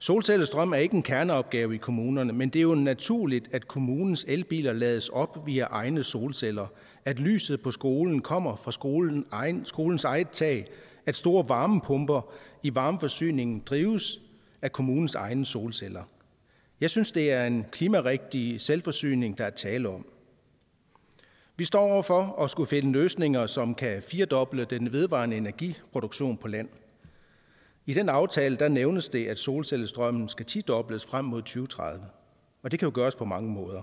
[0.03, 4.73] Solcellestrøm er ikke en kerneopgave i kommunerne, men det er jo naturligt, at kommunens elbiler
[4.73, 6.67] lades op via egne solceller,
[7.05, 10.67] at lyset på skolen kommer fra skolen egen, skolens eget tag,
[11.07, 14.21] at store varmepumper i varmeforsyningen drives
[14.63, 16.03] af kommunens egne solceller.
[16.81, 20.07] Jeg synes, det er en klimarigtig selvforsyning, der er tale om.
[21.57, 26.69] Vi står overfor at skulle finde løsninger, som kan firedoble den vedvarende energiproduktion på land.
[27.87, 32.05] I den aftale der nævnes det, at solcellestrømmen skal tidobles frem mod 2030.
[32.63, 33.83] Og det kan jo gøres på mange måder.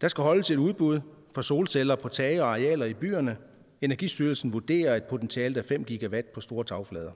[0.00, 1.00] Der skal holdes et udbud
[1.34, 3.36] for solceller på tage og arealer i byerne.
[3.80, 7.12] Energistyrelsen vurderer et potentiale af 5 gigawatt på store tagflader.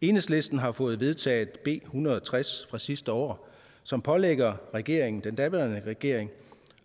[0.00, 3.48] Enhedslisten har fået vedtaget B 160 fra sidste år,
[3.82, 6.30] som pålægger regeringen, den daværende regering,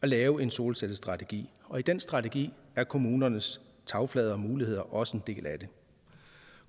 [0.02, 1.50] at lave en solcellestrategi.
[1.64, 5.68] Og i den strategi er kommunernes tagflader og muligheder også en del af det.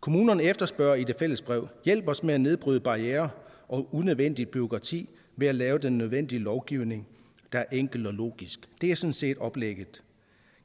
[0.02, 3.30] Kommunerne efterspørger i det fælles brev, hjælp os med at nedbryde barriere
[3.68, 7.06] og unødvendigt byråkrati ved at lave den nødvendige lovgivning,
[7.52, 8.60] der er enkel og logisk.
[8.80, 10.02] Det er sådan set oplægget.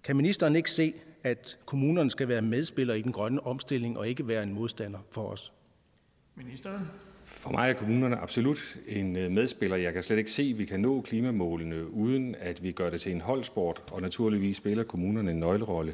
[0.04, 0.94] Kan ministeren ikke se,
[1.24, 5.28] at kommunerne skal være medspillere i den grønne omstilling og ikke være en modstander for
[5.28, 5.52] os?
[6.36, 6.88] Ministeren.
[7.26, 9.78] For mig er kommunerne absolut en øh, medspiller.
[9.78, 13.02] Jeg kan slet ikke se, at vi kan nå klimamålene, uden at vi gør det
[13.02, 15.94] til en holdsport, og naturligvis spiller kommunerne en nøglerolle.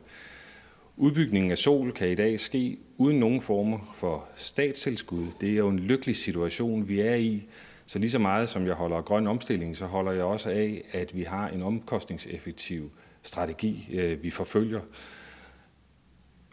[0.98, 5.28] Udbygningen af sol kan i dag ske uden nogen former for statstilskud.
[5.42, 7.48] Det er jo en lykkelig situation, vi er i.
[7.86, 10.84] Så lige så meget som jeg holder af grøn omstilling, så holder jeg også af,
[10.92, 12.92] at vi har en omkostningseffektiv
[13.24, 14.82] strategi, øh, vi forfølger.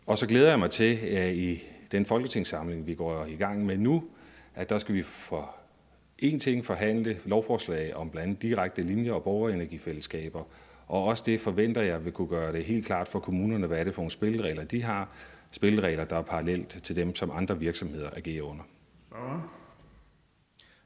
[0.06, 1.62] Og så glæder jeg mig til, at i
[1.92, 4.04] den folketingssamling, vi går i gang med nu,
[4.54, 5.56] at der skal vi for
[6.18, 10.44] en ting forhandle lovforslag om blandt andet direkte linjer og borgerenergifællesskaber.
[10.90, 13.84] Og også det forventer jeg vil kunne gøre det helt klart for kommunerne, hvad er
[13.84, 15.08] det for nogle spilleregler, de har.
[15.52, 18.64] Spilleregler, der er parallelt til dem, som andre virksomheder agerer under.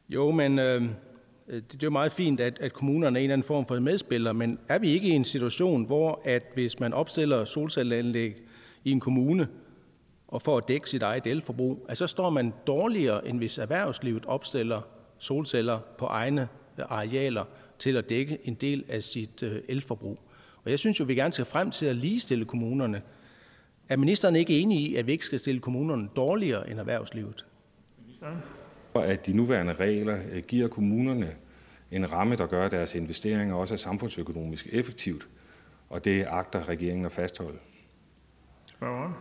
[0.08, 0.82] Jo, men øh,
[1.46, 4.32] det er jo meget fint, at, at kommunerne er en eller anden form for medspiller,
[4.32, 8.36] men er vi ikke i en situation, hvor at hvis man opstiller solcelleanlæg
[8.84, 9.48] i en kommune,
[10.28, 14.26] og for at dække sit eget elforbrug, at så står man dårligere, end hvis erhvervslivet
[14.26, 14.80] opstiller
[15.18, 17.44] solceller på egne arealer
[17.84, 20.18] til at dække en del af sit øh, elforbrug.
[20.64, 23.02] Og jeg synes jo, vi gerne skal frem til at ligestille kommunerne.
[23.88, 27.46] Er ministeren ikke enig i, at vi ikke skal stille kommunerne dårligere end erhvervslivet?
[28.06, 28.38] Ministeren?
[28.94, 31.34] At de nuværende regler øh, giver kommunerne
[31.90, 35.28] en ramme, der gør, at deres investeringer også er samfundsøkonomisk effektivt,
[35.90, 37.58] og det agter regeringen at fastholde.
[38.66, 39.12] Spørgeren?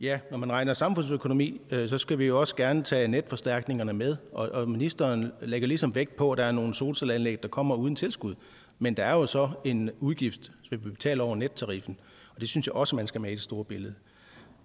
[0.00, 4.16] Ja, når man regner samfundsøkonomi, øh, så skal vi jo også gerne tage netforstærkningerne med,
[4.32, 7.96] og, og ministeren lægger ligesom vægt på, at der er nogle solcelleanlæg, der kommer uden
[7.96, 8.34] tilskud.
[8.78, 11.96] Men der er jo så en udgift, så vi betaler over nettariffen,
[12.34, 13.94] og det synes jeg også, man skal med i det store billede.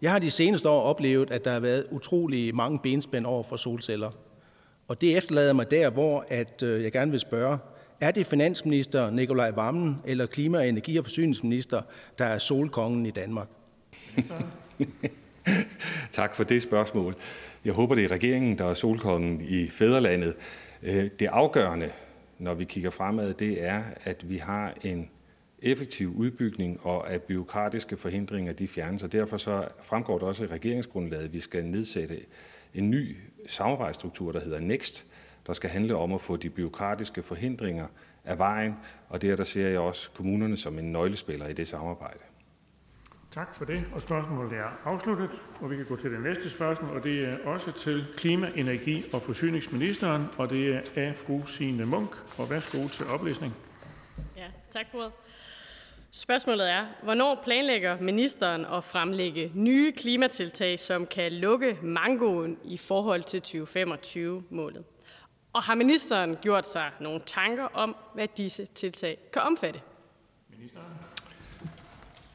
[0.02, 3.56] Jeg har de seneste år oplevet, at der har været utrolig mange benspænd over for
[3.56, 4.12] solceller.
[4.88, 7.58] Og det efterlader mig der, hvor at, øh, jeg gerne vil spørge,
[8.02, 11.82] er det finansminister Nikolaj Vammen eller klima-, energi- og forsyningsminister,
[12.18, 13.48] der er solkongen i Danmark?
[16.12, 17.16] Tak for det spørgsmål.
[17.66, 20.36] Jeg håber, det er regeringen, der er solkongen i fædrelandet.
[20.84, 21.92] Øh, det afgørende,
[22.40, 25.10] når vi kigger fremad, det er, at vi har en
[25.62, 29.04] effektiv udbygning, og at byråkratiske forhindringer de fjernes.
[29.04, 32.20] Og derfor så fremgår det også i regeringsgrundlaget, at vi skal nedsætte
[32.74, 35.06] en ny samarbejdsstruktur, der hedder NEXT,
[35.48, 37.88] der skal handle om at få de byråkratiske forhindringer
[38.26, 38.74] af vejen.
[39.10, 42.20] Og der, der ser jeg også kommunerne som en nøglespiller i det samarbejde.
[43.34, 43.86] Tak for det.
[43.94, 45.30] Og spørgsmålet er afsluttet,
[45.62, 49.06] og vi kan gå til det næste spørgsmål, og det er også til klima-, energi-
[49.14, 52.40] og forsyningsministeren, og det er af fru Signe Munk.
[52.40, 53.53] Og værsgo til oplæsning.
[54.38, 55.12] Ja, tak for det.
[56.12, 63.24] Spørgsmålet er, hvornår planlægger ministeren at fremlægge nye klimatiltag, som kan lukke mangoen i forhold
[63.24, 64.84] til 2025-målet?
[65.53, 69.82] Og har ministeren gjort sig nogle tanker om, hvad disse tiltag kan omfatte?
[70.50, 71.12] Ministeren.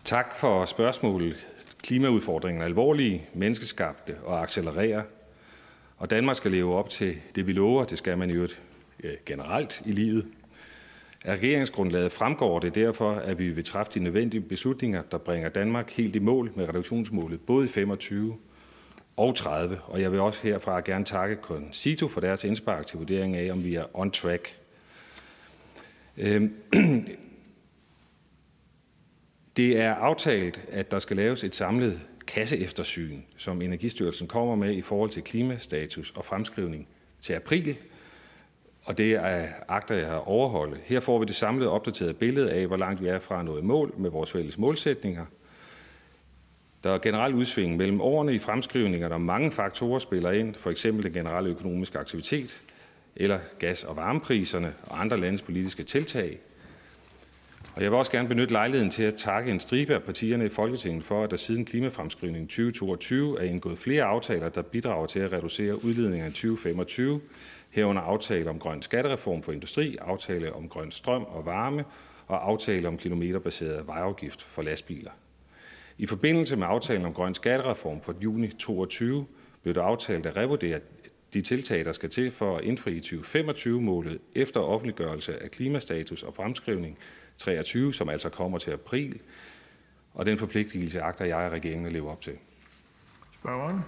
[0.09, 1.47] Tak for spørgsmålet.
[1.83, 5.03] Klimaudfordringen er alvorlige, menneskeskabte og accelererer.
[5.97, 7.85] Og Danmark skal leve op til det, vi lover.
[7.85, 8.49] Det skal man jo
[9.27, 10.27] generelt i livet.
[11.25, 15.93] Af regeringsgrundlaget fremgår det derfor, at vi vil træffe de nødvendige beslutninger, der bringer Danmark
[15.93, 18.37] helt i mål med reduktionsmålet, både i 25
[19.17, 19.81] og 30.
[19.83, 23.65] Og jeg vil også herfra gerne takke Concito for deres indspark til vurdering af, om
[23.65, 24.57] vi er on track.
[26.17, 26.55] Øhm,
[29.59, 34.81] Det er aftalt, at der skal laves et samlet kasseeftersyn, som Energistyrelsen kommer med i
[34.81, 36.89] forhold til klimastatus og fremskrivning
[37.20, 37.77] til april.
[38.85, 40.77] Og det er agter jeg at overholde.
[40.85, 43.59] Her får vi det samlede opdaterede billede af, hvor langt vi er fra at nå
[43.59, 45.27] i mål med vores fælles målsætninger.
[46.85, 51.05] Der er generelt udsving mellem årene i fremskrivninger, der mange faktorer spiller ind, for eksempel
[51.05, 52.62] den generelle økonomiske aktivitet,
[53.17, 56.39] eller gas- og varmepriserne og andre landes politiske tiltag.
[57.74, 60.48] Og jeg vil også gerne benytte lejligheden til at takke en stribe af partierne i
[60.48, 65.32] Folketinget for, at der siden klimafremskrivningen 2022 er indgået flere aftaler, der bidrager til at
[65.32, 67.20] reducere udledninger i 2025,
[67.70, 71.84] herunder aftale om grøn skattereform for industri, aftale om grøn strøm og varme
[72.26, 75.10] og aftale om kilometerbaseret vejafgift for lastbiler.
[75.98, 79.26] I forbindelse med aftalen om grøn skattereform for juni 2022
[79.62, 80.80] blev det aftalt at revurdere
[81.34, 86.98] de tiltag, der skal til for at indfri 2025-målet efter offentliggørelse af klimastatus og fremskrivning
[87.39, 89.20] 23, som altså kommer til april.
[90.15, 92.39] Og den forpligtelse agter jeg og regeringen at leve op til.
[93.34, 93.81] Spørgeren.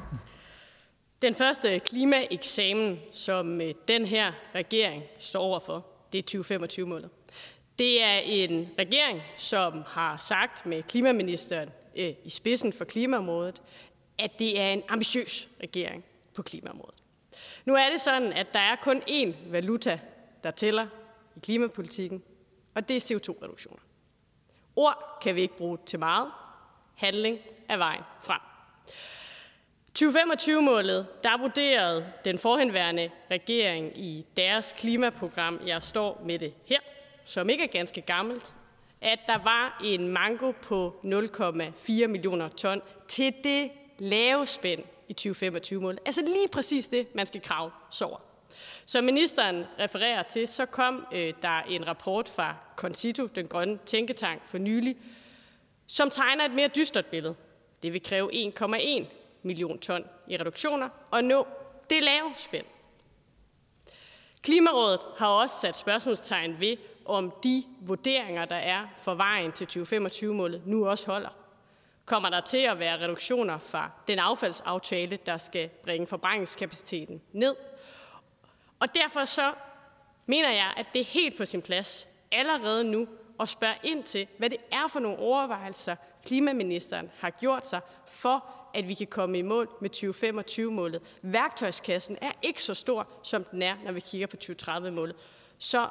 [1.22, 7.10] Den første klimaeksamen, som øh, den her regering står overfor, det er 2025-målet.
[7.78, 13.62] Det er en regering, som har sagt med klimaministeren øh, i spidsen for klimaområdet,
[14.18, 16.04] at det er en ambitiøs regering
[16.34, 17.02] på klimaområdet.
[17.64, 20.00] Nu er det sådan, at der er kun én valuta,
[20.44, 20.86] der tæller
[21.36, 22.22] i klimapolitikken,
[22.74, 23.82] og det er CO2-reduktioner.
[24.76, 26.30] Ord kan vi ikke bruge til meget.
[26.94, 28.40] Handling er vejen frem.
[29.98, 36.80] 2025-målet, der vurderede den forhenværende regering i deres klimaprogram, jeg står med det her,
[37.24, 38.54] som ikke er ganske gammelt,
[39.00, 46.00] at der var en mango på 0,4 millioner ton til det lave spænd i 2025-målet.
[46.06, 48.29] Altså lige præcis det, man skal krave så over.
[48.86, 54.42] Som ministeren refererer til, så kom øh, der en rapport fra Concito, den grønne tænketank,
[54.46, 54.96] for nylig,
[55.86, 57.34] som tegner et mere dystert billede.
[57.82, 59.04] Det vil kræve 1,1
[59.42, 61.46] million ton i reduktioner og nå
[61.90, 62.66] det lave spænd.
[64.42, 70.62] Klimarådet har også sat spørgsmålstegn ved, om de vurderinger, der er for vejen til 2025-målet,
[70.66, 71.28] nu også holder.
[72.04, 77.56] Kommer der til at være reduktioner fra den affaldsaftale, der skal bringe forbrændingskapaciteten ned?
[78.80, 79.52] Og derfor så
[80.26, 83.08] mener jeg, at det er helt på sin plads allerede nu
[83.40, 88.44] at spørge ind til, hvad det er for nogle overvejelser, klimaministeren har gjort sig for,
[88.74, 91.02] at vi kan komme i mål med 2025-målet.
[91.22, 95.16] Værktøjskassen er ikke så stor, som den er, når vi kigger på 2030-målet.
[95.58, 95.88] Så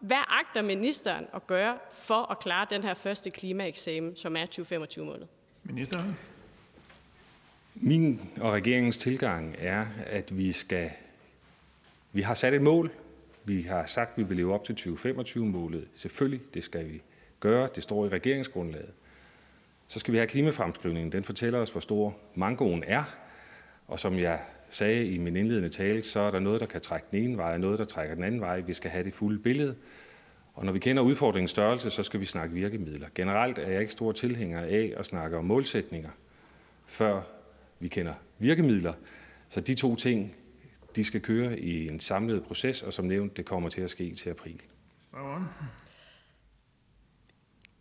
[0.00, 5.28] hvad agter ministeren at gøre for at klare den her første klimaeksamen, som er 2025-målet?
[5.62, 6.18] Ministeren.
[7.74, 10.90] Min og regeringens tilgang er, at vi skal
[12.12, 12.90] vi har sat et mål.
[13.44, 15.88] Vi har sagt, at vi vil leve op til 2025-målet.
[15.94, 17.02] Selvfølgelig, det skal vi
[17.40, 17.68] gøre.
[17.74, 18.90] Det står i regeringsgrundlaget.
[19.88, 21.12] Så skal vi have klimafremskrivningen.
[21.12, 23.16] Den fortæller os, hvor stor mangoen er.
[23.88, 24.40] Og som jeg
[24.70, 27.52] sagde i min indledende tale, så er der noget, der kan trække den ene vej,
[27.52, 28.60] og noget, der trækker den anden vej.
[28.60, 29.74] Vi skal have det fulde billede.
[30.54, 33.06] Og når vi kender udfordringens størrelse, så skal vi snakke virkemidler.
[33.14, 36.10] Generelt er jeg ikke stor tilhænger af at snakke om målsætninger,
[36.86, 37.20] før
[37.78, 38.92] vi kender virkemidler.
[39.48, 40.34] Så de to ting
[40.96, 44.14] de skal køre i en samlet proces, og som nævnt, det kommer til at ske
[44.14, 44.60] til april.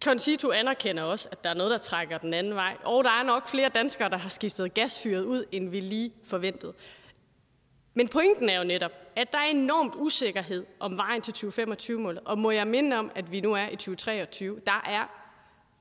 [0.03, 3.23] Concito anerkender også, at der er noget, der trækker den anden vej, og der er
[3.23, 6.71] nok flere danskere, der har skiftet gasfyret ud, end vi lige forventede.
[7.93, 12.38] Men pointen er jo netop, at der er enormt usikkerhed om vejen til 2025-målet, og
[12.38, 14.61] må jeg minde om, at vi nu er i 2023.
[14.65, 15.05] Der er,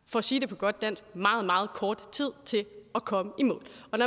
[0.06, 3.42] for at sige det på godt dansk, meget, meget kort tid til at komme i
[3.42, 3.66] mål.
[3.90, 4.06] Og når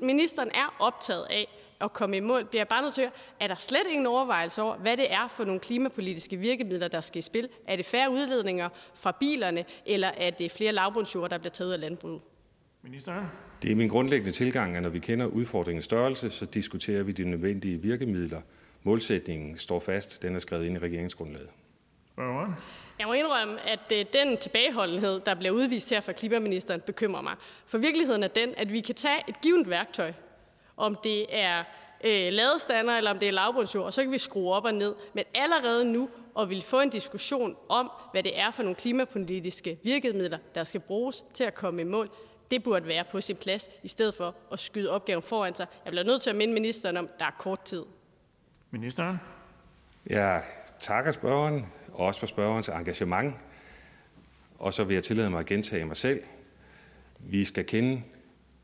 [0.00, 1.48] ministeren er optaget af,
[1.82, 4.06] at komme i mål, bliver jeg bare nødt til at høre, er der slet ingen
[4.06, 7.48] overvejelse over, hvad det er for nogle klimapolitiske virkemidler, der skal i spil?
[7.66, 11.72] Er det færre udledninger fra bilerne, eller er det flere lavbundsjord, der bliver taget ud
[11.72, 12.22] af landbruget?
[12.82, 13.26] Ministeren.
[13.62, 17.24] Det er min grundlæggende tilgang, at når vi kender udfordringens størrelse, så diskuterer vi de
[17.24, 18.40] nødvendige virkemidler.
[18.82, 20.22] Målsætningen står fast.
[20.22, 21.48] Den er skrevet ind i regeringsgrundlaget.
[22.98, 27.34] Jeg må indrømme, at øh, den tilbageholdenhed, der bliver udvist her fra klimaministeren, bekymrer mig.
[27.66, 30.12] For virkeligheden er den, at vi kan tage et givet værktøj,
[30.76, 31.64] om det er
[32.04, 34.94] øh, ladestander eller om det er lavbundsjord, og så kan vi skrue op og ned.
[35.14, 39.78] Men allerede nu og vil få en diskussion om, hvad det er for nogle klimapolitiske
[39.82, 42.10] virkemidler, der skal bruges til at komme i mål.
[42.50, 45.66] Det burde være på sin plads, i stedet for at skyde opgaven foran sig.
[45.84, 47.84] Jeg bliver nødt til at minde ministeren om, at der er kort tid.
[48.70, 49.20] Ministeren.
[50.10, 50.42] Jeg
[50.78, 53.34] takker spørgeren, og også for spørgerens engagement.
[54.58, 56.22] Og så vil jeg tillade mig at gentage mig selv.
[57.18, 58.02] Vi skal kende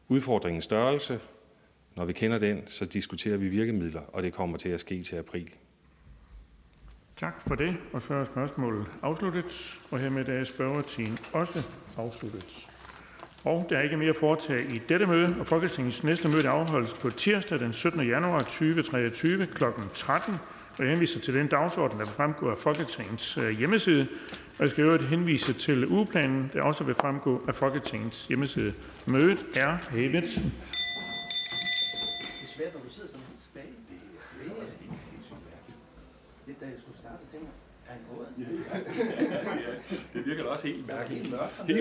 [0.09, 1.21] udfordringens størrelse,
[1.99, 5.17] når vi kender den, så diskuterer vi virkemidler, og det kommer til at ske til
[5.17, 5.51] april.
[7.17, 7.77] Tak for det.
[7.93, 9.79] Og så er spørgsmålet afsluttet.
[9.91, 12.67] Og hermed er spørgetiden også afsluttet.
[13.45, 16.95] Og der er ikke mere at foretage i dette møde, og Folketingets næste møde afholdes
[16.95, 18.07] på tirsdag den 17.
[18.07, 19.65] januar 2023 kl.
[19.95, 20.35] 13.
[20.79, 24.07] Og jeg henviser til den dagsorden, der vil fremgå af Folketingets øh, hjemmeside.
[24.59, 28.75] Og jeg skal øvrigt henvise til ugeplanen, der også vil fremgå af Folketingets hjemmeside.
[29.07, 30.53] Mødet er hævet.
[32.59, 33.73] Det svært, når du sidder sådan helt tilbage.
[33.89, 35.79] Det er sindssygt mærkeligt.
[36.47, 37.57] Lidt da jeg skulle starte, så tænkte jeg,
[37.89, 38.29] er han gået?
[40.15, 41.23] Det virker da også helt mærkeligt.
[41.23, 41.57] Helt mørkt.
[41.57, 41.77] Helt